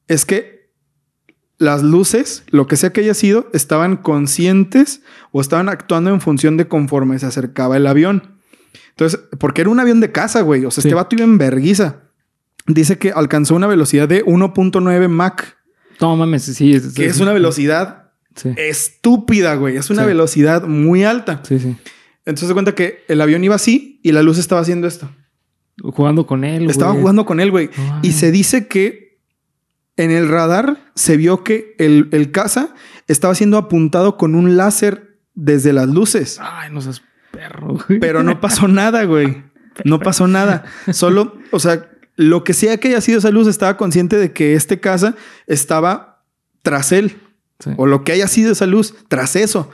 es 0.08 0.26
que 0.26 0.72
las 1.58 1.84
luces, 1.84 2.44
lo 2.50 2.68
que 2.68 2.76
sea 2.76 2.92
que 2.92 3.02
haya 3.02 3.14
sido, 3.14 3.50
estaban 3.54 3.98
conscientes 3.98 5.02
o 5.32 5.42
estaban 5.42 5.70
actuando 5.70 6.10
en 6.10 6.20
función 6.22 6.58
de 6.58 6.68
conforme 6.68 7.18
se 7.20 7.26
acercaba 7.28 7.78
el 7.78 7.88
avión. 7.88 8.40
Entonces, 8.90 9.20
porque 9.40 9.62
era 9.62 9.70
un 9.70 9.80
avión 9.80 10.00
de 10.02 10.12
casa, 10.12 10.42
güey. 10.42 10.66
O 10.66 10.72
sea, 10.72 10.82
Sí. 10.82 10.88
este 10.90 10.96
vato 10.96 11.16
iba 11.16 11.24
en 11.26 11.38
verguiza. 11.38 12.02
Dice 12.68 12.98
que 12.98 13.12
alcanzó 13.12 13.56
una 13.56 13.68
velocidad 13.68 14.08
de 14.10 14.24
1.9 14.26 15.08
Mach, 15.08 15.42
No 16.02 16.16
mames, 16.18 16.44
sí. 16.44 16.74
Es, 16.74 16.94
que 16.94 17.06
es 17.06 17.20
una 17.22 17.32
velocidad 17.32 18.12
Sí, 18.36 18.54
estúpida, 18.58 19.56
güey. 19.56 19.78
Es 19.78 19.90
una 19.90 20.02
Sí. 20.02 20.08
velocidad 20.08 20.64
muy 20.68 21.04
alta. 21.06 21.42
sí, 21.44 21.58
sí. 21.60 21.78
Entonces 22.26 22.48
se 22.50 22.54
cuenta 22.54 22.74
que 22.76 23.04
el 23.08 23.22
avión 23.22 23.44
iba 23.46 23.56
así 23.56 24.00
y 24.04 24.12
la 24.12 24.24
luz 24.24 24.38
estaba 24.40 24.60
haciendo 24.60 24.88
esto. 24.88 25.10
Jugando 25.82 26.26
con 26.26 26.44
él. 26.44 26.70
Estaba 26.70 26.92
güey. 26.92 27.02
jugando 27.02 27.26
con 27.26 27.40
él, 27.40 27.52
güey. 27.52 27.70
Y 28.02 28.14
se 28.14 28.32
dice 28.32 28.68
que 28.68 29.20
en 29.98 30.12
el 30.12 30.30
radar 30.30 30.78
se 30.96 31.18
vio 31.18 31.44
que 31.44 31.76
el, 31.80 32.10
el 32.12 32.32
caza 32.32 32.74
estaba 33.08 33.36
siendo 33.36 33.58
apuntado 33.58 34.18
con 34.18 34.36
un 34.36 34.58
láser 34.58 35.20
desde 35.34 35.74
las 35.74 35.88
luces. 35.88 36.40
Ay, 36.42 36.72
no 36.72 36.82
seas 36.82 37.02
perro, 37.32 37.78
güey. 37.88 38.00
Pero 38.00 38.24
no 38.24 38.40
pasó 38.40 38.68
nada, 38.70 39.04
güey. 39.04 39.44
No 39.84 40.00
pasó 40.00 40.28
nada. 40.28 40.64
Solo, 40.92 41.38
o 41.52 41.60
sea, 41.60 41.90
lo 42.16 42.44
que 42.44 42.54
sea 42.54 42.78
que 42.78 42.90
haya 42.90 43.02
sido 43.02 43.20
esa 43.20 43.32
luz 43.32 43.48
estaba 43.48 43.76
consciente 43.76 44.18
de 44.18 44.32
que 44.32 44.54
este 44.54 44.80
caza 44.80 45.16
estaba 45.48 46.24
tras 46.62 46.92
él. 46.92 47.22
Sí. 47.58 47.72
o 47.78 47.86
lo 47.86 48.04
que 48.04 48.12
haya 48.12 48.28
sido 48.28 48.52
esa 48.52 48.66
luz 48.66 48.96
tras 49.08 49.38
eso. 49.38 49.70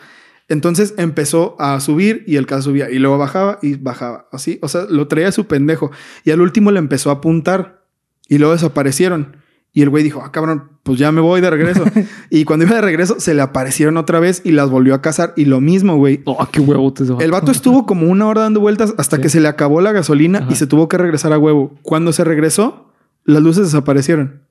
Entonces 0.51 0.93
empezó 0.97 1.55
a 1.59 1.79
subir 1.79 2.25
y 2.27 2.35
el 2.35 2.45
caso 2.45 2.63
subía 2.63 2.89
y 2.89 2.99
luego 2.99 3.17
bajaba 3.17 3.57
y 3.61 3.75
bajaba. 3.75 4.27
Así, 4.33 4.59
o 4.61 4.67
sea, 4.67 4.85
lo 4.89 5.07
traía 5.07 5.31
su 5.31 5.45
pendejo. 5.47 5.91
Y 6.25 6.31
al 6.31 6.41
último 6.41 6.71
le 6.71 6.79
empezó 6.79 7.09
a 7.09 7.13
apuntar 7.13 7.85
y 8.27 8.37
luego 8.37 8.51
desaparecieron. 8.53 9.37
Y 9.73 9.81
el 9.81 9.89
güey 9.89 10.03
dijo, 10.03 10.21
ah, 10.21 10.33
cabrón, 10.33 10.71
pues 10.83 10.99
ya 10.99 11.13
me 11.13 11.21
voy 11.21 11.39
de 11.39 11.49
regreso. 11.49 11.85
y 12.29 12.43
cuando 12.43 12.65
iba 12.65 12.75
de 12.75 12.81
regreso, 12.81 13.15
se 13.21 13.33
le 13.33 13.41
aparecieron 13.41 13.95
otra 13.95 14.19
vez 14.19 14.41
y 14.43 14.51
las 14.51 14.69
volvió 14.69 14.93
a 14.93 15.01
cazar. 15.01 15.31
Y 15.37 15.45
lo 15.45 15.61
mismo, 15.61 15.95
güey. 15.95 16.21
Oh, 16.25 16.45
qué 16.51 16.59
huevotes. 16.59 17.09
El 17.21 17.31
vato 17.31 17.49
estuvo 17.51 17.85
como 17.85 18.07
una 18.07 18.27
hora 18.27 18.41
dando 18.41 18.59
vueltas 18.59 18.93
hasta 18.97 19.15
Sí. 19.15 19.21
que 19.21 19.29
se 19.29 19.39
le 19.39 19.47
acabó 19.47 19.79
la 19.79 19.93
gasolina 19.93 20.39
Ajá. 20.39 20.47
y 20.51 20.55
se 20.55 20.67
tuvo 20.67 20.89
que 20.89 20.97
regresar 20.97 21.31
a 21.31 21.39
huevo. 21.39 21.73
Cuando 21.83 22.11
se 22.11 22.25
regresó, 22.25 22.91
las 23.23 23.41
luces 23.41 23.63
desaparecieron. 23.63 24.41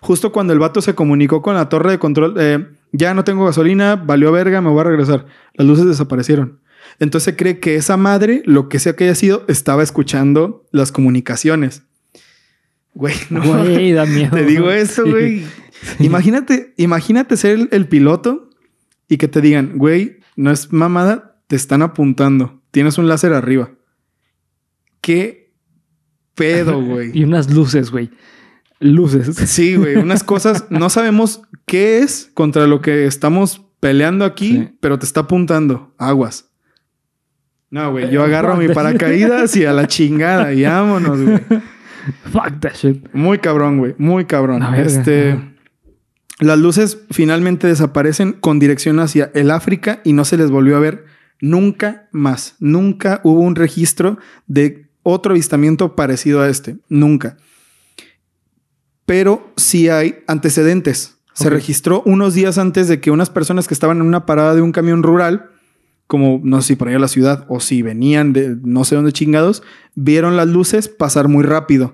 Justo 0.00 0.32
cuando 0.32 0.52
el 0.52 0.58
vato 0.58 0.80
se 0.80 0.94
comunicó 0.94 1.42
con 1.42 1.54
la 1.54 1.68
torre 1.68 1.90
de 1.92 1.98
control, 1.98 2.34
eh, 2.38 2.66
ya 2.92 3.14
no 3.14 3.24
tengo 3.24 3.44
gasolina, 3.44 3.96
valió 3.96 4.32
verga, 4.32 4.60
me 4.60 4.70
voy 4.70 4.80
a 4.80 4.84
regresar. 4.84 5.26
Las 5.54 5.66
luces 5.66 5.86
desaparecieron. 5.86 6.60
Entonces 6.98 7.24
se 7.32 7.36
cree 7.36 7.60
que 7.60 7.76
esa 7.76 7.96
madre, 7.96 8.42
lo 8.46 8.68
que 8.68 8.78
sea 8.78 8.94
que 8.96 9.04
haya 9.04 9.14
sido, 9.14 9.44
estaba 9.48 9.82
escuchando 9.82 10.64
las 10.72 10.92
comunicaciones. 10.92 11.82
Güey, 12.94 13.14
no. 13.30 13.40
Güey, 13.42 13.92
da 13.92 14.04
miedo. 14.06 14.36
Te 14.36 14.44
digo 14.44 14.70
eso, 14.70 15.04
Sí. 15.04 15.10
güey. 15.10 15.44
Imagínate, 16.00 16.74
imagínate 16.76 17.36
ser 17.36 17.52
el, 17.58 17.68
el 17.72 17.86
piloto 17.88 18.50
y 19.08 19.16
que 19.16 19.28
te 19.28 19.40
digan, 19.40 19.72
güey, 19.76 20.18
no 20.36 20.50
es 20.50 20.72
mamada, 20.72 21.36
te 21.46 21.56
están 21.56 21.82
apuntando. 21.82 22.60
Tienes 22.70 22.98
un 22.98 23.08
láser 23.08 23.32
arriba. 23.32 23.70
¿Qué 25.00 25.52
pedo, 26.34 26.82
güey? 26.84 27.10
Y 27.14 27.24
unas 27.24 27.50
luces, 27.50 27.90
güey. 27.90 28.10
Luces. 28.80 29.36
Sí, 29.36 29.76
güey, 29.76 29.96
unas 29.96 30.24
cosas, 30.24 30.64
no 30.70 30.88
sabemos 30.90 31.42
qué 31.66 31.98
es 31.98 32.30
contra 32.34 32.66
lo 32.66 32.80
que 32.80 33.06
estamos 33.06 33.62
peleando 33.78 34.24
aquí, 34.24 34.52
Sí. 34.52 34.68
pero 34.80 34.98
te 34.98 35.06
está 35.06 35.20
apuntando. 35.20 35.94
Aguas. 35.98 36.46
No, 37.70 37.92
güey, 37.92 38.10
yo 38.10 38.24
agarro 38.24 38.56
mi 38.56 38.68
paracaídas 38.68 39.54
y 39.56 39.64
a 39.64 39.72
la 39.72 39.86
chingada 39.86 40.52
y 40.52 40.64
vámonos, 40.64 41.20
güey. 41.22 41.38
Fuck 42.32 42.60
that 42.60 42.72
shit. 42.74 43.06
Muy 43.12 43.38
cabrón, 43.38 43.78
güey. 43.78 43.94
Muy 43.98 44.24
cabrón. 44.24 44.62
Este. 44.74 45.38
Las 46.40 46.58
luces 46.58 46.98
finalmente 47.10 47.66
desaparecen 47.66 48.32
con 48.32 48.58
dirección 48.58 48.98
hacia 48.98 49.30
el 49.34 49.50
África 49.50 50.00
y 50.04 50.14
no 50.14 50.24
se 50.24 50.38
les 50.38 50.50
volvió 50.50 50.76
a 50.76 50.80
ver 50.80 51.04
nunca 51.40 52.08
más. 52.12 52.56
Nunca 52.58 53.20
hubo 53.24 53.40
un 53.40 53.54
registro 53.54 54.18
de 54.46 54.88
otro 55.02 55.32
avistamiento 55.32 55.94
parecido 55.94 56.40
a 56.40 56.48
este. 56.48 56.78
Nunca. 56.88 57.36
Pero 59.10 59.52
sí 59.56 59.88
hay 59.88 60.22
antecedentes. 60.28 61.16
Se 61.32 61.50
registró 61.50 62.00
unos 62.06 62.34
días 62.34 62.58
antes 62.58 62.86
de 62.86 63.00
que 63.00 63.10
unas 63.10 63.28
personas 63.28 63.66
que 63.66 63.74
estaban 63.74 63.96
en 63.96 64.06
una 64.06 64.24
parada 64.24 64.54
de 64.54 64.62
un 64.62 64.70
camión 64.70 65.02
rural, 65.02 65.50
como 66.06 66.40
no 66.44 66.62
sé 66.62 66.68
si 66.68 66.76
por 66.76 66.86
ahí 66.86 66.94
a 66.94 67.00
la 67.00 67.08
ciudad 67.08 67.44
o 67.48 67.58
si 67.58 67.82
venían 67.82 68.32
de 68.32 68.56
no 68.62 68.84
sé 68.84 68.94
dónde 68.94 69.10
chingados, 69.10 69.64
vieron 69.96 70.36
las 70.36 70.46
luces 70.46 70.88
pasar 70.88 71.26
muy 71.26 71.42
rápido 71.42 71.92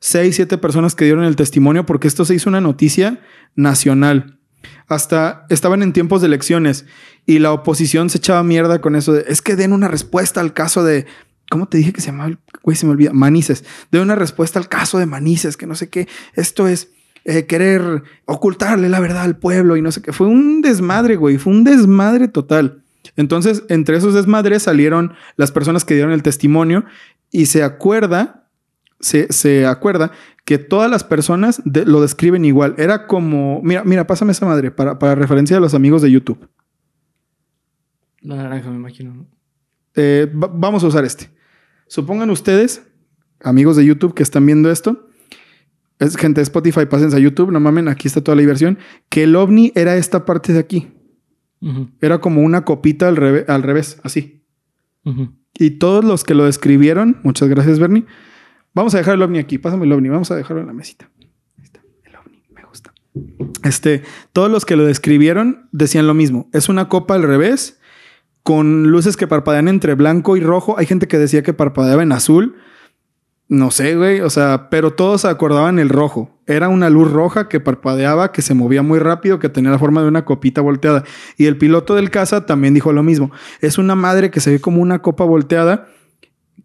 seis, 0.00 0.34
siete 0.34 0.58
personas 0.58 0.96
que 0.96 1.04
dieron 1.04 1.22
el 1.22 1.36
testimonio 1.36 1.86
porque 1.86 2.08
esto 2.08 2.24
se 2.24 2.34
hizo 2.34 2.50
una 2.50 2.60
noticia 2.60 3.20
nacional. 3.54 4.40
Hasta 4.88 5.46
estaban 5.50 5.84
en 5.84 5.92
tiempos 5.92 6.20
de 6.20 6.26
elecciones 6.26 6.84
y 7.26 7.38
la 7.38 7.52
oposición 7.52 8.10
se 8.10 8.18
echaba 8.18 8.42
mierda 8.42 8.80
con 8.80 8.96
eso 8.96 9.12
de 9.12 9.24
es 9.28 9.40
que 9.40 9.54
den 9.54 9.72
una 9.72 9.86
respuesta 9.86 10.40
al 10.40 10.52
caso 10.52 10.82
de 10.82 11.06
¿cómo 11.50 11.66
te 11.68 11.78
dije 11.78 11.92
que 11.92 12.00
se 12.00 12.08
llamaba? 12.08 12.30
el- 12.30 12.38
Güey, 12.62 12.76
se 12.76 12.86
me 12.86 12.92
olvida. 12.92 13.12
Manices. 13.12 13.64
Den 13.92 14.02
una 14.02 14.14
respuesta 14.16 14.58
al 14.58 14.68
caso 14.68 14.98
de 14.98 15.06
Manices, 15.06 15.56
que 15.56 15.66
no 15.66 15.74
sé 15.74 15.88
qué. 15.88 16.08
Esto 16.34 16.66
es 16.68 16.90
eh, 17.24 17.46
querer 17.46 18.02
ocultarle 18.24 18.88
la 18.88 19.00
verdad 19.00 19.22
al 19.22 19.36
pueblo 19.38 19.76
y 19.76 19.82
no 19.82 19.90
sé 19.92 20.00
qué. 20.02 20.12
Fue 20.12 20.26
un 20.28 20.62
desmadre, 20.62 21.16
güey. 21.16 21.38
Fue 21.38 21.52
un 21.52 21.64
desmadre 21.64 22.28
total. 22.28 22.82
Entonces, 23.16 23.62
entre 23.68 23.96
esos 23.96 24.14
desmadres 24.14 24.62
salieron 24.64 25.12
las 25.36 25.50
personas 25.52 25.84
que 25.84 25.94
dieron 25.94 26.12
el 26.12 26.22
testimonio 26.22 26.84
y 27.30 27.46
se 27.46 27.62
acuerda 27.62 28.42
se, 28.98 29.30
se 29.32 29.66
acuerda 29.66 30.10
que 30.46 30.56
todas 30.58 30.90
las 30.90 31.04
personas 31.04 31.60
de- 31.66 31.84
lo 31.84 32.00
describen 32.00 32.44
igual. 32.46 32.74
Era 32.78 33.06
como, 33.06 33.60
mira, 33.62 33.84
mira, 33.84 34.06
pásame 34.06 34.32
esa 34.32 34.46
madre 34.46 34.70
para, 34.70 34.98
para 34.98 35.14
referencia 35.14 35.56
a 35.58 35.60
los 35.60 35.74
amigos 35.74 36.00
de 36.02 36.10
YouTube. 36.10 36.48
La 38.22 38.36
naranja, 38.36 38.70
me 38.70 38.76
imagino. 38.76 39.14
¿no? 39.14 39.26
Eh, 39.94 40.30
va- 40.34 40.50
vamos 40.52 40.82
a 40.82 40.86
usar 40.86 41.04
este. 41.04 41.30
Supongan 41.88 42.30
ustedes, 42.30 42.82
amigos 43.40 43.76
de 43.76 43.84
YouTube 43.84 44.14
que 44.14 44.22
están 44.22 44.44
viendo 44.46 44.70
esto, 44.70 45.08
es 45.98 46.16
gente 46.16 46.40
de 46.40 46.42
Spotify, 46.42 46.86
pásense 46.86 47.16
a 47.16 47.20
YouTube, 47.20 47.50
no 47.50 47.60
mamen, 47.60 47.88
aquí 47.88 48.08
está 48.08 48.22
toda 48.22 48.36
la 48.36 48.40
diversión, 48.40 48.78
que 49.08 49.22
el 49.22 49.34
ovni 49.36 49.72
era 49.74 49.96
esta 49.96 50.24
parte 50.24 50.52
de 50.52 50.58
aquí. 50.58 50.88
Era 52.00 52.18
como 52.18 52.42
una 52.42 52.64
copita 52.64 53.08
al, 53.08 53.16
revés, 53.16 53.98
así. 54.02 54.44
Y 55.54 55.70
todos 55.70 56.04
los 56.04 56.22
que 56.22 56.34
lo 56.34 56.44
describieron, 56.44 57.18
muchas 57.22 57.48
gracias, 57.48 57.78
Bernie. 57.78 58.04
Vamos 58.74 58.94
a 58.94 58.98
dejar 58.98 59.14
el 59.14 59.22
ovni 59.22 59.38
aquí. 59.38 59.56
Pásame 59.56 59.86
el 59.86 59.92
ovni. 59.92 60.10
Vamos 60.10 60.30
a 60.30 60.36
dejarlo 60.36 60.60
en 60.60 60.66
la 60.66 60.74
mesita. 60.74 61.10
Ahí 61.56 61.64
está. 61.64 61.80
El 62.04 62.14
ovni. 62.14 62.42
Me 62.54 62.62
gusta. 62.64 62.92
Este, 63.64 64.02
todos 64.34 64.50
los 64.50 64.66
que 64.66 64.76
lo 64.76 64.84
describieron 64.84 65.68
decían 65.72 66.06
lo 66.06 66.12
mismo. 66.12 66.50
Es 66.52 66.68
una 66.68 66.90
copa 66.90 67.14
al 67.14 67.22
revés 67.22 67.80
con 68.46 68.92
luces 68.92 69.16
que 69.16 69.26
parpadean 69.26 69.66
entre 69.66 69.94
blanco 69.94 70.36
y 70.36 70.40
rojo. 70.40 70.78
Hay 70.78 70.86
gente 70.86 71.08
que 71.08 71.18
decía 71.18 71.42
que 71.42 71.52
parpadeaba 71.52 72.04
en 72.04 72.12
azul. 72.12 72.54
No 73.48 73.72
sé, 73.72 73.96
güey. 73.96 74.20
O 74.20 74.30
sea, 74.30 74.70
pero 74.70 74.92
todos 74.92 75.24
acordaban 75.24 75.80
el 75.80 75.88
rojo. 75.88 76.38
Era 76.46 76.68
una 76.68 76.88
luz 76.88 77.10
roja 77.10 77.48
que 77.48 77.58
parpadeaba, 77.58 78.30
que 78.30 78.42
se 78.42 78.54
movía 78.54 78.82
muy 78.82 79.00
rápido, 79.00 79.40
que 79.40 79.48
tenía 79.48 79.72
la 79.72 79.80
forma 79.80 80.00
de 80.00 80.06
una 80.06 80.24
copita 80.24 80.60
volteada. 80.60 81.02
Y 81.36 81.46
el 81.46 81.58
piloto 81.58 81.96
del 81.96 82.10
caza 82.10 82.46
también 82.46 82.72
dijo 82.72 82.92
lo 82.92 83.02
mismo. 83.02 83.32
Es 83.62 83.78
una 83.78 83.96
madre 83.96 84.30
que 84.30 84.38
se 84.38 84.52
ve 84.52 84.60
como 84.60 84.80
una 84.80 85.02
copa 85.02 85.24
volteada 85.24 85.88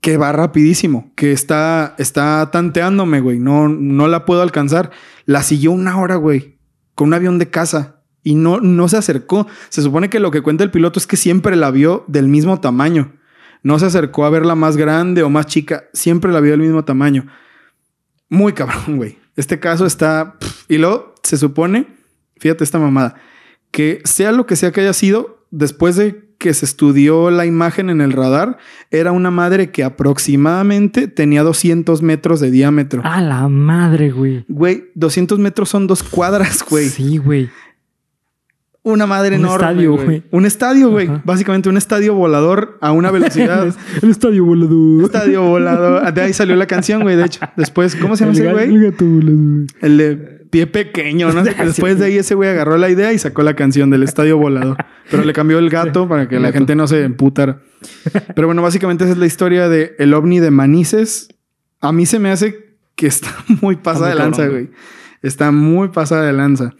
que 0.01 0.17
va 0.17 0.31
rapidísimo, 0.33 1.11
que 1.15 1.31
está, 1.31 1.95
está 1.97 2.51
tanteándome, 2.51 3.21
güey. 3.21 3.39
No, 3.39 3.69
no 3.69 4.07
la 4.07 4.25
puedo 4.25 4.43
alcanzar. 4.43 4.91
La 5.25 5.41
siguió 5.41 5.71
una 5.71 5.99
hora, 5.99 6.17
güey, 6.17 6.59
con 6.93 7.07
un 7.07 7.15
avión 7.15 7.39
de 7.39 7.49
caza 7.49 8.00
y 8.23 8.35
no, 8.35 8.59
no 8.59 8.87
se 8.87 8.97
acercó. 8.97 9.47
Se 9.69 9.81
supone 9.81 10.09
que 10.09 10.19
lo 10.19 10.31
que 10.31 10.41
cuenta 10.41 10.63
el 10.63 10.71
piloto 10.71 10.99
es 10.99 11.07
que 11.07 11.17
siempre 11.17 11.55
la 11.55 11.71
vio 11.71 12.05
del 12.07 12.27
mismo 12.27 12.59
tamaño. 12.59 13.13
No 13.63 13.77
se 13.79 13.85
acercó 13.85 14.25
a 14.25 14.29
verla 14.29 14.55
más 14.55 14.77
grande 14.77 15.23
o 15.23 15.29
más 15.29 15.45
chica. 15.45 15.85
Siempre 15.93 16.31
la 16.31 16.39
vio 16.39 16.51
del 16.51 16.61
mismo 16.61 16.83
tamaño. 16.83 17.27
Muy 18.29 18.53
cabrón, 18.53 18.97
güey. 18.97 19.17
Este 19.35 19.59
caso 19.59 19.85
está... 19.85 20.37
pff, 20.39 20.65
y 20.69 20.77
luego 20.77 21.15
se 21.23 21.37
supone, 21.37 21.87
fíjate 22.37 22.63
esta 22.63 22.79
mamada, 22.79 23.15
que 23.71 24.01
sea 24.03 24.31
lo 24.31 24.45
que 24.45 24.55
sea 24.55 24.71
que 24.71 24.81
haya 24.81 24.93
sido, 24.93 25.45
después 25.51 25.95
de 25.95 26.31
que 26.37 26.53
se 26.55 26.65
estudió 26.65 27.29
la 27.29 27.45
imagen 27.45 27.91
en 27.91 28.01
el 28.01 28.13
radar, 28.13 28.57
era 28.89 29.11
una 29.11 29.29
madre 29.29 29.69
que 29.69 29.83
aproximadamente 29.83 31.07
tenía 31.07 31.43
200 31.43 32.01
metros 32.01 32.39
de 32.39 32.49
diámetro. 32.49 33.03
A 33.05 33.21
la 33.21 33.47
madre, 33.47 34.09
güey. 34.09 34.43
Güey, 34.47 34.85
200 34.95 35.37
metros 35.37 35.69
son 35.69 35.85
dos 35.85 36.01
cuadras, 36.01 36.65
güey. 36.69 36.89
Sí, 36.89 37.17
güey. 37.17 37.49
Una 38.83 39.05
madre 39.05 39.35
Un 39.35 39.41
enorme. 39.41 39.67
estadio, 39.67 39.95
güey. 39.95 40.23
Un 40.31 40.45
estadio, 40.45 40.89
güey. 40.89 41.09
Básicamente 41.23 41.69
un 41.69 41.77
estadio 41.77 42.15
volador 42.15 42.77
a 42.81 42.91
una 42.91 43.11
velocidad. 43.11 43.73
El 44.01 44.09
estadio 44.09 44.43
volador. 44.43 45.03
estadio 45.03 45.43
volador. 45.43 46.11
De 46.13 46.21
ahí 46.21 46.33
salió 46.33 46.55
la 46.55 46.65
canción, 46.65 47.03
güey. 47.03 47.15
De 47.15 47.25
hecho, 47.25 47.41
después, 47.57 47.95
¿cómo 47.95 48.15
se 48.15 48.23
llama 48.25 48.33
ese 48.33 48.51
güey? 48.51 48.73
el 48.73 48.91
gato 48.91 49.05
volador. 49.05 49.65
El 49.81 49.97
de 49.97 50.15
pie 50.51 50.67
pequeño, 50.67 51.31
¿no? 51.31 51.43
Después 51.63 51.97
de 51.99 52.05
ahí 52.07 52.17
ese 52.17 52.35
güey 52.35 52.49
agarró 52.49 52.77
la 52.77 52.89
idea 52.89 53.13
y 53.13 53.17
sacó 53.19 53.41
la 53.43 53.55
canción 53.55 53.89
del 53.89 54.03
estadio 54.03 54.37
volador. 54.37 54.75
Pero 55.09 55.23
le 55.23 55.31
cambió 55.31 55.59
el 55.59 55.69
gato 55.69 56.09
para 56.09 56.27
que 56.27 56.35
la 56.39 56.47
gato. 56.47 56.53
gente 56.55 56.75
no 56.75 56.87
se 56.87 57.03
emputara. 57.03 57.61
Pero 58.35 58.47
bueno, 58.47 58.61
básicamente 58.61 59.03
esa 59.05 59.13
es 59.13 59.19
la 59.19 59.27
historia 59.27 59.69
de 59.69 59.95
el 59.99 60.13
ovni 60.13 60.39
de 60.39 60.51
Manises. 60.51 61.29
A 61.79 61.91
mí 61.93 62.05
se 62.05 62.19
me 62.19 62.31
hace 62.31 62.75
que 62.95 63.07
está 63.07 63.29
muy 63.61 63.77
pasada 63.77 64.09
de 64.09 64.15
lanza, 64.15 64.47
güey. 64.47 64.71
Está 65.21 65.51
muy 65.51 65.89
pasada 65.89 66.25
de 66.25 66.33
lanza. 66.33 66.73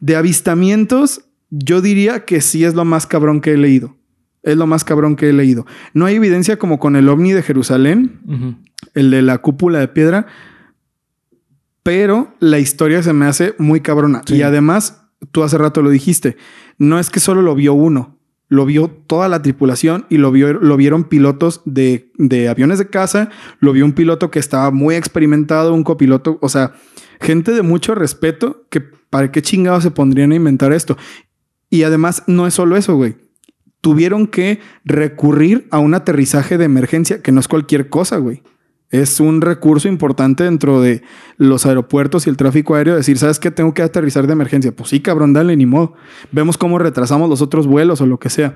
De 0.00 0.16
avistamientos, 0.16 1.24
yo 1.50 1.80
diría 1.80 2.24
que 2.24 2.40
sí 2.40 2.64
es 2.64 2.74
lo 2.74 2.84
más 2.84 3.06
cabrón 3.06 3.40
que 3.40 3.52
he 3.52 3.56
leído. 3.56 3.96
Es 4.42 4.56
lo 4.56 4.66
más 4.66 4.84
cabrón 4.84 5.16
que 5.16 5.30
he 5.30 5.32
leído. 5.32 5.66
No 5.94 6.06
hay 6.06 6.16
evidencia 6.16 6.58
como 6.58 6.78
con 6.78 6.96
el 6.96 7.08
ovni 7.08 7.32
de 7.32 7.42
Jerusalén, 7.42 8.20
el 8.94 9.10
de 9.10 9.22
la 9.22 9.38
cúpula 9.38 9.78
de 9.78 9.88
piedra, 9.88 10.26
pero 11.82 12.34
la 12.40 12.58
historia 12.58 13.02
se 13.02 13.12
me 13.12 13.26
hace 13.26 13.54
muy 13.58 13.80
cabrona. 13.80 14.22
Sí. 14.26 14.36
Y 14.36 14.42
además, 14.42 15.04
tú 15.32 15.42
hace 15.42 15.56
rato 15.56 15.82
lo 15.82 15.90
dijiste, 15.90 16.36
no 16.78 16.98
es 16.98 17.10
que 17.10 17.20
solo 17.20 17.40
lo 17.40 17.54
vio 17.54 17.72
uno, 17.74 18.18
lo 18.48 18.66
vio 18.66 18.88
toda 18.88 19.28
la 19.28 19.42
tripulación 19.42 20.06
y 20.10 20.18
lo, 20.18 20.30
vio, 20.30 20.52
lo 20.52 20.76
vieron 20.76 21.04
pilotos 21.04 21.62
de, 21.64 22.10
de 22.16 22.48
aviones 22.48 22.78
de 22.78 22.88
casa, 22.88 23.30
lo 23.60 23.72
vio 23.72 23.84
un 23.84 23.92
piloto 23.92 24.30
que 24.30 24.38
estaba 24.38 24.70
muy 24.70 24.94
experimentado, 24.94 25.74
un 25.74 25.84
copiloto, 25.84 26.38
o 26.40 26.48
sea, 26.48 26.72
gente 27.20 27.52
de 27.52 27.62
mucho 27.62 27.94
respeto 27.94 28.66
que 28.70 28.80
para 28.80 29.30
qué 29.30 29.42
chingados 29.42 29.82
se 29.82 29.90
pondrían 29.90 30.32
a 30.32 30.36
inventar 30.36 30.72
esto. 30.72 30.96
Y 31.74 31.82
además, 31.82 32.22
no 32.28 32.46
es 32.46 32.54
solo 32.54 32.76
eso, 32.76 32.94
güey. 32.94 33.16
Tuvieron 33.80 34.28
que 34.28 34.60
recurrir 34.84 35.66
a 35.72 35.80
un 35.80 35.94
aterrizaje 35.94 36.56
de 36.56 36.66
emergencia, 36.66 37.20
que 37.20 37.32
no 37.32 37.40
es 37.40 37.48
cualquier 37.48 37.88
cosa, 37.88 38.18
güey. 38.18 38.44
Es 38.90 39.18
un 39.18 39.40
recurso 39.40 39.88
importante 39.88 40.44
dentro 40.44 40.80
de 40.80 41.02
los 41.36 41.66
aeropuertos 41.66 42.28
y 42.28 42.30
el 42.30 42.36
tráfico 42.36 42.76
aéreo. 42.76 42.94
Decir, 42.94 43.18
¿sabes 43.18 43.40
qué? 43.40 43.50
Tengo 43.50 43.74
que 43.74 43.82
aterrizar 43.82 44.28
de 44.28 44.34
emergencia. 44.34 44.70
Pues 44.70 44.90
sí, 44.90 45.00
cabrón, 45.00 45.32
dale, 45.32 45.56
ni 45.56 45.66
modo. 45.66 45.94
Vemos 46.30 46.56
cómo 46.56 46.78
retrasamos 46.78 47.28
los 47.28 47.42
otros 47.42 47.66
vuelos 47.66 48.00
o 48.00 48.06
lo 48.06 48.20
que 48.20 48.30
sea. 48.30 48.54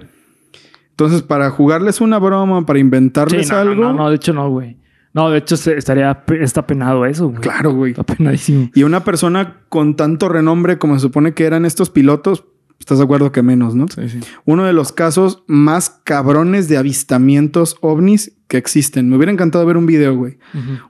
Entonces, 0.91 1.23
para 1.23 1.51
jugarles 1.51 2.01
una 2.01 2.21
broma, 2.21 2.65
para 2.67 2.79
inventarles 2.79 3.49
no, 3.49 3.55
no, 3.57 3.61
algo. 3.61 3.83
No, 3.83 3.93
no, 3.95 4.11
de 4.11 4.15
hecho 4.15 4.33
no, 4.33 4.49
güey. 4.49 4.79
No, 5.13 5.29
de 5.29 5.39
hecho 5.39 5.57
estaría 5.73 6.23
está 6.41 6.69
penado 6.69 7.05
eso, 7.05 7.31
güey. 7.31 7.41
Claro, 7.41 7.73
güey. 7.73 7.91
Está 7.91 8.05
penadísimo. 8.05 8.71
Y 8.77 8.85
una 8.85 9.03
persona 9.03 9.63
con 9.69 9.97
tanto 9.97 10.29
renombre 10.29 10.79
como 10.79 10.95
se 10.95 11.01
supone 11.01 11.35
que 11.35 11.47
eran 11.47 11.65
estos 11.65 11.91
pilotos, 11.91 12.45
estás 12.79 12.99
de 12.99 13.05
acuerdo 13.05 13.33
que 13.33 13.43
menos, 13.43 13.75
¿no? 13.75 13.87
Sí, 13.89 14.09
sí. 14.09 14.21
Uno 14.45 14.65
de 14.65 14.73
los 14.73 14.93
casos 14.93 15.45
más 15.47 16.01
cabrones 16.05 16.69
de 16.69 16.77
avistamientos 16.77 17.77
ovnis 17.81 18.33
que 18.47 18.57
existen. 18.57 19.09
Me 19.09 19.17
hubiera 19.17 19.31
encantado 19.31 19.67
ver 19.67 19.77
un 19.77 19.87
video, 19.87 20.17
güey. 20.17 20.39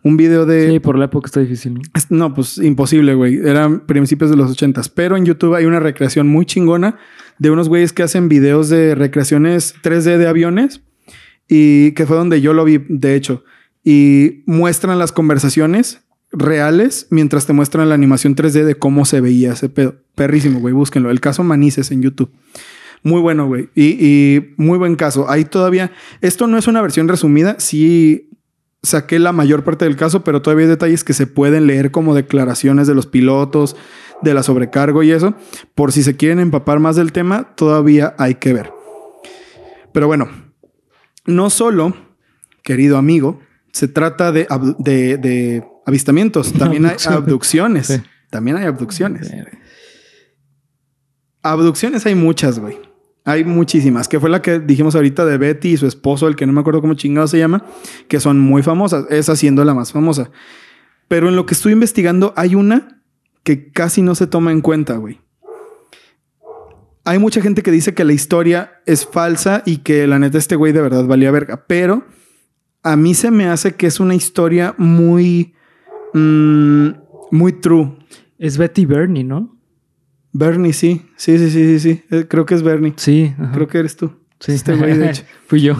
Un 0.02 0.16
video 0.16 0.46
de... 0.46 0.70
Sí, 0.70 0.78
por 0.80 0.96
la 0.96 1.06
época 1.06 1.26
está 1.26 1.40
difícil, 1.40 1.74
¿no? 1.74 1.80
No, 2.10 2.34
pues 2.34 2.58
imposible, 2.58 3.14
güey. 3.14 3.36
Eran 3.38 3.80
principios 3.80 4.30
de 4.30 4.36
los 4.36 4.50
ochentas. 4.50 4.88
Pero 4.88 5.16
en 5.16 5.24
YouTube 5.24 5.54
hay 5.54 5.64
una 5.64 5.80
recreación 5.80 6.28
muy 6.28 6.46
chingona 6.46 6.98
de 7.38 7.50
unos 7.50 7.68
güeyes 7.68 7.92
que 7.92 8.04
hacen 8.04 8.28
videos 8.28 8.68
de 8.68 8.94
recreaciones 8.94 9.74
3D 9.82 10.18
de 10.18 10.28
aviones. 10.28 10.82
Y 11.48 11.92
que 11.92 12.06
fue 12.06 12.16
donde 12.16 12.40
yo 12.40 12.52
lo 12.52 12.64
vi, 12.64 12.78
de 12.88 13.16
hecho. 13.16 13.42
Y 13.82 14.44
muestran 14.46 14.98
las 14.98 15.10
conversaciones 15.10 16.02
reales 16.30 17.06
mientras 17.10 17.46
te 17.46 17.54
muestran 17.54 17.88
la 17.88 17.94
animación 17.94 18.36
3D 18.36 18.64
de 18.64 18.74
cómo 18.76 19.04
se 19.04 19.20
veía 19.20 19.54
ese 19.54 19.68
pedo. 19.68 19.96
Perrísimo, 20.18 20.60
güey. 20.60 20.74
Búsquenlo. 20.74 21.10
El 21.10 21.20
caso 21.20 21.42
Manises 21.44 21.90
en 21.90 22.02
YouTube. 22.02 22.30
Muy 23.02 23.20
bueno, 23.20 23.46
güey. 23.46 23.70
Y, 23.74 23.96
y 24.04 24.54
muy 24.56 24.76
buen 24.76 24.96
caso. 24.96 25.30
Ahí 25.30 25.44
todavía... 25.44 25.92
Esto 26.20 26.46
no 26.46 26.58
es 26.58 26.66
una 26.66 26.82
versión 26.82 27.08
resumida. 27.08 27.56
Sí 27.58 28.28
saqué 28.82 29.18
la 29.18 29.32
mayor 29.32 29.64
parte 29.64 29.84
del 29.84 29.96
caso, 29.96 30.22
pero 30.24 30.42
todavía 30.42 30.64
hay 30.66 30.70
detalles 30.70 31.02
que 31.04 31.12
se 31.14 31.26
pueden 31.26 31.66
leer 31.66 31.90
como 31.90 32.14
declaraciones 32.14 32.86
de 32.86 32.94
los 32.94 33.06
pilotos, 33.06 33.76
de 34.22 34.34
la 34.34 34.42
sobrecargo 34.42 35.02
y 35.02 35.10
eso. 35.12 35.34
Por 35.74 35.92
si 35.92 36.02
se 36.02 36.16
quieren 36.16 36.38
empapar 36.40 36.78
más 36.80 36.96
del 36.96 37.12
tema, 37.12 37.54
todavía 37.56 38.14
hay 38.18 38.34
que 38.36 38.52
ver. 38.52 38.70
Pero 39.92 40.06
bueno, 40.06 40.28
no 41.26 41.50
solo, 41.50 41.94
querido 42.62 42.98
amigo, 42.98 43.40
se 43.72 43.88
trata 43.88 44.32
de, 44.32 44.46
ab- 44.48 44.76
de- 44.78 45.16
de 45.18 45.64
avistamientos, 45.86 46.52
también 46.52 46.84
hay 46.86 46.92
Abducciones. 46.92 47.16
abducciones. 47.16 47.86
Sí. 47.86 48.00
También 48.30 48.56
hay 48.58 48.66
abducciones. 48.66 49.30
Abducciones 51.42 52.04
hay 52.06 52.14
muchas, 52.14 52.58
güey. 52.58 52.78
Hay 53.24 53.44
muchísimas, 53.44 54.08
que 54.08 54.18
fue 54.18 54.30
la 54.30 54.40
que 54.40 54.58
dijimos 54.58 54.94
ahorita 54.94 55.26
de 55.26 55.36
Betty 55.36 55.72
y 55.72 55.76
su 55.76 55.86
esposo, 55.86 56.28
el 56.28 56.36
que 56.36 56.46
no 56.46 56.52
me 56.54 56.60
acuerdo 56.60 56.80
cómo 56.80 56.94
chingado 56.94 57.28
se 57.28 57.38
llama, 57.38 57.62
que 58.08 58.20
son 58.20 58.38
muy 58.38 58.62
famosas, 58.62 59.04
esa 59.10 59.36
siendo 59.36 59.62
la 59.64 59.74
más 59.74 59.92
famosa. 59.92 60.30
Pero 61.08 61.28
en 61.28 61.36
lo 61.36 61.44
que 61.44 61.52
estoy 61.52 61.72
investigando 61.72 62.32
hay 62.36 62.54
una 62.54 63.02
que 63.42 63.70
casi 63.70 64.00
no 64.00 64.14
se 64.14 64.26
toma 64.26 64.50
en 64.50 64.62
cuenta, 64.62 64.96
güey. 64.96 65.20
Hay 67.04 67.18
mucha 67.18 67.42
gente 67.42 67.62
que 67.62 67.70
dice 67.70 67.92
que 67.92 68.04
la 68.04 68.14
historia 68.14 68.80
es 68.86 69.06
falsa 69.06 69.62
y 69.66 69.78
que 69.78 70.06
la 70.06 70.18
neta 70.18 70.38
este 70.38 70.56
güey 70.56 70.72
de 70.72 70.80
verdad 70.80 71.04
valía 71.04 71.30
verga, 71.30 71.64
pero 71.66 72.06
a 72.82 72.96
mí 72.96 73.14
se 73.14 73.30
me 73.30 73.48
hace 73.48 73.74
que 73.74 73.86
es 73.86 74.00
una 74.00 74.14
historia 74.14 74.74
muy, 74.78 75.54
mm, 76.14 76.88
muy 77.30 77.52
true. 77.52 77.96
Es 78.38 78.56
Betty 78.56 78.86
Bernie, 78.86 79.24
¿no? 79.24 79.57
Bernie, 80.32 80.72
sí, 80.72 81.06
sí, 81.16 81.38
sí, 81.38 81.50
sí, 81.50 81.78
sí, 81.78 81.80
sí. 81.80 82.04
Eh, 82.10 82.26
Creo 82.28 82.46
que 82.46 82.54
es 82.54 82.62
Bernie. 82.62 82.92
Sí. 82.96 83.34
ajá. 83.38 83.52
Creo 83.52 83.66
que 83.68 83.78
eres 83.78 83.96
tú. 83.96 84.12
Sí. 84.40 84.52
Este 84.52 84.74
güey, 84.74 84.96
de 84.96 85.10
hecho. 85.10 85.22
Fui 85.46 85.60
yo. 85.62 85.74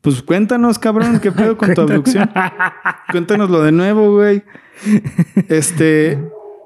Pues 0.00 0.22
cuéntanos, 0.22 0.78
cabrón, 0.78 1.18
qué 1.20 1.32
pedo 1.32 1.56
con 1.56 1.72
tu 1.74 1.80
abducción. 1.82 2.30
Cuéntanoslo 3.10 3.62
de 3.62 3.72
nuevo, 3.72 4.12
güey. 4.14 4.42
Este, 5.48 6.18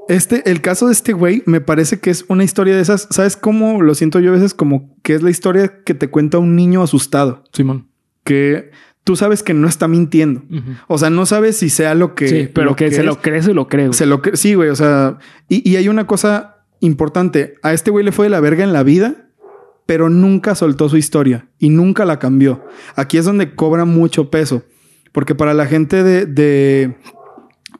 este, 0.08 0.50
el 0.50 0.60
caso 0.60 0.86
de 0.86 0.92
este 0.92 1.12
güey 1.12 1.42
me 1.46 1.60
parece 1.60 2.00
que 2.00 2.10
es 2.10 2.24
una 2.28 2.44
historia 2.44 2.74
de 2.76 2.82
esas. 2.82 3.06
¿Sabes 3.10 3.36
cómo 3.36 3.80
lo 3.82 3.94
siento 3.94 4.20
yo 4.20 4.30
a 4.30 4.34
veces? 4.34 4.54
Como 4.54 4.94
que 5.02 5.14
es 5.14 5.22
la 5.22 5.30
historia 5.30 5.82
que 5.84 5.94
te 5.94 6.08
cuenta 6.08 6.38
un 6.38 6.56
niño 6.56 6.82
asustado, 6.82 7.44
Simón. 7.52 7.88
que 8.24 8.70
tú 9.04 9.16
sabes 9.16 9.42
que 9.42 9.54
no 9.54 9.68
está 9.68 9.88
mintiendo. 9.88 10.42
O 10.86 10.98
sea, 10.98 11.08
no 11.10 11.24
sabes 11.26 11.56
si 11.56 11.70
sea 11.70 11.94
lo 11.94 12.14
que. 12.14 12.28
sí, 12.28 12.50
pero 12.52 12.76
que, 12.76 12.90
se 12.90 13.00
es. 13.00 13.06
lo 13.06 13.20
crees 13.20 13.48
y 13.48 13.54
lo 13.54 13.68
creo. 13.68 13.92
Se 13.92 14.04
lo 14.06 14.20
cre- 14.20 14.36
Sí, 14.36 14.54
güey. 14.54 14.68
O 14.68 14.76
sea, 14.76 15.18
y, 15.48 15.66
y 15.68 15.76
hay 15.76 15.88
una 15.88 16.06
cosa 16.06 16.57
importante. 16.80 17.54
A 17.62 17.72
este 17.72 17.90
güey 17.90 18.04
le 18.04 18.12
fue 18.12 18.26
de 18.26 18.30
la 18.30 18.40
verga 18.40 18.64
en 18.64 18.72
la 18.72 18.82
vida, 18.82 19.28
pero 19.86 20.10
nunca 20.10 20.54
soltó 20.54 20.88
su 20.88 20.96
historia 20.96 21.48
y 21.58 21.70
nunca 21.70 22.04
la 22.04 22.18
cambió. 22.18 22.64
Aquí 22.94 23.16
es 23.16 23.24
donde 23.24 23.54
cobra 23.54 23.84
mucho 23.84 24.30
peso. 24.30 24.62
Porque 25.12 25.34
para 25.34 25.54
la 25.54 25.66
gente 25.66 26.02
de, 26.02 26.26
de 26.26 26.96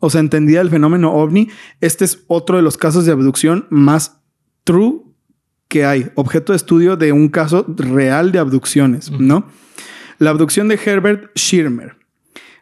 o 0.01 0.11
sea, 0.11 0.21
entendida 0.21 0.61
el 0.61 0.71
fenómeno 0.71 1.13
ovni, 1.13 1.51
este 1.81 2.05
es 2.05 2.25
otro 2.27 2.57
de 2.57 2.63
los 2.63 2.77
casos 2.77 3.05
de 3.05 3.13
abducción 3.13 3.67
más 3.71 4.21
true 4.65 5.03
que 5.69 5.85
hay. 5.85 6.11
Objeto 6.15 6.53
de 6.53 6.57
estudio 6.57 6.97
de 6.97 7.13
un 7.13 7.29
caso 7.29 7.67
real 7.69 8.33
de 8.33 8.39
abducciones, 8.39 9.11
¿no? 9.11 9.47
La 10.19 10.31
abducción 10.31 10.69
de 10.69 10.81
Herbert 10.83 11.31
Schirmer. 11.37 11.98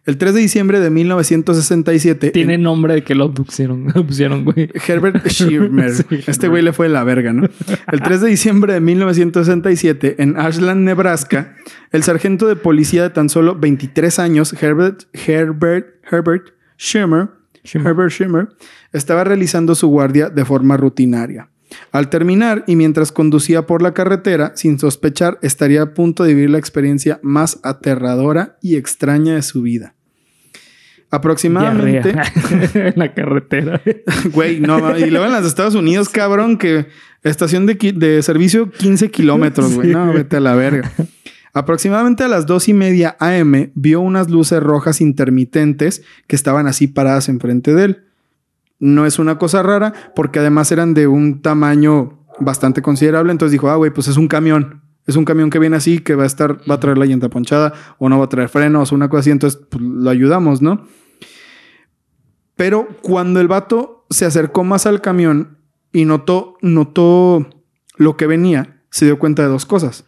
El 0.07 0.19
3 0.19 0.35
de 0.35 0.41
diciembre 0.41 0.79
de 0.81 0.89
1967. 0.91 2.31
Tiene 2.31 2.55
en- 2.55 2.63
nombre 2.63 2.95
de 2.95 3.03
que 3.05 3.15
lo 3.15 3.25
abducieron, 3.25 3.89
abducieron, 3.95 4.45
güey. 4.47 4.71
Herbert 4.87 5.27
Schirmer. 5.29 5.93
Sí, 5.93 6.05
este 6.27 6.49
güey 6.49 6.63
le 6.63 6.73
fue 6.73 6.89
la 6.89 7.03
verga, 7.05 7.33
¿no? 7.33 7.49
El 7.91 8.01
3 8.01 8.21
de 8.21 8.29
diciembre 8.29 8.73
de 8.75 8.81
1967, 8.81 10.17
en 10.23 10.37
Ashland, 10.39 10.83
Nebraska, 10.85 11.57
el 11.93 12.03
sargento 12.05 12.47
de 12.47 12.57
policía 12.57 13.03
de 13.03 13.11
tan 13.11 13.29
solo 13.29 13.57
23 13.59 14.19
años, 14.19 14.55
Herbert, 14.63 15.03
Herbert, 15.13 15.87
Herbert 16.11 16.51
Schirmer, 16.79 17.29
Schirmer. 17.65 17.89
Herbert 17.91 18.11
Schirmer, 18.13 18.49
estaba 18.93 19.25
realizando 19.25 19.75
su 19.75 19.89
guardia 19.89 20.31
de 20.31 20.45
forma 20.45 20.77
rutinaria. 20.77 21.51
Al 21.91 22.09
terminar 22.11 22.63
y 22.69 22.77
mientras 22.77 23.11
conducía 23.11 23.67
por 23.67 23.83
la 23.83 23.93
carretera, 23.93 24.53
sin 24.55 24.79
sospechar, 24.79 25.37
estaría 25.43 25.83
a 25.83 25.95
punto 25.95 26.23
de 26.23 26.33
vivir 26.33 26.51
la 26.51 26.59
experiencia 26.59 27.19
más 27.23 27.59
aterradora 27.65 28.57
y 28.63 28.77
extraña 28.77 29.35
de 29.35 29.43
su 29.43 29.63
vida. 29.63 29.95
Aproximadamente. 31.11 32.15
En 32.75 32.95
la 32.97 33.15
carretera. 33.15 33.81
Güey, 34.33 34.61
no, 34.61 34.99
y 34.99 35.11
luego 35.11 35.27
en 35.27 35.33
los 35.33 35.47
Estados 35.47 35.75
Unidos, 35.75 36.09
cabrón, 36.09 36.59
que 36.59 36.87
estación 37.23 37.67
de, 37.67 37.75
de 37.75 38.23
servicio 38.23 38.71
15 38.71 39.11
kilómetros, 39.11 39.75
güey. 39.75 39.89
Sí, 39.89 39.95
no, 39.95 40.13
vete 40.13 40.37
a 40.37 40.41
la 40.41 40.55
verga. 40.55 40.91
Aproximadamente 41.53 42.23
a 42.23 42.29
las 42.29 42.47
dos 42.47 42.69
y 42.69 42.75
media 42.75 43.17
AM 43.19 43.71
vio 43.75 44.01
unas 44.01 44.29
luces 44.29 44.63
rojas 44.63 45.01
intermitentes 45.01 46.03
que 46.27 46.37
estaban 46.37 46.67
así 46.67 46.87
paradas 46.87 47.29
enfrente 47.29 47.75
de 47.75 47.85
él. 47.85 48.03
no 48.79 49.07
es 49.07 49.19
una 49.19 49.39
cosa 49.39 49.63
rara, 49.63 49.95
porque 50.15 50.41
además 50.41 50.71
eran 50.71 50.93
de 50.93 51.07
un 51.07 51.41
tamaño 51.41 52.27
bastante 52.41 52.83
considerable. 52.83 53.33
Entonces 53.33 53.53
dijo, 53.53 53.71
ah, 53.71 53.77
güey, 53.77 53.91
pues 53.91 54.09
es 54.09 54.19
un 54.19 54.29
camión. 54.29 54.83
Es 55.07 55.17
un 55.17 55.25
camión 55.25 55.51
que 55.51 55.59
viene 55.59 55.77
así, 55.77 56.01
que 56.01 56.15
va 56.15 56.25
a 56.25 56.27
estar, 56.27 56.59
va 56.69 56.75
a 56.75 56.81
traer 56.81 56.99
la 56.99 57.07
llanta 57.07 57.29
ponchada 57.29 57.73
o 57.99 58.09
no 58.09 58.19
va 58.19 58.25
a 58.25 58.29
traer 58.29 58.49
frenos 58.49 58.91
una 58.93 59.09
cosa 59.09 59.21
así. 59.21 59.31
Entonces 59.31 59.61
pues, 59.71 59.83
lo 59.83 60.11
ayudamos, 60.11 60.63
¿no? 60.63 60.87
Pero 62.57 62.89
cuando 63.03 63.41
el 63.41 63.49
vato 63.49 64.07
se 64.11 64.25
acercó 64.25 64.65
más 64.65 64.87
al 64.87 65.01
camión 65.01 65.59
y 65.93 66.07
notó, 66.07 66.57
notó 66.63 67.49
lo 67.97 68.17
que 68.17 68.27
venía, 68.27 68.83
se 68.91 69.05
dio 69.05 69.19
cuenta 69.19 69.43
de 69.43 69.49
dos 69.49 69.67
cosas. 69.67 70.07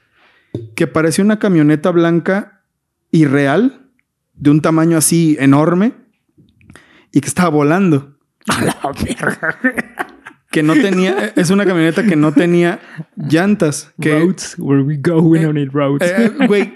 Que 0.75 0.87
parecía 0.87 1.25
una 1.25 1.39
camioneta 1.39 1.91
blanca 1.91 2.65
irreal, 3.11 3.91
de 4.35 4.51
un 4.51 4.63
tamaño 4.63 4.97
así 4.97 5.37
enorme, 5.39 5.95
y 7.13 7.21
que 7.21 7.29
estaba 7.29 7.51
volando. 7.51 8.17
A 8.49 8.65
la. 8.65 10.15
Que 10.59 10.63
no 10.65 10.75
tenía, 10.75 11.33
es 11.37 11.51
una 11.51 11.65
camioneta 11.65 12.03
que 12.05 12.17
no 12.17 12.33
tenía 12.33 12.81
llantas. 13.17 13.93
Que, 14.01 14.19
Roads 14.19 14.57
where 14.59 14.83
we 14.83 14.97
go, 14.97 15.21
we 15.21 15.41
don't 15.41 15.55
need 15.55 15.71
roads. 15.73 16.05
eh, 16.05 16.33
güey, 16.49 16.73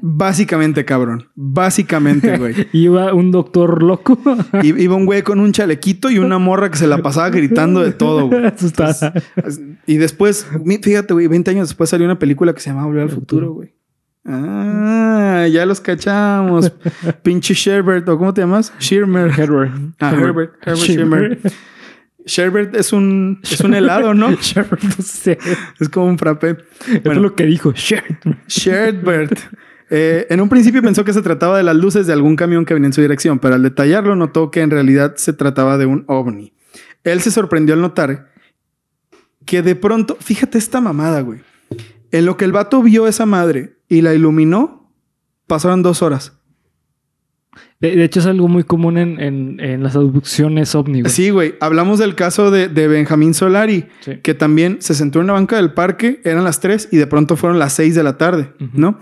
básicamente, 0.00 0.84
cabrón. 0.84 1.28
Básicamente, 1.34 2.38
güey. 2.38 2.54
Iba 2.72 3.12
un 3.14 3.32
doctor 3.32 3.82
loco. 3.82 4.18
Iba 4.62 4.94
un 4.94 5.06
güey 5.06 5.22
con 5.22 5.40
un 5.40 5.52
chalequito 5.52 6.10
y 6.10 6.18
una 6.18 6.38
morra 6.38 6.70
que 6.70 6.78
se 6.78 6.86
la 6.86 6.98
pasaba 6.98 7.30
gritando 7.30 7.82
de 7.82 7.92
todo, 7.92 8.28
güey. 8.28 8.44
Y 9.86 9.96
después, 9.96 10.46
fíjate, 10.82 11.14
güey, 11.14 11.26
20 11.26 11.50
años 11.50 11.68
después 11.68 11.90
salió 11.90 12.06
una 12.06 12.18
película 12.18 12.52
que 12.54 12.60
se 12.60 12.70
llama 12.70 12.86
Volver 12.86 13.02
al 13.02 13.10
Futuro, 13.10 13.52
güey. 13.52 13.74
Ah, 14.24 15.46
ya 15.50 15.64
los 15.66 15.80
cachamos. 15.80 16.72
Pinche 17.22 17.54
Sherbert, 17.54 18.08
¿o 18.08 18.18
cómo 18.18 18.34
te 18.34 18.40
llamas? 18.40 18.72
Shirmer. 18.80 19.30
Herbert. 19.38 19.72
Ah, 20.00 20.12
Herbert. 20.12 20.54
Herbert 20.62 20.82
Shirmer. 20.82 21.38
Sherbert 22.26 22.74
es 22.74 22.92
un, 22.92 23.40
es 23.42 23.60
un 23.60 23.72
helado, 23.74 24.12
¿no? 24.12 24.32
Sherbert, 24.40 24.82
no 24.82 25.04
sé. 25.04 25.38
Es 25.80 25.88
como 25.88 26.06
un 26.06 26.18
frappé. 26.18 26.50
Eso 26.50 27.00
Bueno, 27.04 27.20
es 27.20 27.22
lo 27.22 27.34
que 27.34 27.46
dijo. 27.46 27.72
Sherbert. 27.72 28.48
Sherbert. 28.48 29.38
Eh, 29.88 30.26
en 30.28 30.40
un 30.40 30.48
principio 30.48 30.82
pensó 30.82 31.04
que 31.04 31.12
se 31.12 31.22
trataba 31.22 31.56
de 31.56 31.62
las 31.62 31.76
luces 31.76 32.08
de 32.08 32.12
algún 32.12 32.34
camión 32.34 32.64
que 32.64 32.74
venía 32.74 32.88
en 32.88 32.92
su 32.92 33.00
dirección, 33.00 33.38
pero 33.38 33.54
al 33.54 33.62
detallarlo 33.62 34.16
notó 34.16 34.50
que 34.50 34.60
en 34.60 34.70
realidad 34.70 35.14
se 35.16 35.32
trataba 35.32 35.78
de 35.78 35.86
un 35.86 36.04
ovni. 36.08 36.52
Él 37.04 37.20
se 37.20 37.30
sorprendió 37.30 37.74
al 37.74 37.80
notar 37.80 38.32
que 39.44 39.62
de 39.62 39.76
pronto, 39.76 40.16
fíjate 40.20 40.58
esta 40.58 40.80
mamada, 40.80 41.20
güey. 41.20 41.40
En 42.10 42.26
lo 42.26 42.36
que 42.36 42.44
el 42.44 42.52
vato 42.52 42.82
vio 42.82 43.06
esa 43.06 43.26
madre 43.26 43.78
y 43.88 44.00
la 44.00 44.12
iluminó, 44.12 44.92
pasaron 45.46 45.82
dos 45.82 46.02
horas. 46.02 46.35
De, 47.80 47.94
de 47.94 48.04
hecho, 48.04 48.20
es 48.20 48.26
algo 48.26 48.48
muy 48.48 48.64
común 48.64 48.96
en, 48.96 49.20
en, 49.20 49.60
en 49.60 49.82
las 49.82 49.96
abducciones 49.96 50.74
güey. 50.74 51.04
Sí, 51.10 51.28
güey. 51.30 51.54
Hablamos 51.60 51.98
del 51.98 52.14
caso 52.14 52.50
de, 52.50 52.68
de 52.68 52.88
Benjamín 52.88 53.34
Solari, 53.34 53.86
Sí. 54.00 54.16
que 54.22 54.32
también 54.34 54.78
se 54.80 54.94
sentó 54.94 55.18
en 55.18 55.24
una 55.24 55.34
banca 55.34 55.56
del 55.56 55.72
parque, 55.74 56.20
eran 56.24 56.42
las 56.44 56.60
3 56.60 56.88
y 56.92 56.96
de 56.96 57.06
pronto 57.06 57.36
fueron 57.36 57.58
las 57.58 57.74
6 57.74 57.94
de 57.94 58.02
la 58.02 58.16
tarde. 58.16 58.52
¿no? 58.72 58.98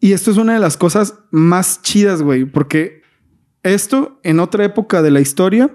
Y 0.00 0.12
esto 0.12 0.30
es 0.32 0.36
una 0.36 0.54
de 0.54 0.58
las 0.60 0.76
cosas 0.76 1.14
más 1.30 1.80
chidas, 1.82 2.22
güey, 2.22 2.44
porque 2.44 3.02
esto 3.62 4.18
en 4.24 4.40
otra 4.40 4.64
época 4.64 5.00
de 5.02 5.10
la 5.12 5.20
historia 5.20 5.70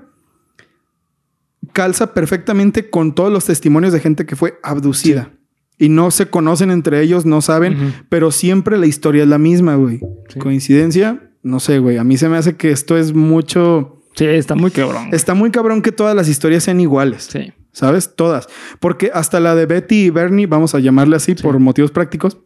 calza 1.74 2.14
perfectamente 2.14 2.89
con 2.89 3.16
todos 3.16 3.32
los 3.32 3.46
testimonios 3.46 3.93
de 3.93 4.00
gente 4.00 4.26
que 4.26 4.36
fue 4.36 4.60
abducida. 4.64 5.32
Y 5.78 5.89
no 5.89 6.10
se 6.10 6.28
conocen 6.28 6.72
entre 6.72 7.02
ellos, 7.02 7.26
no 7.26 7.41
saben, 7.41 7.93
pero 8.08 8.32
siempre 8.32 8.78
la 8.78 8.86
historia 8.86 9.24
es 9.24 9.30
la 9.30 9.38
misma, 9.38 9.76
güey. 9.76 10.00
Sí. 10.30 10.39
Coincidencia, 10.39 11.32
no 11.46 11.60
sé, 11.60 11.78
güey. 11.78 11.98
A 11.98 12.04
mí 12.04 12.18
se 12.18 12.28
me 12.28 12.38
hace 12.38 12.56
que 12.56 12.72
esto 12.72 12.98
es 12.98 13.14
mucho... 13.14 14.02
Sí, 14.16 14.26
está 14.26 14.56
muy 14.56 14.72
cabrón. 14.72 15.10
Está 15.12 15.36
muy 15.36 15.52
cabrón 15.52 15.84
que 15.84 15.91
todas 15.91 16.16
las 16.16 16.28
historias 16.28 16.64
sean 16.64 16.80
iguales. 16.80 17.30
Sí. 17.32 17.54
¿Sabes? 17.72 18.16
Todas. 18.16 18.48
Porque 18.80 19.12
hasta 19.14 19.39
la 19.39 19.54
de 19.54 19.68
Betty 19.68 20.06
y 20.06 20.10
Bernie, 20.10 20.48
vamos 20.48 20.74
a 20.74 20.80
llamarle 20.80 21.18
así 21.18 21.36
por 21.36 21.60
motivos 21.60 21.91
prácticos, 21.91 22.39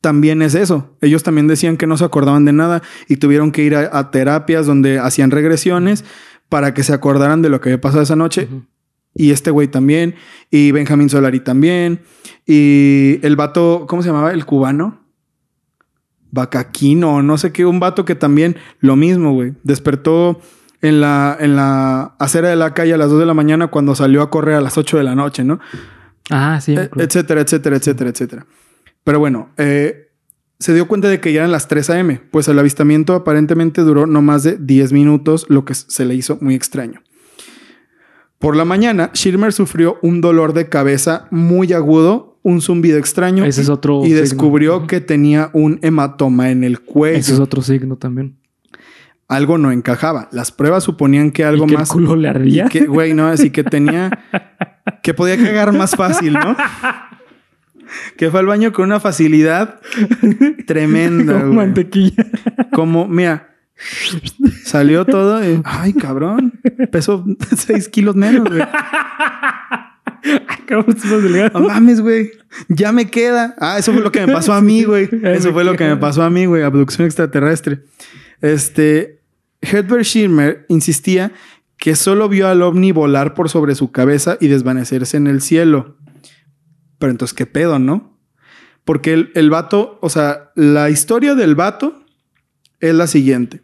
también 0.00 0.40
es 0.40 0.54
eso. 0.54 0.96
Ellos 1.02 1.22
también 1.22 1.46
decían 1.46 1.76
que 1.76 1.86
no 1.86 1.98
se 1.98 2.04
acordaban 2.06 2.46
de 2.46 2.54
nada 2.54 2.82
y 3.06 3.16
tuvieron 3.16 3.52
que 3.52 3.64
ir 3.64 3.74
a, 3.74 3.98
a 3.98 4.10
terapias 4.10 4.64
donde 4.64 4.98
hacían 4.98 5.30
regresiones 5.30 6.06
para 6.48 6.72
que 6.72 6.82
se 6.82 6.94
acordaran 6.94 7.42
de 7.42 7.50
lo 7.50 7.60
que 7.60 7.68
había 7.68 7.82
pasado 7.82 8.02
esa 8.02 8.16
noche. 8.16 8.48
Y 9.14 9.32
este 9.32 9.50
güey 9.50 9.68
también. 9.68 10.14
Y 10.50 10.72
Benjamín 10.72 11.10
Solari 11.10 11.40
también. 11.40 12.00
Y 12.46 13.18
el 13.22 13.36
vato, 13.36 13.84
¿cómo 13.86 14.00
se 14.00 14.08
llamaba? 14.08 14.32
El 14.32 14.46
cubano. 14.46 15.00
Bacaquino, 16.30 17.22
no 17.22 17.38
sé 17.38 17.52
qué. 17.52 17.66
Un 17.66 17.80
vato 17.80 18.04
que 18.04 18.14
también 18.14 18.56
lo 18.80 18.96
mismo, 18.96 19.32
güey. 19.32 19.54
Despertó 19.62 20.40
en 20.82 21.00
la, 21.00 21.36
en 21.38 21.56
la 21.56 22.14
acera 22.18 22.48
de 22.48 22.56
la 22.56 22.74
calle 22.74 22.94
a 22.94 22.96
las 22.96 23.10
2 23.10 23.20
de 23.20 23.26
la 23.26 23.34
mañana 23.34 23.68
cuando 23.68 23.94
salió 23.94 24.22
a 24.22 24.30
correr 24.30 24.56
a 24.56 24.60
las 24.60 24.78
8 24.78 24.98
de 24.98 25.04
la 25.04 25.14
noche, 25.14 25.44
¿no? 25.44 25.60
Ah, 26.30 26.60
sí. 26.60 26.76
acuerdo. 26.76 27.04
etcétera, 27.04 27.40
etcétera, 27.40 27.76
etcétera, 27.76 28.10
etcétera. 28.10 28.46
Pero 29.04 29.18
bueno, 29.18 29.50
eh, 29.56 30.10
se 30.58 30.74
dio 30.74 30.86
cuenta 30.86 31.08
de 31.08 31.20
que 31.20 31.32
ya 31.32 31.40
eran 31.40 31.52
las 31.52 31.68
3 31.68 31.90
a.m., 31.90 32.20
pues 32.30 32.46
el 32.48 32.58
avistamiento 32.58 33.14
aparentemente 33.14 33.80
duró 33.80 34.06
no 34.06 34.22
más 34.22 34.42
de 34.42 34.56
10 34.58 34.92
minutos, 34.92 35.46
lo 35.48 35.64
que 35.64 35.74
se 35.74 36.04
le 36.04 36.14
hizo 36.14 36.38
muy 36.40 36.54
extraño. 36.54 37.02
Por 38.38 38.56
la 38.56 38.64
mañana, 38.64 39.10
Schirmer 39.14 39.52
sufrió 39.52 39.98
un 40.02 40.20
dolor 40.20 40.52
de 40.52 40.68
cabeza 40.68 41.26
muy 41.30 41.72
agudo, 41.72 42.29
un 42.42 42.60
zumbido 42.60 42.98
extraño 42.98 43.44
Ese 43.44 43.60
es 43.62 43.68
otro 43.68 44.00
y 44.02 44.08
signo. 44.08 44.20
descubrió 44.20 44.86
que 44.86 45.00
tenía 45.00 45.50
un 45.52 45.78
hematoma 45.82 46.50
en 46.50 46.64
el 46.64 46.80
cuello. 46.80 47.18
Ese 47.18 47.34
es 47.34 47.38
otro 47.40 47.62
signo 47.62 47.96
también. 47.96 48.36
Algo 49.28 49.58
no 49.58 49.70
encajaba. 49.70 50.28
Las 50.32 50.50
pruebas 50.50 50.82
suponían 50.84 51.30
que 51.30 51.44
algo 51.44 51.64
¿Y 51.66 51.68
que 51.68 51.74
más... 51.76 51.88
el 51.90 51.92
culo 51.94 52.16
le 52.16 52.28
ardía? 52.28 52.64
Y 52.66 52.68
que, 52.68 52.86
güey, 52.86 53.14
no, 53.14 53.28
así 53.28 53.50
que 53.50 53.62
tenía. 53.62 54.10
que 55.02 55.14
podía 55.14 55.36
cagar 55.36 55.72
más 55.72 55.94
fácil, 55.94 56.32
¿no? 56.32 56.56
que 58.16 58.30
fue 58.30 58.40
al 58.40 58.46
baño 58.46 58.72
con 58.72 58.86
una 58.86 58.98
facilidad 59.00 59.80
tremenda, 60.66 61.34
Como 61.34 61.44
güey. 61.46 61.56
mantequilla. 61.56 62.26
Como, 62.72 63.06
mira, 63.06 63.50
salió 64.64 65.04
todo 65.04 65.44
y, 65.48 65.60
ay, 65.64 65.92
cabrón, 65.92 66.52
pesó 66.90 67.24
6 67.56 67.88
kilos 67.88 68.16
menos, 68.16 68.48
güey. 68.48 68.62
No 71.52 71.60
mames, 71.60 72.00
güey. 72.00 72.30
Ya 72.68 72.92
me 72.92 73.10
queda. 73.10 73.54
Ah, 73.58 73.78
eso 73.78 73.92
fue 73.92 74.02
lo 74.02 74.12
que 74.12 74.26
me 74.26 74.32
pasó 74.32 74.52
a 74.52 74.60
mí, 74.60 74.82
güey. 74.84 75.08
Eso 75.22 75.52
fue 75.52 75.64
lo 75.64 75.76
que 75.76 75.84
me 75.84 75.96
pasó 75.96 76.22
a 76.22 76.30
mí, 76.30 76.46
güey. 76.46 76.62
Abducción 76.62 77.06
extraterrestre. 77.06 77.84
Este. 78.40 79.20
Herbert 79.62 80.04
Schirmer 80.04 80.64
insistía 80.68 81.32
que 81.76 81.94
solo 81.94 82.28
vio 82.28 82.48
al 82.48 82.62
ovni 82.62 82.92
volar 82.92 83.34
por 83.34 83.48
sobre 83.48 83.74
su 83.74 83.90
cabeza 83.92 84.38
y 84.40 84.48
desvanecerse 84.48 85.16
en 85.16 85.26
el 85.26 85.42
cielo. 85.42 85.96
Pero 86.98 87.10
entonces, 87.10 87.34
¿qué 87.34 87.46
pedo, 87.46 87.78
no? 87.78 88.18
Porque 88.84 89.12
el, 89.12 89.32
el 89.34 89.50
vato, 89.50 89.98
o 90.00 90.08
sea, 90.08 90.50
la 90.54 90.88
historia 90.88 91.34
del 91.34 91.54
vato 91.54 92.04
es 92.80 92.94
la 92.94 93.06
siguiente. 93.06 93.62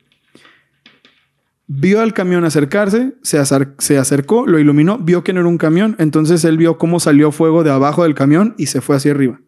Vio 1.69 2.01
al 2.01 2.15
camión 2.15 2.45
acercarse, 2.45 3.15
se, 3.23 3.41
se 3.79 3.99
acercó, 3.99 4.47
lo 4.47 4.59
iluminó, 4.61 4.99
vio 4.99 5.25
que 5.25 5.33
no 5.33 5.41
era 5.41 5.49
un 5.49 5.59
camión, 5.59 5.97
entonces 5.99 6.45
él 6.45 6.57
vio 6.59 6.79
cómo 6.79 7.01
salió 7.01 7.33
fuego 7.33 7.65
de 7.65 7.71
abajo 7.73 8.05
del 8.05 8.15
camión 8.15 8.55
y 8.57 8.67
se 8.67 8.81
fue 8.81 8.95
hacia 8.97 9.11
arriba. 9.11 9.41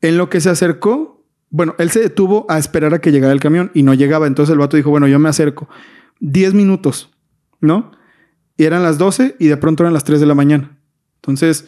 En 0.00 0.16
lo 0.18 0.28
que 0.30 0.40
se 0.40 0.50
acercó, 0.50 1.26
bueno, 1.50 1.74
él 1.78 1.90
se 1.90 2.00
detuvo 2.00 2.46
a 2.48 2.58
esperar 2.58 2.94
a 2.94 3.00
que 3.00 3.12
llegara 3.12 3.32
el 3.32 3.40
camión 3.40 3.70
y 3.74 3.82
no 3.82 3.94
llegaba, 3.94 4.26
entonces 4.26 4.52
el 4.52 4.58
vato 4.58 4.76
dijo, 4.76 4.90
bueno, 4.90 5.06
yo 5.06 5.18
me 5.18 5.28
acerco. 5.28 5.68
10 6.20 6.54
minutos, 6.54 7.10
¿no? 7.60 7.92
Y 8.56 8.64
eran 8.64 8.82
las 8.82 8.98
12 8.98 9.36
y 9.38 9.48
de 9.48 9.56
pronto 9.56 9.82
eran 9.82 9.92
las 9.94 10.04
3 10.04 10.20
de 10.20 10.26
la 10.26 10.34
mañana. 10.34 10.78
Entonces, 11.16 11.66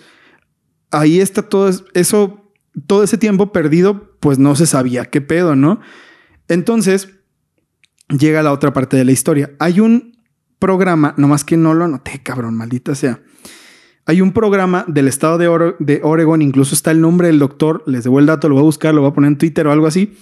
ahí 0.90 1.20
está 1.20 1.42
todo 1.42 1.68
es- 1.68 1.84
eso, 1.94 2.51
todo 2.86 3.03
ese 3.03 3.18
tiempo 3.18 3.53
perdido, 3.53 4.16
pues 4.20 4.38
no 4.38 4.55
se 4.57 4.66
sabía 4.66 5.07
qué 5.07 5.20
pedo, 5.20 5.57
¿no? 5.57 5.80
Entonces, 6.49 7.11
llega 8.09 8.42
la 8.42 8.52
otra 8.52 8.72
parte 8.72 8.96
de 8.96 9.04
la 9.04 9.12
historia. 9.12 9.50
Hay 9.59 9.80
un 9.80 10.16
programa, 10.59 11.14
nomás 11.16 11.44
que 11.44 11.57
no 11.57 11.74
lo 11.74 11.84
anoté, 11.84 12.22
cabrón, 12.22 12.57
maldita 12.57 12.94
sea. 12.94 13.20
Hay 14.07 14.20
un 14.20 14.32
programa 14.32 14.84
del 14.86 15.09
estado 15.09 15.36
de, 15.38 15.48
Ore- 15.48 15.76
de 15.80 16.00
Oregon, 16.04 16.40
incluso 16.40 16.74
está 16.74 16.92
el 16.92 17.00
nombre 17.00 17.26
del 17.26 17.38
doctor, 17.40 17.82
les 17.86 18.04
debo 18.04 18.20
el 18.20 18.26
dato, 18.26 18.48
lo 18.48 18.54
voy 18.54 18.62
a 18.62 18.64
buscar, 18.64 18.94
lo 18.94 19.00
voy 19.00 19.11
a 19.11 19.14
poner 19.14 19.28
en 19.32 19.38
Twitter 19.38 19.66
o 19.66 19.72
algo 19.72 19.86
así, 19.88 20.16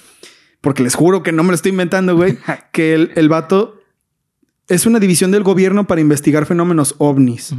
porque 0.62 0.82
les 0.82 0.94
juro 0.94 1.22
que 1.22 1.32
no 1.32 1.42
me 1.42 1.50
lo 1.50 1.54
estoy 1.54 1.70
inventando, 1.72 2.16
güey, 2.16 2.38
que 2.72 2.94
el, 2.94 3.12
el 3.14 3.28
vato 3.28 3.78
es 4.68 4.86
una 4.86 4.98
división 5.00 5.30
del 5.30 5.42
gobierno 5.42 5.86
para 5.86 6.00
investigar 6.00 6.46
fenómenos 6.46 6.94
ovnis. 6.96 7.54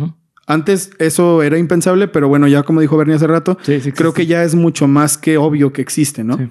Antes 0.47 0.91
eso 0.97 1.43
era 1.43 1.57
impensable, 1.59 2.07
pero 2.07 2.27
bueno, 2.27 2.47
ya 2.47 2.63
como 2.63 2.81
dijo 2.81 2.97
Bernie 2.97 3.15
hace 3.15 3.27
rato, 3.27 3.57
Sí, 3.61 3.79
sí. 3.81 3.91
creo 3.91 4.13
que 4.13 4.25
ya 4.25 4.43
es 4.43 4.55
mucho 4.55 4.87
más 4.87 5.17
que 5.19 5.37
obvio 5.37 5.71
que 5.73 5.81
existe, 5.83 6.23
¿no? 6.23 6.37
Sí. 6.37 6.49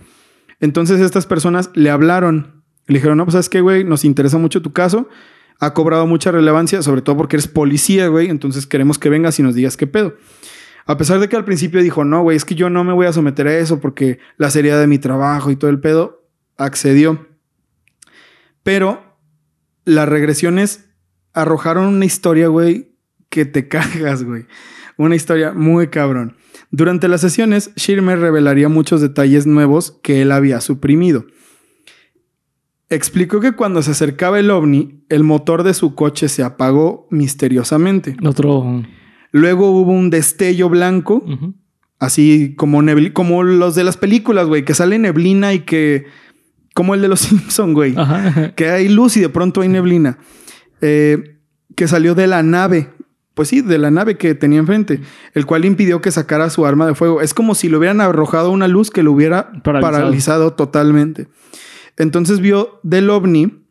Entonces 0.60 1.00
estas 1.00 1.26
personas 1.26 1.70
le 1.74 1.90
hablaron, 1.90 2.63
le 2.86 2.94
dijeron, 2.94 3.18
no, 3.18 3.24
pues 3.24 3.32
sabes 3.32 3.48
qué, 3.48 3.60
güey, 3.60 3.84
nos 3.84 4.04
interesa 4.04 4.38
mucho 4.38 4.62
tu 4.62 4.72
caso, 4.72 5.08
ha 5.60 5.72
cobrado 5.74 6.06
mucha 6.06 6.30
relevancia, 6.30 6.82
sobre 6.82 7.02
todo 7.02 7.16
porque 7.16 7.36
eres 7.36 7.48
policía, 7.48 8.08
güey, 8.08 8.28
entonces 8.28 8.66
queremos 8.66 8.98
que 8.98 9.08
vengas 9.08 9.38
y 9.38 9.42
nos 9.42 9.54
digas 9.54 9.76
qué 9.76 9.86
pedo. 9.86 10.14
A 10.86 10.98
pesar 10.98 11.18
de 11.18 11.28
que 11.28 11.36
al 11.36 11.44
principio 11.44 11.82
dijo, 11.82 12.04
no, 12.04 12.22
güey, 12.22 12.36
es 12.36 12.44
que 12.44 12.54
yo 12.54 12.68
no 12.68 12.84
me 12.84 12.92
voy 12.92 13.06
a 13.06 13.12
someter 13.12 13.46
a 13.48 13.56
eso 13.56 13.80
porque 13.80 14.18
la 14.36 14.50
seriedad 14.50 14.78
de 14.78 14.86
mi 14.86 14.98
trabajo 14.98 15.50
y 15.50 15.56
todo 15.56 15.70
el 15.70 15.80
pedo, 15.80 16.28
accedió. 16.58 17.26
Pero 18.62 19.16
las 19.84 20.08
regresiones 20.08 20.90
arrojaron 21.32 21.86
una 21.86 22.04
historia, 22.04 22.48
güey, 22.48 22.92
que 23.30 23.46
te 23.46 23.68
cagas, 23.68 24.24
güey. 24.24 24.46
Una 24.96 25.16
historia 25.16 25.52
muy 25.52 25.88
cabrón. 25.88 26.36
Durante 26.70 27.08
las 27.08 27.20
sesiones, 27.20 27.72
Schirmer 27.76 28.20
revelaría 28.20 28.68
muchos 28.68 29.00
detalles 29.00 29.46
nuevos 29.46 29.98
que 30.02 30.22
él 30.22 30.30
había 30.30 30.60
suprimido. 30.60 31.26
Explicó 32.90 33.40
que 33.40 33.52
cuando 33.52 33.82
se 33.82 33.92
acercaba 33.92 34.38
el 34.38 34.50
ovni, 34.50 35.04
el 35.08 35.24
motor 35.24 35.62
de 35.62 35.74
su 35.74 35.94
coche 35.94 36.28
se 36.28 36.42
apagó 36.42 37.06
misteriosamente. 37.10 38.16
Otro. 38.24 38.82
Luego 39.32 39.70
hubo 39.70 39.90
un 39.92 40.10
destello 40.10 40.68
blanco, 40.68 41.24
así 41.98 42.54
como, 42.56 42.82
como 43.12 43.42
los 43.42 43.74
de 43.74 43.84
las 43.84 43.96
películas, 43.96 44.46
güey, 44.46 44.64
que 44.64 44.74
sale 44.74 44.98
neblina 44.98 45.52
y 45.54 45.60
que... 45.60 46.04
Como 46.74 46.94
el 46.94 47.02
de 47.02 47.08
los 47.08 47.20
Simpson, 47.20 47.72
güey. 47.72 47.94
Ajá. 47.96 48.52
Que 48.54 48.68
hay 48.68 48.88
luz 48.88 49.16
y 49.16 49.20
de 49.20 49.28
pronto 49.28 49.60
hay 49.60 49.68
neblina. 49.68 50.18
Eh, 50.80 51.38
que 51.76 51.88
salió 51.88 52.14
de 52.14 52.26
la 52.26 52.42
nave. 52.42 52.90
Pues 53.34 53.48
sí, 53.48 53.60
de 53.62 53.78
la 53.78 53.90
nave 53.90 54.16
que 54.16 54.34
tenía 54.34 54.58
enfrente. 54.58 55.00
El 55.34 55.46
cual 55.46 55.64
impidió 55.64 56.00
que 56.00 56.10
sacara 56.10 56.50
su 56.50 56.66
arma 56.66 56.86
de 56.86 56.94
fuego. 56.94 57.20
Es 57.20 57.32
como 57.32 57.54
si 57.54 57.68
le 57.68 57.76
hubieran 57.76 58.00
arrojado 58.00 58.50
una 58.50 58.68
luz 58.68 58.90
que 58.90 59.02
lo 59.04 59.12
hubiera 59.12 59.52
Paralizado. 59.62 59.80
paralizado, 59.80 60.52
totalmente. 60.54 61.28
Entonces 61.96 62.40
vio 62.40 62.80
del 62.82 63.10
ovni. 63.10 63.64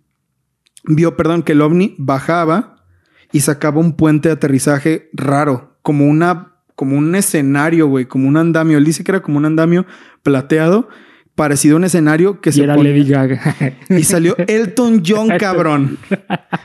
Vio, 0.86 1.16
perdón, 1.16 1.44
que 1.44 1.54
el 1.54 1.62
ovni 1.62 1.96
bajaba 1.98 2.86
y 3.32 3.42
sacaba 3.42 3.80
un 3.80 3.96
puente 3.96 4.30
de 4.30 4.34
aterrizaje 4.34 5.10
raro. 5.14 5.78
Como 5.82 6.08
una... 6.08 6.50
Como 6.76 6.98
un 6.98 7.14
escenario, 7.14 7.88
güey. 7.88 8.06
Como 8.06 8.28
un 8.28 8.36
andamio. 8.38 8.78
Él 8.78 8.86
dice 8.86 9.04
que 9.04 9.12
era 9.12 9.22
como 9.22 9.38
un 9.38 9.46
andamio 9.46 9.86
plateado. 10.24 10.90
Parecido 11.36 11.76
a 11.76 11.78
un 11.78 11.84
escenario 11.84 12.42
que 12.42 12.52
Y 12.52 12.54
se 12.54 12.64
era 12.64 12.76
ponía- 12.76 12.92
Lady 12.92 13.10
Gaga. 13.10 13.56
y 13.90 14.04
salió 14.04 14.36
Elton 14.38 15.02
John, 15.06 15.30
cabrón. 15.40 15.98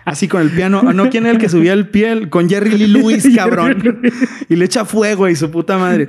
Así 0.04 0.28
con 0.28 0.42
el 0.42 0.50
piano. 0.50 0.82
Ah, 0.86 0.92
No, 0.92 1.08
¿quién 1.08 1.24
era 1.24 1.32
el 1.32 1.38
que 1.38 1.48
subía 1.48 1.72
el 1.72 1.88
pie? 1.88 2.28
Con 2.28 2.50
Jerry 2.50 2.76
Lee 2.76 2.86
Lewis, 2.88 3.26
cabrón. 3.34 4.02
Y 4.50 4.56
le 4.56 4.66
echa 4.66 4.84
fuego 4.84 5.26
y 5.26 5.36
su 5.36 5.50
puta 5.50 5.78
madre. 5.78 6.06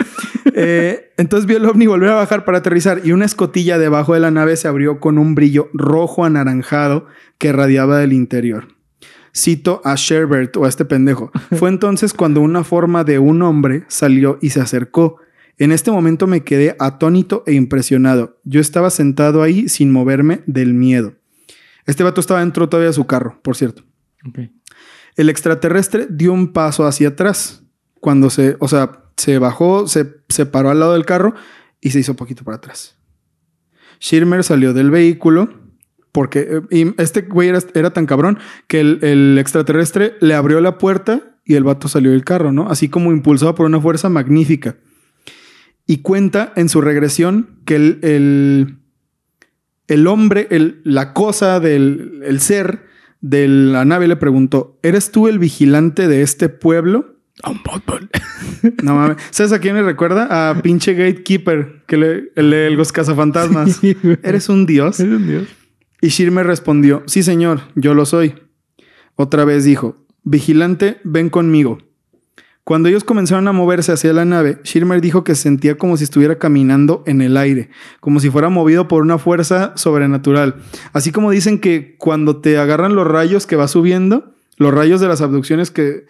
Eh, 0.53 1.11
entonces 1.17 1.45
vio 1.47 1.55
el 1.57 1.65
ovni 1.65 1.87
volver 1.87 2.09
a 2.09 2.15
bajar 2.15 2.43
para 2.43 2.57
aterrizar 2.57 2.99
y 3.05 3.13
una 3.13 3.23
escotilla 3.25 3.77
debajo 3.77 4.13
de 4.13 4.19
la 4.19 4.31
nave 4.31 4.57
se 4.57 4.67
abrió 4.67 4.99
con 4.99 5.17
un 5.17 5.35
brillo 5.35 5.69
rojo 5.73 6.25
anaranjado 6.25 7.07
que 7.37 7.53
radiaba 7.53 7.99
del 7.99 8.11
interior. 8.11 8.67
Cito 9.33 9.81
a 9.85 9.95
Sherbert 9.95 10.57
o 10.57 10.65
a 10.65 10.69
este 10.69 10.83
pendejo. 10.83 11.31
Fue 11.57 11.69
entonces 11.69 12.13
cuando 12.13 12.41
una 12.41 12.65
forma 12.65 13.05
de 13.05 13.19
un 13.19 13.41
hombre 13.41 13.83
salió 13.87 14.37
y 14.41 14.49
se 14.49 14.59
acercó. 14.59 15.17
En 15.59 15.73
este 15.73 15.91
momento 15.91 16.25
me 16.25 16.45
quedé 16.45 16.77
atónito 16.79 17.43
e 17.45 17.53
impresionado. 17.53 18.39
Yo 18.45 18.61
estaba 18.61 18.89
sentado 18.89 19.43
ahí 19.43 19.67
sin 19.67 19.91
moverme 19.91 20.41
del 20.47 20.73
miedo. 20.73 21.15
Este 21.85 22.03
vato 22.03 22.21
estaba 22.21 22.39
dentro 22.39 22.69
todavía 22.69 22.87
de 22.87 22.93
su 22.93 23.05
carro, 23.05 23.39
por 23.43 23.57
cierto. 23.57 23.83
El 25.17 25.29
extraterrestre 25.29 26.07
dio 26.09 26.31
un 26.31 26.53
paso 26.53 26.87
hacia 26.87 27.09
atrás. 27.09 27.63
Cuando 27.99 28.29
se, 28.29 28.55
o 28.59 28.69
sea, 28.69 29.03
se 29.17 29.37
bajó, 29.37 29.85
se, 29.87 30.21
se 30.29 30.45
paró 30.45 30.69
al 30.69 30.79
lado 30.79 30.93
del 30.93 31.05
carro 31.05 31.35
y 31.81 31.89
se 31.89 31.99
hizo 31.99 32.15
poquito 32.15 32.45
para 32.45 32.55
atrás. 32.55 32.97
Schirmer 34.01 34.45
salió 34.45 34.73
del 34.73 34.91
vehículo 34.91 35.49
porque 36.13 36.39
eh, 36.39 36.61
y 36.71 37.01
este 37.01 37.23
güey 37.23 37.49
era, 37.49 37.59
era 37.73 37.91
tan 37.91 38.05
cabrón 38.05 38.39
que 38.67 38.79
el, 38.79 38.99
el 39.03 39.37
extraterrestre 39.37 40.15
le 40.21 40.35
abrió 40.35 40.61
la 40.61 40.77
puerta 40.77 41.35
y 41.43 41.55
el 41.55 41.65
vato 41.65 41.89
salió 41.89 42.11
del 42.11 42.23
carro, 42.23 42.53
¿no? 42.53 42.69
Así 42.69 42.87
como 42.87 43.11
impulsado 43.11 43.55
por 43.55 43.65
una 43.65 43.81
fuerza 43.81 44.07
magnífica. 44.07 44.77
Y 45.89 45.97
cuenta 46.03 46.53
en 46.55 46.69
su 46.69 46.81
regresión 46.81 47.49
que 47.65 47.75
el, 47.75 47.99
el, 48.03 48.77
el 49.87 50.05
hombre, 50.07 50.45
el- 50.51 50.81
la 50.83 51.13
cosa 51.13 51.59
del 51.59 52.21
el 52.23 52.39
ser 52.41 52.85
de 53.21 53.47
la 53.47 53.85
nave 53.85 54.07
le 54.07 54.15
preguntó, 54.15 54.77
¿eres 54.83 55.11
tú 55.11 55.27
el 55.27 55.39
vigilante 55.39 56.07
de 56.07 56.21
este 56.21 56.47
pueblo? 56.49 57.15
No 58.83 58.95
mames. 58.95 59.17
¿Sabes 59.31 59.51
a 59.53 59.59
quién 59.59 59.73
me 59.73 59.81
recuerda? 59.81 60.49
A 60.51 60.61
pinche 60.61 60.93
Gatekeeper, 60.93 61.83
que 61.87 61.97
le, 61.97 62.31
el 62.35 62.51
de 62.51 62.69
los 62.71 62.91
cazafantasmas. 62.91 63.77
Sí. 63.77 63.95
¿Eres 64.23 64.47
un 64.49 64.65
dios? 64.65 64.99
Eres 64.99 65.13
un 65.13 65.27
dios. 65.27 65.47
Y 66.01 66.09
Shirmer 66.09 66.45
respondió, 66.45 67.01
sí 67.07 67.23
señor, 67.23 67.61
yo 67.75 67.93
lo 67.93 68.05
soy. 68.05 68.35
Otra 69.15 69.43
vez 69.45 69.63
dijo, 69.65 70.05
vigilante, 70.23 70.99
ven 71.03 71.29
conmigo. 71.29 71.77
Cuando 72.63 72.87
ellos 72.87 73.03
comenzaron 73.03 73.47
a 73.47 73.51
moverse 73.51 73.91
hacia 73.91 74.13
la 74.13 74.25
nave, 74.25 74.59
Shirmer 74.63 75.01
dijo 75.01 75.23
que 75.23 75.33
se 75.33 75.43
sentía 75.43 75.77
como 75.77 75.97
si 75.97 76.03
estuviera 76.03 76.37
caminando 76.37 77.03
en 77.07 77.21
el 77.21 77.35
aire, 77.35 77.69
como 77.99 78.19
si 78.19 78.29
fuera 78.29 78.49
movido 78.49 78.87
por 78.87 79.01
una 79.01 79.17
fuerza 79.17 79.73
sobrenatural. 79.75 80.57
Así 80.93 81.11
como 81.11 81.31
dicen 81.31 81.59
que 81.59 81.95
cuando 81.97 82.41
te 82.41 82.57
agarran 82.57 82.95
los 82.95 83.07
rayos 83.07 83.47
que 83.47 83.55
va 83.55 83.67
subiendo, 83.67 84.35
los 84.57 84.73
rayos 84.73 85.01
de 85.01 85.07
las 85.07 85.21
abducciones 85.21 85.71
que 85.71 86.05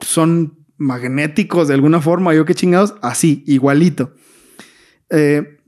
son 0.00 0.58
magnéticos 0.76 1.68
de 1.68 1.74
alguna 1.74 2.00
forma, 2.00 2.34
yo 2.34 2.44
qué 2.44 2.54
chingados, 2.54 2.94
así, 3.00 3.44
igualito. 3.46 4.14
Eh, 5.10 5.58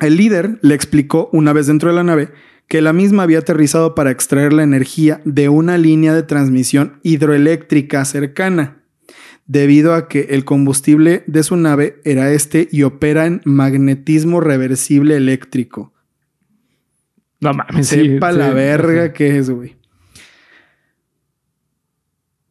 el 0.00 0.16
líder 0.16 0.58
le 0.62 0.74
explicó 0.74 1.28
una 1.32 1.52
vez 1.52 1.66
dentro 1.66 1.90
de 1.90 1.96
la 1.96 2.04
nave 2.04 2.32
que 2.68 2.80
la 2.80 2.92
misma 2.92 3.22
había 3.22 3.38
aterrizado 3.38 3.94
para 3.94 4.10
extraer 4.10 4.52
la 4.52 4.62
energía 4.62 5.20
de 5.24 5.48
una 5.48 5.78
línea 5.78 6.14
de 6.14 6.22
transmisión 6.22 6.98
hidroeléctrica 7.02 8.04
cercana, 8.04 8.82
debido 9.46 9.94
a 9.94 10.08
que 10.08 10.22
el 10.30 10.44
combustible 10.44 11.22
de 11.26 11.42
su 11.42 11.56
nave 11.56 12.00
era 12.04 12.32
este 12.32 12.68
y 12.72 12.82
opera 12.82 13.26
en 13.26 13.40
magnetismo 13.44 14.40
reversible 14.40 15.16
eléctrico. 15.16 15.92
No 17.40 17.52
mames. 17.52 17.86
sí, 17.88 17.96
Sepa 17.96 18.32
sí. 18.32 18.38
la 18.38 18.50
verga 18.50 19.04
Ajá. 19.04 19.12
que 19.12 19.36
es, 19.38 19.50
güey. 19.50 19.76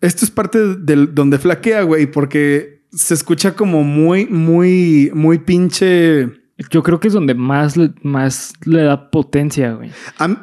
Esto 0.01 0.25
es 0.25 0.31
parte 0.31 0.75
del 0.77 1.15
donde 1.15 1.39
flaquea, 1.39 1.81
güey, 1.83 2.05
porque 2.05 2.83
se 2.91 3.13
escucha 3.13 3.55
como 3.55 3.83
muy, 3.83 4.25
muy, 4.27 5.11
muy 5.13 5.39
pinche. 5.39 6.29
Yo 6.69 6.83
creo 6.83 6.99
que 6.99 7.07
es 7.07 7.13
donde 7.13 7.33
más, 7.33 7.75
le- 7.75 7.93
más 8.03 8.53
le 8.65 8.83
da 8.83 9.09
potencia, 9.09 9.73
güey. 9.73 9.91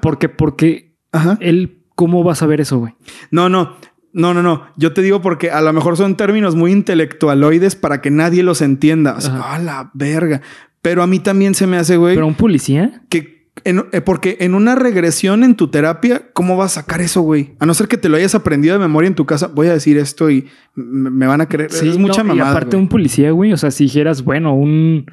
Porque, 0.03 0.29
porque 0.29 0.95
Ajá. 1.13 1.39
él, 1.41 1.83
¿cómo 1.95 2.25
va 2.25 2.33
a 2.33 2.37
saber 2.37 2.61
eso, 2.61 2.79
güey? 2.79 2.95
No, 3.31 3.49
no, 3.49 3.77
no, 4.13 4.35
no, 4.35 4.43
no. 4.43 4.67
Yo 4.77 4.93
te 4.93 5.03
digo 5.03 5.21
porque 5.23 5.51
a 5.51 5.61
lo 5.61 5.73
mejor 5.73 5.97
son 5.97 6.17
términos 6.17 6.55
muy 6.55 6.73
intelectualoides 6.73 7.77
para 7.77 8.01
que 8.01 8.11
nadie 8.11 8.43
los 8.43 8.61
entienda. 8.63 9.15
O 9.17 9.21
sea. 9.21 9.41
¡ah, 9.55 9.59
la 9.59 9.91
verga! 9.95 10.43
Pero 10.83 11.03
a 11.03 11.07
mí 11.07 11.19
también 11.21 11.55
se 11.55 11.67
me 11.67 11.77
hace, 11.77 11.97
güey, 11.97 12.15
Pero 12.15 12.27
un 12.27 12.35
policía. 12.35 13.03
que 13.09 13.43
en- 13.65 13.85
eh, 13.93 14.01
porque 14.01 14.39
en 14.41 14.55
una 14.55 14.75
regresión 14.75 15.45
en 15.45 15.55
tu 15.57 15.69
terapia, 15.69 16.31
¿cómo 16.33 16.57
vas 16.57 16.77
a 16.77 16.81
sacar 16.81 17.01
eso, 17.01 17.21
güey? 17.21 17.55
A 17.61 17.67
no 17.67 17.75
ser 17.75 17.87
que 17.87 17.99
te 17.99 18.09
lo 18.09 18.17
hayas 18.17 18.35
aprendido 18.35 18.75
de 18.75 18.81
memoria 18.81 19.09
en 19.09 19.15
tu 19.15 19.25
casa, 19.27 19.47
voy 19.49 19.67
a 19.69 19.73
decir 19.75 19.97
esto 19.99 20.31
y 20.31 20.47
me, 20.75 21.27
van 21.27 21.41
a 21.41 21.47
creer. 21.49 21.71
es 21.71 21.99
mucha 21.99 22.25
mamada. 22.25 22.49
Y 22.49 22.51
aparte, 22.51 22.77
güey. 22.77 22.83
un 22.83 22.89
policía, 22.89 23.31
güey. 23.31 23.53
O 23.53 23.57
sea, 23.57 23.71
si 23.71 23.85
dijeras, 23.85 24.25
bueno, 24.25 24.55
un, 24.55 25.07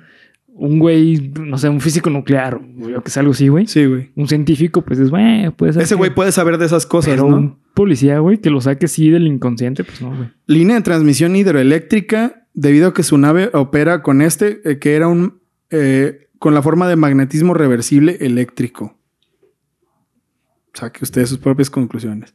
un 0.48 0.80
güey, 0.80 1.32
no 1.40 1.58
sé, 1.58 1.70
un 1.70 1.82
físico 1.82 2.10
nuclear 2.10 2.56
o 2.56 3.02
que 3.04 3.12
sea 3.12 3.22
algo 3.22 3.34
así, 3.34 3.48
güey. 3.50 3.68
Sí, 3.68 3.86
güey. 3.86 4.12
Un 4.16 4.28
científico, 4.28 4.82
pues 4.84 5.00
es, 5.00 5.10
güey, 5.10 5.50
puede 5.52 5.74
ser. 5.74 5.84
Ese 5.84 5.96
que- 5.96 5.98
güey 6.00 6.16
puede 6.16 6.32
saber 6.32 6.58
de 6.58 6.66
esas 6.66 6.86
cosas, 6.86 7.12
Pero 7.14 7.30
¿no? 7.30 7.36
un 7.38 7.58
policía, 7.80 8.20
güey, 8.20 8.40
que 8.40 8.50
lo 8.50 8.60
saque 8.60 8.88
así 8.88 9.10
del 9.10 9.26
inconsciente, 9.26 9.86
pues 9.86 10.02
no, 10.02 10.14
güey. 10.14 10.30
Línea 10.48 10.76
de 10.76 10.82
transmisión 10.82 11.38
hidroeléctrica, 11.38 12.46
debido 12.54 12.90
a 12.90 12.94
que 12.94 13.04
su 13.04 13.18
nave 13.18 13.52
opera 13.54 14.04
con 14.04 14.22
este, 14.22 14.60
eh, 14.70 14.80
que 14.80 14.96
era 14.96 15.08
un. 15.08 15.40
eh, 15.70 16.28
con 16.40 16.54
la 16.54 16.62
forma 16.62 16.90
de 16.90 16.98
magnetismo 16.98 17.54
reversible 17.54 18.18
eléctrico. 18.20 18.98
Saque 20.74 21.06
usted 21.06 21.26
sus 21.26 21.38
propias 21.38 21.70
conclusiones. 21.70 22.34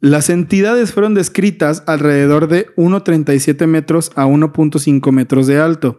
Las 0.00 0.30
entidades 0.30 0.92
fueron 0.92 1.12
descritas 1.12 1.82
alrededor 1.86 2.48
de 2.48 2.68
1,37 2.76 3.66
metros 3.66 4.10
a 4.16 4.24
1,5 4.26 5.12
metros 5.12 5.46
de 5.46 5.58
alto. 5.58 5.98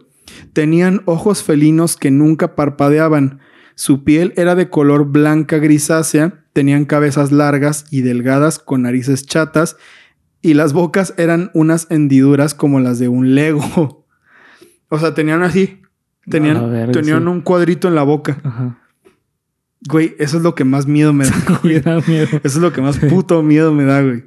Tenían 0.54 1.04
ojos 1.06 1.44
felinos 1.44 1.96
que 1.96 2.10
nunca 2.10 2.56
parpadeaban. 2.56 3.40
Su 3.80 4.04
piel 4.04 4.34
era 4.38 4.56
de 4.56 4.72
color 4.72 5.06
blanca 5.06 5.60
grisácea, 5.60 6.44
tenían 6.52 6.86
cabezas 6.86 7.32
largas 7.32 7.86
y 7.92 8.02
delgadas 8.02 8.58
con 8.58 8.82
narices 8.82 9.28
chatas 9.28 9.78
y 10.42 10.56
las 10.56 10.74
bocas 10.74 11.14
eran 11.18 11.52
unas 11.54 11.86
hendiduras 11.92 12.56
como 12.56 12.80
las 12.80 12.98
de 12.98 13.08
un 13.08 13.36
Lego. 13.36 14.04
O 14.90 14.98
sea, 14.98 15.14
tenían 15.14 15.44
así. 15.44 15.82
Tenían, 16.30 16.92
tenían 16.94 17.24
sí. 17.24 17.28
un 17.28 17.42
cuadrito 17.42 17.90
en 17.90 17.96
la 17.96 18.04
boca. 18.04 18.38
Ajá. 18.42 18.80
Güey, 19.90 20.16
eso 20.18 20.38
es 20.38 20.44
lo 20.44 20.56
que 20.56 20.64
más 20.64 20.88
miedo 20.88 21.12
me 21.12 21.26
da. 21.26 21.34
Me 21.64 21.82
da 21.82 22.00
miedo. 22.08 22.28
Eso 22.42 22.42
es 22.46 22.58
lo 22.58 22.72
que 22.72 22.82
más 22.82 22.98
puto 22.98 23.44
miedo 23.44 23.74
me 23.74 23.84
da, 23.84 24.02
güey. 24.02 24.24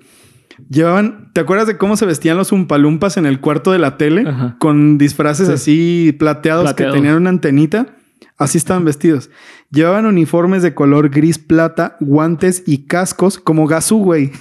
Llevaban, 0.68 1.30
¿te 1.32 1.40
acuerdas 1.40 1.66
de 1.66 1.78
cómo 1.78 1.96
se 1.96 2.04
vestían 2.04 2.36
los 2.36 2.52
umpalumpas 2.52 3.16
en 3.16 3.24
el 3.24 3.40
cuarto 3.40 3.72
de 3.72 3.78
la 3.78 3.96
tele? 3.96 4.24
Ajá. 4.28 4.56
Con 4.60 4.98
disfraces 4.98 5.46
Sí. 5.48 5.52
así 5.54 6.12
plateados, 6.18 6.64
Plateados. 6.64 6.94
que 6.94 7.00
tenían 7.00 7.16
una 7.16 7.30
antenita. 7.30 7.96
Así 8.40 8.56
estaban 8.56 8.86
vestidos. 8.86 9.28
Llevaban 9.70 10.06
uniformes 10.06 10.62
de 10.62 10.72
color 10.72 11.10
gris 11.10 11.38
plata, 11.38 11.98
guantes 12.00 12.62
y 12.66 12.86
cascos 12.86 13.36
como 13.36 13.66
Gazú, 13.66 13.98
güey, 13.98 14.32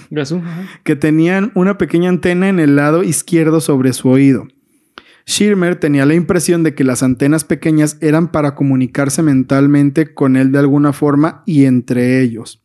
que 0.84 0.96
tenían 0.96 1.52
una 1.54 1.76
pequeña 1.76 2.08
antena 2.08 2.48
en 2.48 2.60
el 2.60 2.76
lado 2.76 3.02
izquierdo 3.02 3.60
sobre 3.60 3.92
su 3.92 4.08
oído. 4.08 4.48
Schirmer 5.28 5.76
tenía 5.76 6.06
la 6.06 6.14
impresión 6.14 6.62
de 6.62 6.74
que 6.74 6.82
las 6.82 7.02
antenas 7.02 7.44
pequeñas 7.44 7.98
eran 8.00 8.32
para 8.32 8.54
comunicarse 8.54 9.22
mentalmente 9.22 10.14
con 10.14 10.36
él 10.36 10.50
de 10.50 10.60
alguna 10.60 10.94
forma 10.94 11.42
y 11.44 11.66
entre 11.66 12.22
ellos. 12.22 12.64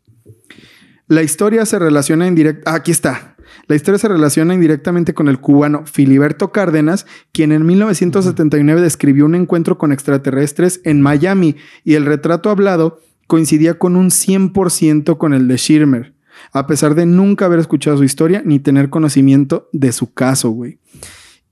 La 1.09 1.21
historia 1.21 1.65
se 1.65 1.77
relaciona 1.77 2.27
indirecta. 2.27 2.73
aquí 2.73 2.91
está. 2.91 3.34
La 3.67 3.75
historia 3.75 3.97
se 3.97 4.07
relaciona 4.07 4.53
indirectamente 4.53 5.13
con 5.13 5.27
el 5.27 5.39
cubano 5.39 5.85
Filiberto 5.85 6.51
Cárdenas, 6.51 7.05
quien 7.31 7.51
en 7.51 7.65
1979 7.65 8.81
describió 8.81 9.25
un 9.25 9.35
encuentro 9.35 9.77
con 9.77 9.91
extraterrestres 9.91 10.81
en 10.83 11.01
Miami 11.01 11.55
y 11.83 11.95
el 11.95 12.05
retrato 12.05 12.49
hablado 12.49 12.99
coincidía 13.27 13.79
con 13.79 13.95
un 13.95 14.09
100% 14.09 15.17
con 15.17 15.33
el 15.33 15.47
de 15.47 15.57
Schirmer, 15.57 16.13
a 16.51 16.67
pesar 16.67 16.95
de 16.95 17.05
nunca 17.05 17.45
haber 17.45 17.59
escuchado 17.59 17.97
su 17.97 18.03
historia 18.03 18.43
ni 18.45 18.59
tener 18.59 18.89
conocimiento 18.89 19.69
de 19.71 19.91
su 19.91 20.13
caso, 20.13 20.49
güey. 20.51 20.77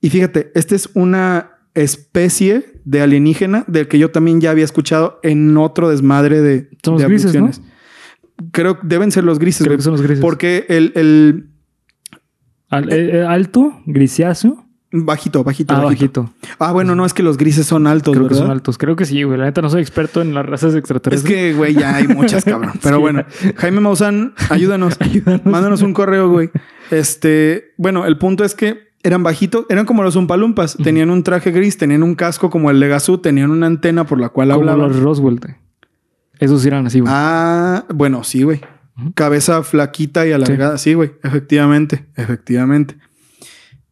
Y 0.01 0.09
fíjate, 0.09 0.51
esta 0.53 0.75
es 0.75 0.89
una 0.93 1.51
especie 1.73 2.65
de 2.85 3.01
alienígena 3.01 3.63
del 3.67 3.87
que 3.87 3.97
yo 3.97 4.11
también 4.11 4.39
ya 4.39 4.51
había 4.51 4.65
escuchado 4.65 5.19
en 5.23 5.57
otro 5.57 5.89
desmadre 5.89 6.41
de, 6.41 6.69
Son 6.83 6.93
los 6.93 7.01
de 7.01 7.07
grises, 7.07 7.35
¿no? 7.35 7.49
Creo 8.51 8.79
que 8.79 8.87
deben 8.87 9.11
ser 9.11 9.23
los 9.23 9.39
grises, 9.39 9.61
Creo 9.61 9.71
güey. 9.71 9.77
que 9.77 9.83
son 9.83 9.93
los 9.93 10.01
grises. 10.01 10.21
Porque 10.21 10.65
el, 10.69 10.91
el 10.95 11.52
Al- 12.73 12.91
eh, 12.91 13.17
eh, 13.19 13.25
alto, 13.27 13.79
grisáceo. 13.85 14.65
bajito, 14.95 15.43
bajito, 15.43 15.73
Ah, 15.73 15.79
bajito. 15.85 16.23
bajito. 16.23 16.55
Ah, 16.59 16.71
bueno, 16.71 16.95
no 16.95 17.03
es 17.05 17.13
que 17.15 17.23
los 17.23 17.37
grises 17.37 17.65
son 17.65 17.87
altos, 17.87 18.15
Creo 18.15 18.27
que 18.27 18.35
son 18.35 18.51
altos. 18.51 18.77
Creo 18.77 18.95
que 18.95 19.05
sí, 19.05 19.23
güey. 19.23 19.39
La 19.39 19.45
neta 19.45 19.61
no 19.61 19.69
soy 19.69 19.81
experto 19.81 20.21
en 20.21 20.33
las 20.35 20.45
razas 20.45 20.73
Es 20.73 20.79
extraterrestres. 20.79 21.33
que, 21.33 21.53
güey, 21.53 21.73
ya 21.73 21.95
hay 21.95 22.07
muchas, 22.07 22.45
cabrón. 22.45 22.73
Pero 22.81 22.95
Sí, 22.97 23.01
bueno, 23.01 23.23
Jaime 23.57 23.79
Maussan, 23.79 24.33
ayúdanos. 24.51 24.97
Ayúdanos. 24.99 25.45
Mándanos 25.45 25.81
un 25.81 25.93
correo, 25.93 26.29
güey. 26.29 26.51
Este, 26.91 27.73
bueno, 27.77 28.05
el 28.05 28.17
punto 28.19 28.43
es 28.43 28.53
que 28.53 28.93
eran 29.01 29.23
bajitos, 29.23 29.65
eran 29.69 29.85
como 29.85 30.03
los 30.03 30.15
Umpalumpas. 30.15 30.77
Tenían 30.81 31.09
un 31.09 31.23
traje 31.23 31.51
gris, 31.51 31.77
tenían 31.77 32.03
un 32.03 32.13
casco 32.15 32.49
como 32.51 32.69
el 32.69 32.79
Legasú, 32.79 33.17
tenían 33.17 33.49
una 33.51 33.65
antena 33.65 34.05
por 34.05 34.19
la 34.19 34.29
cual 34.29 34.49
Como 34.49 34.59
hablaban. 34.59 34.89
los 34.89 34.99
Roswell. 34.99 35.39
güey. 35.39 35.55
Esos 36.39 36.63
eran 36.65 36.85
así, 36.85 36.99
güey. 36.99 37.11
Ah, 37.13 37.83
bueno, 37.93 38.23
sí, 38.23 38.43
güey. 38.43 38.61
Cabeza 39.15 39.63
flaquita 39.63 40.25
y 40.27 40.31
alargada. 40.31 40.77
Sí, 40.77 40.93
güey. 40.93 41.13
Efectivamente, 41.23 42.05
efectivamente. 42.15 42.95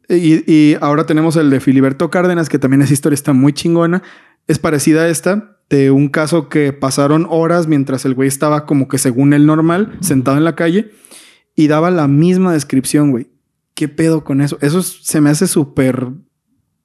Y, 0.09 0.43
y 0.51 0.77
ahora 0.81 1.05
tenemos 1.05 1.35
el 1.37 1.49
de 1.49 1.59
Filiberto 1.59 2.09
Cárdenas, 2.11 2.49
que 2.49 2.59
también 2.59 2.81
esa 2.81 2.93
historia 2.93 3.15
está 3.15 3.33
muy 3.33 3.53
chingona. 3.53 4.03
Es 4.47 4.59
parecida 4.59 5.03
a 5.03 5.07
esta, 5.09 5.57
de 5.69 5.89
un 5.91 6.09
caso 6.09 6.49
que 6.49 6.73
pasaron 6.73 7.25
horas 7.29 7.67
mientras 7.67 8.03
el 8.05 8.13
güey 8.13 8.27
estaba 8.27 8.65
como 8.65 8.87
que 8.87 8.97
según 8.97 9.33
el 9.33 9.45
normal, 9.45 9.97
sentado 10.01 10.37
en 10.37 10.43
la 10.43 10.55
calle, 10.55 10.91
y 11.55 11.67
daba 11.67 11.91
la 11.91 12.07
misma 12.07 12.53
descripción, 12.53 13.11
güey. 13.11 13.29
¿Qué 13.73 13.87
pedo 13.87 14.23
con 14.23 14.41
eso? 14.41 14.57
Eso 14.61 14.79
es- 14.79 14.99
se 15.01 15.21
me 15.21 15.29
hace 15.29 15.47
súper 15.47 16.09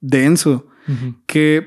denso 0.00 0.68
que 1.26 1.64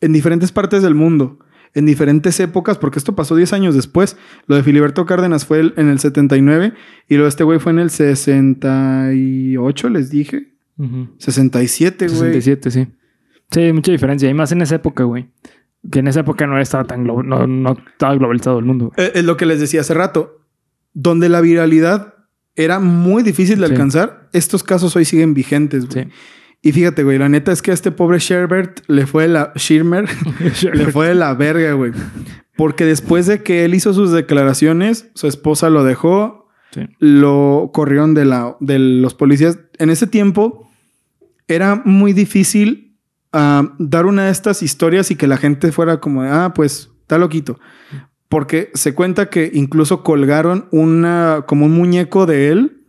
en 0.00 0.12
diferentes 0.14 0.52
partes 0.52 0.82
del 0.82 0.94
mundo, 0.94 1.38
en 1.74 1.86
diferentes 1.86 2.38
épocas, 2.40 2.78
porque 2.78 2.98
esto 2.98 3.14
pasó 3.16 3.34
10 3.36 3.52
años 3.52 3.74
después, 3.74 4.16
lo 4.46 4.54
de 4.56 4.62
Filiberto 4.62 5.06
Cárdenas 5.06 5.44
fue 5.44 5.72
en 5.76 5.88
el 5.88 5.98
79 5.98 6.72
y 7.08 7.16
lo 7.16 7.24
de 7.24 7.28
este 7.28 7.42
güey 7.44 7.58
fue 7.58 7.72
en 7.72 7.80
el 7.80 7.90
68, 7.90 9.88
les 9.88 10.10
dije. 10.10 10.52
Ujú. 10.78 11.08
67, 11.18 12.06
güey. 12.08 12.18
67, 12.18 12.70
sí. 12.70 12.86
Sí, 13.50 13.72
mucha 13.72 13.92
diferencia. 13.92 14.28
Y 14.28 14.34
más 14.34 14.52
en 14.52 14.62
esa 14.62 14.76
época, 14.76 15.04
güey. 15.04 15.28
Que 15.90 15.98
en 16.00 16.08
esa 16.08 16.20
época 16.20 16.46
no 16.46 16.58
estaba 16.58 16.84
tan 16.84 17.04
no, 17.04 17.22
no 17.22 17.76
estaba 17.92 18.14
globalizado 18.16 18.58
el 18.58 18.64
mundo. 18.64 18.92
Eh, 18.96 19.12
Es 19.14 19.24
lo 19.24 19.36
que 19.36 19.46
les 19.46 19.60
decía 19.60 19.82
hace 19.82 19.94
rato. 19.94 20.40
Donde 20.94 21.28
la 21.28 21.40
viralidad 21.40 22.14
era 22.56 22.78
muy 22.80 23.22
difícil 23.22 23.58
de 23.60 23.66
Sí. 23.66 23.72
alcanzar, 23.72 24.28
estos 24.32 24.62
casos 24.62 24.94
hoy 24.96 25.04
siguen 25.04 25.34
vigentes, 25.34 25.86
güey. 25.88 26.04
Sí. 26.04 26.10
Y 26.64 26.72
fíjate, 26.72 27.04
güey, 27.04 27.18
la 27.18 27.28
neta 27.28 27.52
es 27.52 27.60
que 27.60 27.72
a 27.72 27.74
este 27.74 27.92
pobre 27.92 28.18
Sherbert 28.18 28.80
le 28.88 29.06
fue 29.06 29.28
la... 29.28 29.52
Schirmer 29.54 30.08
le 30.72 30.86
fue 30.90 31.08
de 31.08 31.14
la 31.14 31.34
verga, 31.34 31.74
güey. 31.74 31.92
Porque 32.56 32.86
después 32.86 33.26
de 33.26 33.42
que 33.42 33.66
él 33.66 33.74
hizo 33.74 33.92
sus 33.92 34.12
declaraciones, 34.12 35.10
su 35.14 35.26
esposa 35.28 35.70
lo 35.70 35.84
dejó, 35.84 36.42
Sí. 36.70 36.88
lo 36.98 37.70
corrieron 37.72 38.14
de, 38.14 38.24
la, 38.24 38.56
de 38.58 38.80
los 38.80 39.14
policías. 39.14 39.60
En 39.78 39.90
ese 39.90 40.08
tiempo 40.08 40.68
era 41.46 41.80
muy 41.84 42.12
difícil 42.12 42.96
dar 43.78 44.06
una 44.06 44.24
de 44.24 44.32
estas 44.32 44.60
historias 44.62 45.10
y 45.12 45.16
que 45.16 45.28
la 45.28 45.36
gente 45.36 45.70
fuera 45.70 46.00
como, 46.00 46.22
de, 46.24 46.30
ah, 46.30 46.52
pues 46.52 46.90
está 47.02 47.18
loquito. 47.18 47.60
Porque 48.28 48.70
se 48.74 48.94
cuenta 48.94 49.28
que 49.28 49.50
incluso 49.54 50.02
colgaron 50.02 50.66
una, 50.72 51.44
como 51.46 51.66
un 51.66 51.72
muñeco 51.74 52.26
de 52.26 52.48
él 52.48 52.83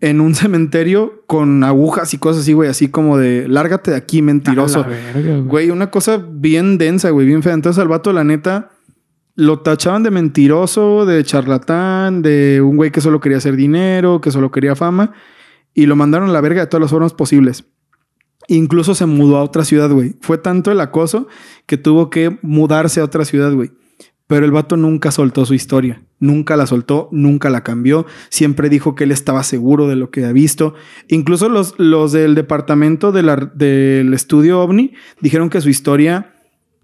en 0.00 0.20
un 0.20 0.34
cementerio 0.36 1.22
con 1.26 1.62
agujas 1.64 2.14
y 2.14 2.18
cosas 2.18 2.42
así, 2.42 2.52
güey, 2.52 2.68
así 2.68 2.88
como 2.88 3.18
de, 3.18 3.48
lárgate 3.48 3.92
de 3.92 3.96
aquí, 3.96 4.22
mentiroso. 4.22 4.84
Verga, 4.84 5.20
güey. 5.20 5.42
Güey, 5.42 5.70
una 5.70 5.90
cosa 5.90 6.24
bien 6.30 6.78
densa, 6.78 7.10
güey, 7.10 7.26
bien 7.26 7.42
fea. 7.42 7.52
Entonces 7.52 7.80
al 7.80 7.88
vato, 7.88 8.12
la 8.12 8.24
neta, 8.24 8.70
lo 9.34 9.60
tachaban 9.60 10.02
de 10.02 10.10
mentiroso, 10.10 11.06
de 11.06 11.24
charlatán, 11.24 12.22
de 12.22 12.60
un 12.62 12.76
güey 12.76 12.90
que 12.90 13.00
solo 13.00 13.20
quería 13.20 13.38
hacer 13.38 13.56
dinero, 13.56 14.20
que 14.20 14.30
solo 14.30 14.50
quería 14.50 14.74
fama. 14.74 15.12
Y 15.72 15.86
lo 15.86 15.96
mandaron 15.96 16.28
a 16.28 16.32
la 16.32 16.40
verga 16.40 16.62
de 16.62 16.66
todas 16.66 16.82
las 16.82 16.90
formas 16.90 17.14
posibles. 17.14 17.64
Incluso 18.48 18.94
se 18.94 19.06
mudó 19.06 19.36
a 19.36 19.44
otra 19.44 19.64
ciudad, 19.64 19.90
güey. 19.90 20.16
Fue 20.20 20.36
tanto 20.36 20.72
el 20.72 20.80
acoso 20.80 21.28
que 21.66 21.76
tuvo 21.76 22.10
que 22.10 22.38
mudarse 22.42 23.00
a 23.00 23.04
otra 23.04 23.24
ciudad, 23.24 23.52
güey. 23.52 23.70
Pero 24.30 24.46
el 24.46 24.52
vato 24.52 24.76
nunca 24.76 25.10
soltó 25.10 25.44
su 25.44 25.54
historia. 25.54 26.04
Nunca 26.20 26.56
la 26.56 26.68
soltó, 26.68 27.08
nunca 27.10 27.50
la 27.50 27.64
cambió. 27.64 28.06
Siempre 28.28 28.68
dijo 28.68 28.94
que 28.94 29.02
él 29.02 29.10
estaba 29.10 29.42
seguro 29.42 29.88
de 29.88 29.96
lo 29.96 30.12
que 30.12 30.20
había 30.20 30.32
visto. 30.32 30.74
Incluso 31.08 31.48
los, 31.48 31.74
los 31.78 32.12
del 32.12 32.36
departamento 32.36 33.10
del 33.10 34.14
estudio 34.14 34.60
OVNI 34.60 34.92
dijeron 35.20 35.50
que 35.50 35.60
su 35.60 35.68
historia, 35.68 36.32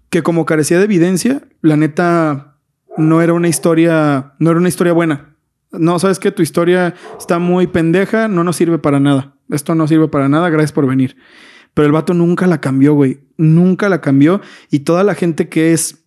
que 0.09 0.23
como 0.23 0.45
carecía 0.45 0.77
de 0.77 0.83
evidencia, 0.83 1.43
la 1.61 1.77
neta 1.77 2.57
no 2.97 3.21
era 3.21 3.31
una 3.31 3.47
historia, 3.47 4.33
no 4.39 4.51
era 4.51 4.59
una 4.59 4.67
historia 4.67 4.91
buena. 4.91 5.37
No, 5.71 5.99
sabes 5.99 6.19
que 6.19 6.33
tu 6.33 6.41
historia 6.41 6.95
está 7.17 7.39
muy 7.39 7.67
pendeja, 7.67 8.27
no 8.27 8.43
nos 8.43 8.57
sirve 8.57 8.77
para 8.77 8.99
nada. 8.99 9.37
Esto 9.49 9.73
no 9.73 9.87
sirve 9.87 10.09
para 10.09 10.27
nada, 10.27 10.49
gracias 10.49 10.73
por 10.73 10.85
venir. 10.85 11.15
Pero 11.73 11.85
el 11.85 11.93
vato 11.93 12.13
nunca 12.13 12.45
la 12.45 12.59
cambió, 12.59 12.93
güey. 12.93 13.21
Nunca 13.37 13.87
la 13.87 14.01
cambió. 14.01 14.41
Y 14.69 14.79
toda 14.79 15.05
la 15.05 15.15
gente 15.15 15.47
que 15.47 15.71
es 15.71 16.06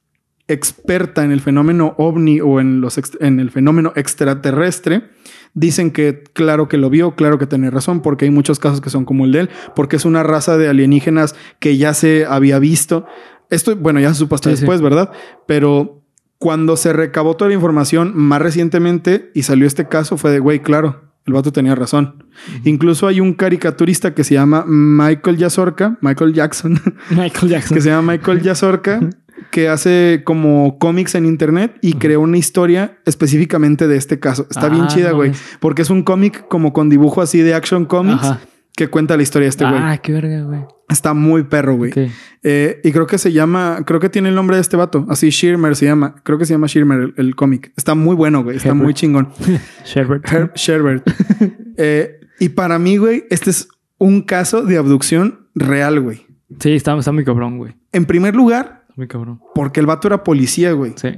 experta 0.53 1.25
en 1.25 1.33
el 1.33 1.41
fenómeno 1.41 1.95
ovni 1.99 2.41
o 2.41 2.61
en, 2.61 2.81
los 2.81 3.01
en 3.21 3.41
el 3.41 3.51
fenómeno 3.51 3.93
extraterrestre, 3.97 5.11
dicen 5.55 5.91
que 5.91 6.23
claro 6.33 6.69
que 6.69 6.77
lo 6.77 6.91
vio, 6.91 7.15
claro 7.15 7.39
que 7.39 7.47
tiene 7.47 7.71
razón, 7.71 8.03
porque 8.03 8.25
hay 8.27 8.31
muchos 8.31 8.59
casos 8.59 8.81
que 8.81 8.91
son 8.91 9.05
como 9.05 9.25
el 9.25 9.33
de 9.33 9.41
él, 9.41 9.51
porque 9.75 9.97
es 9.97 10.05
una 10.05 10.23
raza 10.23 10.57
de 10.59 10.69
alienígenas 10.69 11.35
que 11.59 11.77
ya 11.77 11.95
se 11.95 12.25
había 12.27 12.59
visto. 12.59 13.07
Esto, 13.51 13.75
bueno, 13.77 14.01
ya 14.01 14.11
se 14.13 14.21
supo 14.21 14.35
hasta 14.35 14.51
Sí, 14.51 14.57
sí. 14.57 14.61
después, 14.63 14.81
¿verdad? 14.81 15.11
Pero 15.47 16.05
cuando 16.39 16.77
se 16.77 16.93
recabó 16.93 17.37
toda 17.37 17.49
la 17.49 17.55
información 17.55 18.13
más 18.15 18.41
recientemente 18.41 19.31
y 19.35 19.43
salió 19.43 19.67
este 19.67 19.89
caso, 19.89 20.17
fue 20.17 20.31
de, 20.31 20.39
güey, 20.39 20.61
claro, 20.61 21.11
el 21.27 21.35
vato 21.35 21.53
tenía 21.53 21.75
razón. 21.75 22.25
Incluso 22.65 23.07
hay 23.07 23.21
un 23.21 23.35
caricaturista 23.35 24.15
que 24.15 24.25
se 24.25 24.35
llama 24.35 24.65
Michael 24.67 25.37
Yazorka, 25.37 25.99
Michael 26.01 26.33
Jackson, 26.33 26.81
Michael 27.11 27.51
Jackson. 27.53 27.75
que 27.77 27.81
se 27.83 27.91
llama 27.91 28.13
Michael 28.13 28.41
Yazorka, 28.43 29.01
que 29.51 29.69
hace 29.69 30.23
como 30.25 30.79
cómics 30.79 31.15
en 31.15 31.27
internet 31.27 31.77
y 31.83 31.95
creó 31.95 32.21
una 32.21 32.39
historia 32.39 32.99
específicamente 33.07 33.87
de 33.89 33.97
este 33.97 34.19
caso. 34.21 34.47
Está 34.51 34.69
bien 34.69 34.85
Ah, 34.85 34.89
chida, 34.89 35.11
no 35.11 35.17
güey, 35.17 35.33
porque 35.61 35.83
es 35.83 35.91
un 35.91 36.03
cómic 36.03 36.47
como 36.49 36.73
con 36.73 36.89
dibujo 36.89 37.21
así 37.23 37.41
de 37.41 37.55
action 37.55 37.85
comics 37.85 38.23
Ajá. 38.25 38.41
que 38.77 38.89
cuenta 38.89 39.17
la 39.17 39.23
historia 39.23 39.45
de 39.47 39.51
este 39.51 39.65
güey. 39.65 39.77
ah, 39.83 39.99
qué 39.99 40.13
verga, 40.13 40.43
güey. 40.43 40.61
Está 40.89 41.15
muy 41.15 41.45
perro, 41.45 41.77
güey. 41.77 41.93
Eh, 42.43 42.81
y 42.83 42.91
creo 42.91 43.07
que 43.07 43.17
se 43.19 43.31
llama, 43.33 43.83
creo 43.87 44.01
que 44.01 44.09
tiene 44.09 44.29
el 44.31 44.35
nombre 44.35 44.57
de 44.57 44.63
este 44.63 44.77
vato, 44.77 45.07
así 45.09 45.31
Shirmer 45.31 45.77
se 45.77 45.85
llama, 45.87 46.17
creo 46.25 46.37
que 46.39 46.45
se 46.47 46.55
llama 46.55 46.67
Shirmer 46.67 46.99
el, 47.01 47.15
el 47.17 47.37
cómic. 47.37 47.73
Está 47.77 47.95
muy 47.95 48.17
bueno, 48.17 48.43
güey, 48.43 48.57
está 48.57 48.71
Herbert. 48.71 48.85
muy 48.85 48.95
chingón. 48.95 49.29
Sherbert. 49.85 50.33
Herb 50.33 50.53
Sherbert. 50.57 51.09
Eh, 51.83 52.21
y 52.39 52.51
para 52.51 52.79
mí, 52.79 52.99
güey, 52.99 53.25
este 53.31 53.49
es 53.49 53.69
un 53.97 54.21
caso 54.21 54.63
de 54.63 54.77
abducción 54.77 55.47
real, 55.55 55.99
güey. 56.01 56.27
Sí, 56.59 56.73
está, 56.75 56.99
está 56.99 57.11
muy 57.13 57.25
cabrón, 57.25 57.57
güey. 57.57 57.75
En 57.93 58.05
primer 58.05 58.35
lugar, 58.35 58.80
muy 59.01 59.09
cabrón. 59.09 59.41
porque 59.55 59.81
el 59.81 59.87
vato 59.87 60.09
era 60.09 60.23
policía, 60.23 60.73
güey. 60.73 60.93
Sí. 60.97 61.09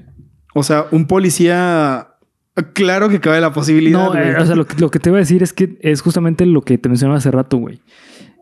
O 0.54 0.62
sea, 0.62 0.86
un 0.90 1.06
policía. 1.06 2.08
Claro 2.74 3.08
que 3.08 3.20
cabe 3.20 3.40
la 3.40 3.52
posibilidad. 3.52 3.98
No, 3.98 4.14
eh, 4.14 4.36
o 4.38 4.46
sea, 4.46 4.54
lo 4.54 4.66
que, 4.66 4.78
lo 4.78 4.90
que 4.90 4.98
te 4.98 5.10
voy 5.10 5.18
a 5.18 5.20
decir 5.20 5.42
es 5.42 5.52
que 5.52 5.78
es 5.80 6.02
justamente 6.02 6.44
lo 6.44 6.62
que 6.62 6.76
te 6.78 6.88
mencionaba 6.88 7.18
hace 7.18 7.30
rato, 7.30 7.56
güey. 7.56 7.80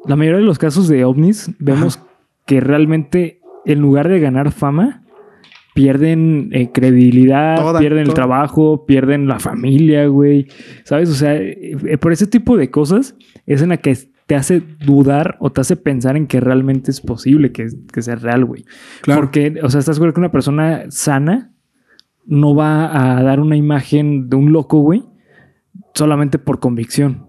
La 0.07 0.17
mayoría 0.17 0.39
de 0.39 0.45
los 0.45 0.59
casos 0.59 0.89
de 0.89 1.05
ovnis 1.05 1.51
vemos 1.59 2.01
que 2.47 2.61
realmente 2.61 3.41
en 3.65 3.81
lugar 3.81 4.09
de 4.09 4.21
ganar 4.21 4.53
fama, 4.53 5.03
pierden 5.75 6.51
eh, 6.53 6.71
credibilidad, 6.73 7.57
Toda, 7.57 7.79
pierden 7.79 8.07
el 8.07 8.15
trabajo, 8.15 8.87
pierden 8.87 9.29
la 9.29 9.39
familia, 9.39 10.07
güey. 10.07 10.49
¿Sabes? 10.85 11.09
O 11.11 11.15
sea, 11.15 11.37
eh, 11.37 11.97
por 12.01 12.13
ese 12.13 12.27
tipo 12.27 12.57
de 12.57 12.71
cosas 12.71 13.15
es 13.47 13.63
en 13.63 13.71
la 13.71 13.77
que 13.77 13.97
te 14.31 14.37
hace 14.37 14.61
dudar 14.61 15.37
o 15.41 15.51
te 15.51 15.61
hace 15.61 15.75
pensar 15.75 16.17
en 16.17 16.29
que 16.29 16.39
realmente 16.39 16.93
es 16.93 17.01
posible 17.01 17.51
que, 17.51 17.67
que 17.93 18.01
sea 18.01 18.15
real, 18.15 18.45
güey. 18.45 18.65
claro. 19.03 19.23
Porque, 19.23 19.59
o 19.61 19.69
sea, 19.71 19.81
estás 19.81 19.97
seguro 19.97 20.15
que 20.15 20.21
una 20.21 20.31
persona 20.31 20.85
sana 20.89 21.51
no 22.27 22.55
va 22.55 23.17
a 23.17 23.21
dar 23.25 23.41
una 23.41 23.57
imagen 23.57 24.29
de 24.31 24.37
un 24.37 24.53
loco, 24.53 24.79
güey, 24.83 25.03
solamente 25.95 26.39
por 26.39 26.61
convicción. 26.61 27.27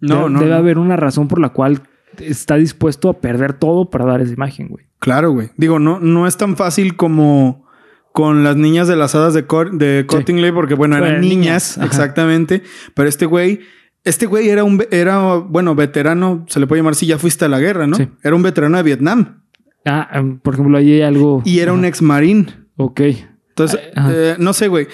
no, 0.00 0.16
debe, 0.22 0.30
no. 0.30 0.38
Debe 0.40 0.50
no. 0.50 0.56
haber 0.56 0.78
una 0.78 0.96
razón 0.96 1.28
por 1.28 1.40
la 1.40 1.50
cual 1.50 1.82
está 2.18 2.56
dispuesto 2.56 3.08
a 3.08 3.20
perder 3.20 3.52
todo 3.52 3.88
para 3.88 4.04
dar 4.04 4.20
esa 4.22 4.32
imagen, 4.32 4.70
güey. 4.70 4.86
Claro, 4.98 5.30
güey. 5.30 5.50
Digo, 5.56 5.78
no, 5.78 6.00
no 6.00 6.26
es 6.26 6.36
tan 6.36 6.56
fácil 6.56 6.96
como, 6.96 7.64
con 8.12 8.42
las 8.42 8.56
niñas 8.56 8.88
de 8.88 8.96
las 8.96 9.14
hadas 9.14 9.34
de, 9.34 9.46
Cor- 9.46 9.70
de 9.78 10.04
Cottingley, 10.08 10.50
porque 10.50 10.74
bueno, 10.74 10.96
eran 10.96 11.20
niñas, 11.20 11.76
niñas, 11.76 11.78
exactamente. 11.78 12.64
Pero 12.94 13.08
este 13.08 13.24
güey, 13.26 13.60
este 14.04 14.26
güey 14.26 14.48
era 14.48 14.64
un, 14.64 14.82
era, 14.90 15.36
bueno, 15.36 15.74
veterano, 15.74 16.44
se 16.48 16.58
le 16.60 16.66
puede 16.66 16.80
llamar 16.80 16.94
si 16.94 17.06
ya 17.06 17.18
fuiste 17.18 17.44
a 17.44 17.48
la 17.48 17.60
guerra, 17.60 17.86
¿no? 17.86 17.96
Sí. 17.96 18.08
Era 18.22 18.34
un 18.34 18.42
veterano 18.42 18.76
de 18.76 18.82
Vietnam 18.82 19.42
Ah, 19.84 20.08
em, 20.14 20.38
por 20.38 20.54
ejemplo, 20.54 20.78
ahí 20.78 20.92
hay 20.92 21.02
algo. 21.02 21.42
y 21.44 21.58
era 21.58 21.72
un 21.72 21.84
ex 21.84 22.02
marín. 22.02 22.50
Ok. 22.76 23.00
Entonces, 23.48 23.80
Ajá. 23.94 24.10
eh, 24.14 24.36
no 24.38 24.52
sé, 24.52 24.68
güey. 24.68 24.86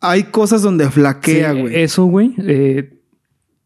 Hay 0.00 0.24
cosas 0.24 0.62
donde 0.62 0.88
flaquea, 0.90 1.52
Sí, 1.54 1.60
güey. 1.60 1.80
Eso, 1.82 2.04
güey, 2.06 2.34
eh, 2.38 2.98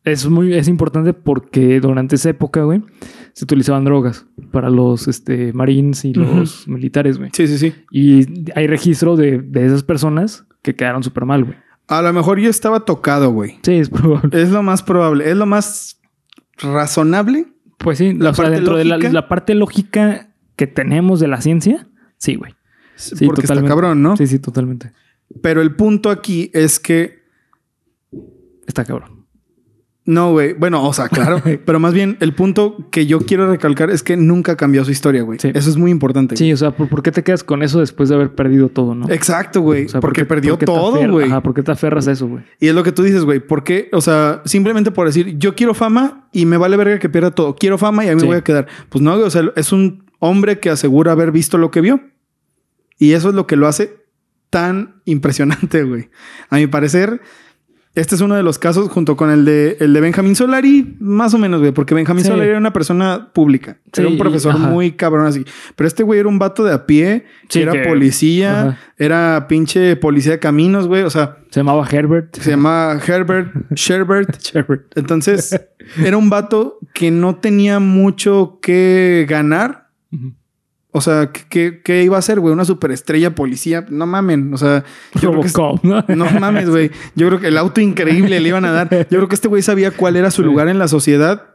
es 0.04 0.28
muy 0.28 0.52
es 0.54 0.68
importante 0.68 1.12
porque 1.14 1.80
durante 1.80 2.16
esa 2.16 2.28
época, 2.30 2.62
güey, 2.64 2.82
se 3.32 3.44
utilizaban 3.44 3.84
drogas 3.84 4.26
para 4.52 4.68
los 4.68 5.08
este, 5.08 5.52
marines 5.52 6.04
y 6.04 6.12
los 6.12 6.68
militares, 6.68 7.18
güey. 7.18 7.30
Sí, 7.32 7.46
sí, 7.46 7.58
sí. 7.58 7.72
Y 7.90 8.50
hay 8.54 8.66
registro 8.66 9.16
de, 9.16 9.38
de 9.38 9.66
esas 9.66 9.82
personas 9.82 10.44
que 10.62 10.74
quedaron 10.74 11.02
súper 11.02 11.24
mal, 11.24 11.44
güey. 11.44 11.56
A 11.88 12.02
lo 12.02 12.12
mejor 12.12 12.38
yo 12.40 12.50
estaba 12.50 12.80
tocado, 12.80 13.30
güey. 13.30 13.58
Sí, 13.62 13.74
es 13.74 13.90
probable. 13.90 14.42
Es 14.42 14.50
lo 14.50 14.62
más 14.62 14.82
probable. 14.82 15.30
Es 15.30 15.36
lo 15.36 15.46
más 15.46 16.00
razonable. 16.58 17.46
Pues 17.78 17.98
sí, 17.98 18.12
La 18.14 18.30
o 18.30 18.34
sea, 18.34 18.50
dentro 18.50 18.76
de 18.76 18.84
la, 18.84 18.96
lógica. 18.96 19.12
la 19.12 19.28
parte 19.28 19.54
lógica 19.54 20.34
que 20.56 20.66
tenemos 20.66 21.20
de 21.20 21.28
la 21.28 21.40
ciencia, 21.40 21.86
sí, 22.16 22.34
güey. 22.36 22.54
Sí, 22.96 23.26
porque 23.26 23.42
está 23.42 23.54
totalmente. 23.54 23.68
cabrón, 23.68 24.02
¿no? 24.02 24.16
Sí, 24.16 24.26
sí, 24.26 24.38
totalmente. 24.38 24.92
Pero 25.42 25.60
el 25.60 25.76
punto 25.76 26.10
aquí 26.10 26.50
es 26.54 26.80
que 26.80 27.26
Está 28.66 28.84
cabrón. 28.84 29.15
No, 30.06 30.30
güey. 30.30 30.52
Bueno, 30.54 30.86
o 30.86 30.92
sea, 30.92 31.08
claro. 31.08 31.42
pero 31.64 31.80
más 31.80 31.92
bien, 31.92 32.16
el 32.20 32.32
punto 32.32 32.76
que 32.92 33.06
yo 33.06 33.18
quiero 33.20 33.50
recalcar 33.50 33.90
es 33.90 34.04
que 34.04 34.16
nunca 34.16 34.56
cambió 34.56 34.84
su 34.84 34.92
historia, 34.92 35.22
güey. 35.22 35.40
Sí. 35.40 35.50
Eso 35.52 35.68
es 35.68 35.76
muy 35.76 35.90
importante. 35.90 36.36
Sí, 36.36 36.52
o 36.52 36.56
sea, 36.56 36.70
¿por, 36.70 36.88
por 36.88 37.02
qué 37.02 37.10
te 37.10 37.24
quedas 37.24 37.42
con 37.42 37.64
eso 37.64 37.80
después 37.80 38.08
de 38.08 38.14
haber 38.14 38.32
perdido 38.32 38.68
todo, 38.68 38.94
no? 38.94 39.10
Exacto, 39.10 39.60
güey. 39.62 39.86
O 39.86 39.88
sea, 39.88 40.00
¿por 40.00 40.10
porque 40.10 40.24
perdió 40.24 40.56
todo, 40.56 41.10
güey. 41.10 41.26
Ajá, 41.26 41.42
¿por 41.42 41.54
qué 41.54 41.62
te 41.64 41.72
aferras 41.72 42.06
a 42.06 42.12
eso, 42.12 42.28
güey? 42.28 42.44
Y 42.60 42.68
es 42.68 42.74
lo 42.74 42.84
que 42.84 42.92
tú 42.92 43.02
dices, 43.02 43.24
güey. 43.24 43.40
¿Por 43.40 43.64
qué? 43.64 43.88
O 43.92 44.00
sea, 44.00 44.42
simplemente 44.44 44.92
por 44.92 45.06
decir, 45.08 45.36
yo 45.38 45.56
quiero 45.56 45.74
fama 45.74 46.28
y 46.32 46.46
me 46.46 46.56
vale 46.56 46.76
verga 46.76 47.00
que 47.00 47.08
pierda 47.08 47.32
todo. 47.32 47.56
Quiero 47.56 47.76
fama 47.76 48.04
y 48.04 48.08
ahí 48.08 48.14
me 48.14 48.20
Sí. 48.20 48.26
voy 48.28 48.36
a 48.36 48.44
quedar. 48.44 48.68
Pues 48.88 49.02
no, 49.02 49.12
güey. 49.14 49.26
O 49.26 49.30
sea, 49.30 49.42
es 49.56 49.72
un 49.72 50.04
hombre 50.20 50.60
que 50.60 50.70
asegura 50.70 51.10
haber 51.12 51.32
visto 51.32 51.58
lo 51.58 51.72
que 51.72 51.80
vio. 51.80 52.00
Y 52.98 53.12
eso 53.12 53.30
es 53.30 53.34
lo 53.34 53.46
que 53.48 53.56
lo 53.56 53.66
hace 53.66 54.06
tan 54.50 55.02
impresionante, 55.04 55.82
güey. 55.82 56.10
A 56.48 56.56
mi 56.56 56.68
parecer, 56.68 57.20
este 57.96 58.14
es 58.14 58.20
uno 58.20 58.36
de 58.36 58.42
los 58.44 58.58
casos 58.58 58.88
junto 58.88 59.16
con 59.16 59.30
el 59.30 59.44
de, 59.44 59.76
el 59.80 59.92
de 59.92 60.00
Benjamín 60.00 60.36
Solari, 60.36 60.96
más 61.00 61.34
o 61.34 61.38
menos, 61.38 61.60
güey, 61.60 61.72
porque 61.72 61.94
Benjamín 61.94 62.22
Sí. 62.22 62.28
Solari 62.30 62.50
era 62.50 62.58
una 62.58 62.72
persona 62.72 63.30
pública. 63.32 63.78
Sí, 63.92 64.02
era 64.02 64.08
un 64.10 64.18
profesor 64.18 64.56
muy 64.58 64.92
cabrón 64.92 65.26
así. 65.26 65.44
Pero 65.74 65.88
este 65.88 66.02
güey 66.04 66.20
era 66.20 66.28
un 66.28 66.38
vato 66.38 66.62
de 66.62 66.72
a 66.72 66.86
pie, 66.86 67.24
Sí, 67.48 67.62
era 67.62 67.72
que- 67.72 67.80
policía, 67.88 68.60
ajá. 68.60 68.78
era 68.98 69.46
pinche 69.48 69.96
policía 69.96 70.32
de 70.32 70.38
caminos, 70.38 70.86
güey. 70.86 71.02
O 71.02 71.10
sea, 71.10 71.38
Se 71.50 71.60
llamaba 71.60 71.84
Herbert. 71.90 72.36
se 72.36 72.50
llama 72.50 73.00
Herbert 73.04 73.52
Sherbert. 73.74 74.36
Herbert. 74.54 74.92
Entonces, 74.96 75.58
era 76.02 76.16
un 76.16 76.30
vato 76.30 76.78
que 76.94 77.10
no 77.10 77.36
tenía 77.36 77.80
mucho 77.80 78.58
que 78.62 79.26
ganar. 79.28 79.88
O 80.96 81.00
sea, 81.02 81.30
¿qué- 81.30 81.82
¿qué, 81.84 82.02
iba 82.02 82.16
a 82.16 82.20
hacer, 82.20 82.40
güey? 82.40 82.54
Una 82.54 82.64
superestrella 82.64 83.34
policía. 83.34 83.84
No 83.90 84.06
mamen. 84.06 84.54
O 84.54 84.56
sea, 84.56 84.82
yo 85.20 85.30
creo 85.30 85.42
que 85.42 85.86
¿no? 85.86 86.04
no 86.08 86.40
mames, 86.40 86.70
güey. 86.70 86.90
Yo 87.14 87.26
creo 87.28 87.38
que 87.38 87.48
el 87.48 87.58
auto 87.58 87.80
increíble 87.82 88.40
le 88.40 88.48
iban 88.48 88.64
a 88.64 88.72
dar. 88.72 88.88
Yo 89.10 89.18
creo 89.18 89.28
que 89.28 89.34
este 89.34 89.48
güey 89.48 89.60
sabía 89.62 89.90
cuál 89.90 90.16
era 90.16 90.30
su 90.30 90.42
lugar 90.42 90.68
en 90.68 90.78
la 90.78 90.88
sociedad. 90.88 91.48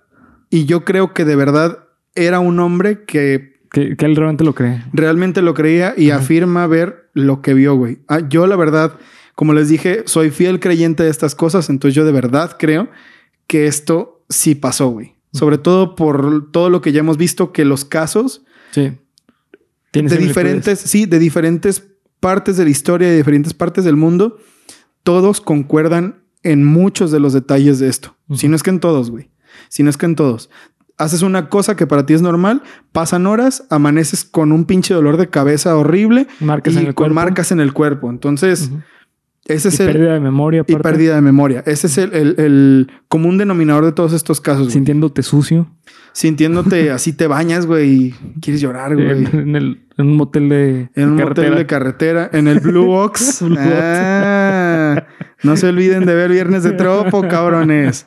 Y 0.50 0.66
yo 0.66 0.86
creo 0.86 1.14
que 1.14 1.26
de 1.26 1.36
verdad 1.36 1.80
era 2.14 2.40
un 2.40 2.60
hombre 2.60 3.04
que 3.06 3.56
Que, 3.72 3.96
que 3.98 4.06
él 4.06 4.16
realmente 4.16 4.44
lo 4.44 4.54
cree. 4.54 4.84
realmente 4.94 5.42
lo 5.42 5.54
creía 5.54 5.94
y 5.98 6.12
afirma 6.12 6.68
ver 6.68 7.10
lo 7.14 7.42
que 7.42 7.54
vio, 7.54 7.76
güey. 7.76 8.00
Ah, 8.08 8.20
yo, 8.30 8.46
la 8.46 8.56
verdad, 8.58 8.94
como 9.34 9.54
les 9.54 9.70
dije, 9.70 10.04
soy 10.06 10.30
fiel 10.30 10.60
creyente 10.60 11.04
de 11.04 11.10
estas 11.10 11.34
cosas. 11.36 11.70
Entonces, 11.70 11.96
yo 11.96 12.06
de 12.06 12.12
verdad 12.12 12.58
creo 12.60 12.90
que 13.48 13.66
esto 13.68 14.24
sí 14.30 14.56
pasó, 14.56 14.90
güey. 14.90 15.16
Sobre 15.34 15.58
todo 15.58 15.96
por 15.96 16.52
todo 16.52 16.70
lo 16.70 16.82
que 16.82 16.92
ya 16.92 17.00
hemos 17.00 17.18
visto, 17.18 17.52
que 17.54 17.66
los 17.66 17.86
casos 17.86 18.44
Sí. 18.72 18.94
De 19.94 20.18
diferentes, 20.18 20.80
sí, 20.80 21.06
de 21.06 21.20
diferentes 21.20 21.84
partes 22.20 22.58
de 22.58 22.64
la 22.64 22.70
historia, 22.70 23.10
de 23.10 23.18
diferentes 23.18 23.54
partes 23.54 23.84
del 23.84 23.98
mundo, 23.98 24.38
todos 25.04 25.42
concuerdan 25.42 26.24
en 26.44 26.64
muchos 26.64 27.12
de 27.12 27.20
los 27.20 27.34
detalles 27.34 27.80
de 27.80 27.90
esto. 27.90 28.16
Si 28.34 28.48
no 28.48 28.56
es 28.56 28.64
que 28.64 28.70
en 28.70 28.80
todos, 28.80 29.12
güey. 29.12 29.30
Si 29.70 29.84
no 29.84 29.90
es 29.90 29.98
que 29.98 30.06
en 30.06 30.16
todos. 30.16 30.50
Haces 30.98 31.24
una 31.24 31.50
cosa 31.50 31.76
que 31.76 31.88
para 31.88 32.06
ti 32.06 32.14
es 32.14 32.22
normal, 32.22 32.62
pasan 32.92 33.26
horas, 33.26 33.66
amaneces 33.70 34.24
con 34.24 34.52
un 34.52 34.66
pinche 34.66 34.94
dolor 34.94 35.18
de 35.18 35.30
cabeza 35.30 35.76
horrible 35.76 36.28
Marcas 36.40 36.74
y 36.76 36.78
en 36.78 36.82
el 36.88 36.94
con 36.94 37.06
cuerpo. 37.06 37.16
marcas 37.16 37.52
en 37.52 37.60
el 37.60 37.74
cuerpo. 37.74 38.10
Entonces. 38.10 38.70
Ese 39.54 39.70
Y 39.70 39.72
es 39.74 39.80
el... 39.80 39.88
pérdida 39.88 40.14
de 40.14 40.20
memoria. 40.20 40.64
Y 40.68 40.76
pérdida 40.76 41.16
de 41.16 41.22
memoria. 41.22 41.64
Ese 41.66 41.88
es 41.88 41.98
el, 41.98 42.14
el- 42.14 42.36
el 42.38 42.92
común 43.08 43.38
denominador 43.38 43.86
de 43.86 43.92
todos 43.92 44.14
estos 44.14 44.42
casos. 44.42 44.64
güey. 44.64 44.74
Sintiéndote 44.74 45.24
sucio. 45.24 45.68
Sintiéndote 46.14 46.92
así 46.92 47.14
te 47.14 47.28
bañas, 47.28 47.66
güey, 47.66 47.90
y 47.90 48.12
quieres 48.42 48.62
llorar, 48.62 48.96
güey. 48.96 49.10
En, 49.26 49.40
en 49.40 49.56
el, 49.56 49.86
en 49.98 50.08
un 50.08 50.18
motel 50.18 50.50
de 50.50 50.90
En 50.96 51.10
un 51.12 51.18
carretera. 51.18 51.48
motel 51.50 51.56
de 51.56 51.66
carretera, 51.66 52.30
en 52.34 52.48
el 52.48 52.60
Blue 52.60 52.86
Box. 52.88 53.42
Blue 53.42 53.56
Box. 53.56 53.70
Ah, 53.72 55.06
no 55.44 55.58
se 55.58 55.68
olviden 55.68 56.06
de 56.06 56.14
ver 56.16 56.32
Viernes 56.32 56.64
de 56.64 56.72
Tropo, 56.74 57.22
cabrones. 57.30 58.06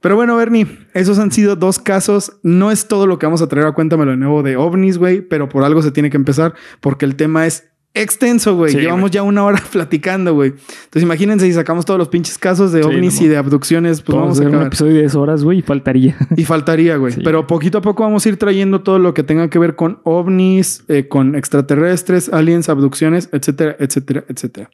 Pero 0.00 0.16
bueno, 0.16 0.36
Bernie, 0.36 0.66
esos 0.92 1.18
han 1.18 1.32
sido 1.32 1.56
dos 1.56 1.78
casos. 1.78 2.38
No 2.42 2.70
es 2.70 2.88
todo 2.88 3.06
lo 3.06 3.18
que 3.18 3.24
vamos 3.26 3.40
a 3.40 3.48
traer 3.48 3.66
a 3.66 3.72
Cuéntamelo 3.72 4.10
de 4.10 4.18
nuevo 4.18 4.42
de 4.42 4.56
ovnis, 4.58 4.98
güey, 4.98 5.22
pero 5.22 5.48
por 5.48 5.64
algo 5.64 5.80
se 5.82 5.92
tiene 5.92 6.10
que 6.10 6.18
empezar 6.18 6.52
porque 6.80 7.06
el 7.06 7.16
tema 7.16 7.46
es 7.46 7.68
extenso, 7.94 8.56
güey. 8.56 8.72
Sí, 8.72 8.78
Llevamos 8.78 9.10
ya 9.10 9.22
una 9.22 9.44
hora 9.44 9.62
platicando, 9.72 10.34
güey. 10.34 10.50
Entonces 10.50 11.02
imagínense 11.02 11.46
si 11.46 11.52
sacamos 11.52 11.84
todos 11.84 11.98
los 11.98 12.08
pinches 12.08 12.36
casos 12.36 12.72
de 12.72 12.82
Sí, 12.82 12.88
ovnis 12.88 13.20
no 13.20 13.26
y 13.26 13.28
de 13.28 13.36
abducciones, 13.36 14.02
pues 14.02 14.18
vamos 14.18 14.38
a 14.38 14.42
hacer 14.42 14.54
un 14.54 14.66
episodio 14.66 14.94
de 14.94 15.00
10 15.00 15.14
horas, 15.14 15.44
güey, 15.44 15.60
y 15.60 15.62
faltaría. 15.62 16.16
Y 16.36 16.44
faltaría, 16.44 16.96
güey. 16.96 17.12
Sí. 17.14 17.20
Pero 17.22 17.46
poquito 17.46 17.78
a 17.78 17.80
poco 17.80 18.02
vamos 18.02 18.26
a 18.26 18.28
ir 18.28 18.38
trayendo 18.38 18.82
todo 18.82 18.98
lo 18.98 19.14
que 19.14 19.22
tenga 19.22 19.48
que 19.48 19.60
ver 19.60 19.76
con 19.76 20.00
ovnis, 20.02 20.82
eh, 20.88 21.06
con 21.06 21.36
extraterrestres, 21.36 22.28
aliens, 22.28 22.68
abducciones, 22.68 23.28
etcétera, 23.30 23.76
etcétera, 23.78 24.24
etcétera. 24.28 24.70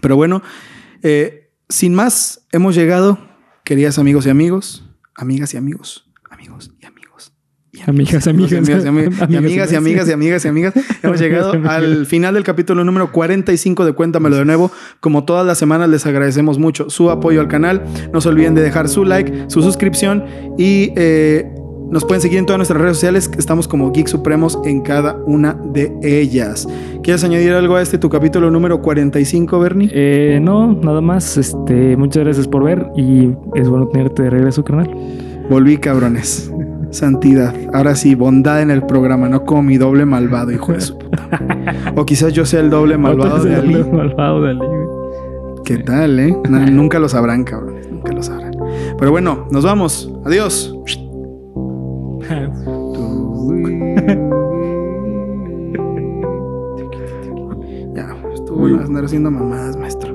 Pero 0.00 0.16
bueno, 0.16 0.42
eh, 1.02 1.50
sin 1.68 1.94
más, 1.94 2.46
hemos 2.50 2.74
llegado, 2.74 3.18
queridas 3.64 3.98
amigos 3.98 4.26
y 4.26 4.30
amigos, 4.30 4.84
amigas 5.14 5.54
y 5.54 5.56
amigos, 5.56 6.07
Amigas, 7.88 8.26
amigas. 8.26 8.52
amigas, 8.52 8.84
amigas, 8.84 9.18
amigas 9.18 9.72
y 9.72 9.76
amigas 9.76 10.08
y 10.08 10.12
amigas 10.12 10.44
y 10.44 10.48
amigas. 10.48 10.74
Hemos 11.02 11.18
llegado 11.18 11.52
al 11.64 12.04
final 12.04 12.34
del 12.34 12.44
capítulo 12.44 12.84
número 12.84 13.10
45 13.10 13.86
de 13.86 13.92
Cuéntamelo 13.94 14.36
de 14.36 14.44
nuevo. 14.44 14.70
Como 15.00 15.24
todas 15.24 15.46
las 15.46 15.56
semanas 15.56 15.88
les 15.88 16.04
agradecemos 16.04 16.58
mucho 16.58 16.90
su 16.90 17.10
apoyo 17.10 17.40
al 17.40 17.48
canal. 17.48 17.82
No 18.12 18.20
se 18.20 18.28
olviden 18.28 18.54
de 18.54 18.60
dejar 18.60 18.90
su 18.90 19.06
like, 19.06 19.46
su 19.48 19.62
suscripción 19.62 20.22
y 20.58 20.92
eh, 20.96 21.50
nos 21.90 22.04
pueden 22.04 22.20
seguir 22.20 22.38
en 22.38 22.44
todas 22.44 22.58
nuestras 22.58 22.78
redes 22.78 22.98
sociales. 22.98 23.30
Estamos 23.38 23.66
como 23.66 23.90
Geek 23.90 24.08
Supremos 24.08 24.58
en 24.66 24.82
cada 24.82 25.16
una 25.24 25.58
de 25.72 25.90
ellas. 26.02 26.68
¿Quieres 27.02 27.24
añadir 27.24 27.54
algo 27.54 27.76
a 27.76 27.80
este 27.80 27.96
tu 27.96 28.10
capítulo 28.10 28.50
número 28.50 28.82
45, 28.82 29.58
Bernie? 29.60 29.88
Eh, 29.94 30.40
no, 30.42 30.74
nada 30.74 31.00
más. 31.00 31.38
Este, 31.38 31.96
muchas 31.96 32.22
gracias 32.22 32.46
por 32.46 32.64
ver 32.64 32.86
y 32.98 33.30
es 33.54 33.66
bueno 33.66 33.88
tenerte 33.88 34.24
de 34.24 34.28
regreso, 34.28 34.62
carnal. 34.62 34.94
Volví, 35.48 35.78
cabrones. 35.78 36.52
Santidad. 36.90 37.54
Ahora 37.72 37.94
sí, 37.94 38.14
bondad 38.14 38.62
en 38.62 38.70
el 38.70 38.82
programa, 38.82 39.28
no 39.28 39.44
como 39.44 39.62
mi 39.62 39.76
doble 39.76 40.06
malvado, 40.06 40.52
hijo 40.52 40.72
de 40.72 40.80
su 40.80 40.96
puta. 40.98 41.28
O 41.96 42.06
quizás 42.06 42.32
yo 42.32 42.46
sea 42.46 42.60
el 42.60 42.70
doble 42.70 42.96
malvado 42.96 43.44
de 43.44 43.56
Ali. 43.56 43.84
Malvado 43.84 44.42
de 44.42 44.50
Ali, 44.50 44.66
güey. 44.66 44.88
¿Qué 45.64 45.78
tal, 45.78 46.18
eh? 46.18 46.34
Nunca 46.48 46.98
lo 46.98 47.08
sabrán, 47.08 47.44
cabrones. 47.44 47.90
Nunca 47.90 48.12
lo 48.12 48.22
sabrán. 48.22 48.52
Pero 48.98 49.10
bueno, 49.10 49.46
nos 49.50 49.64
vamos. 49.64 50.10
Adiós. 50.24 50.74
Ya, 57.94 58.16
estuvo 58.32 58.58
bueno 58.58 58.80
andar 58.84 59.04
haciendo 59.04 59.30
mamadas, 59.30 59.76
maestro. 59.76 60.07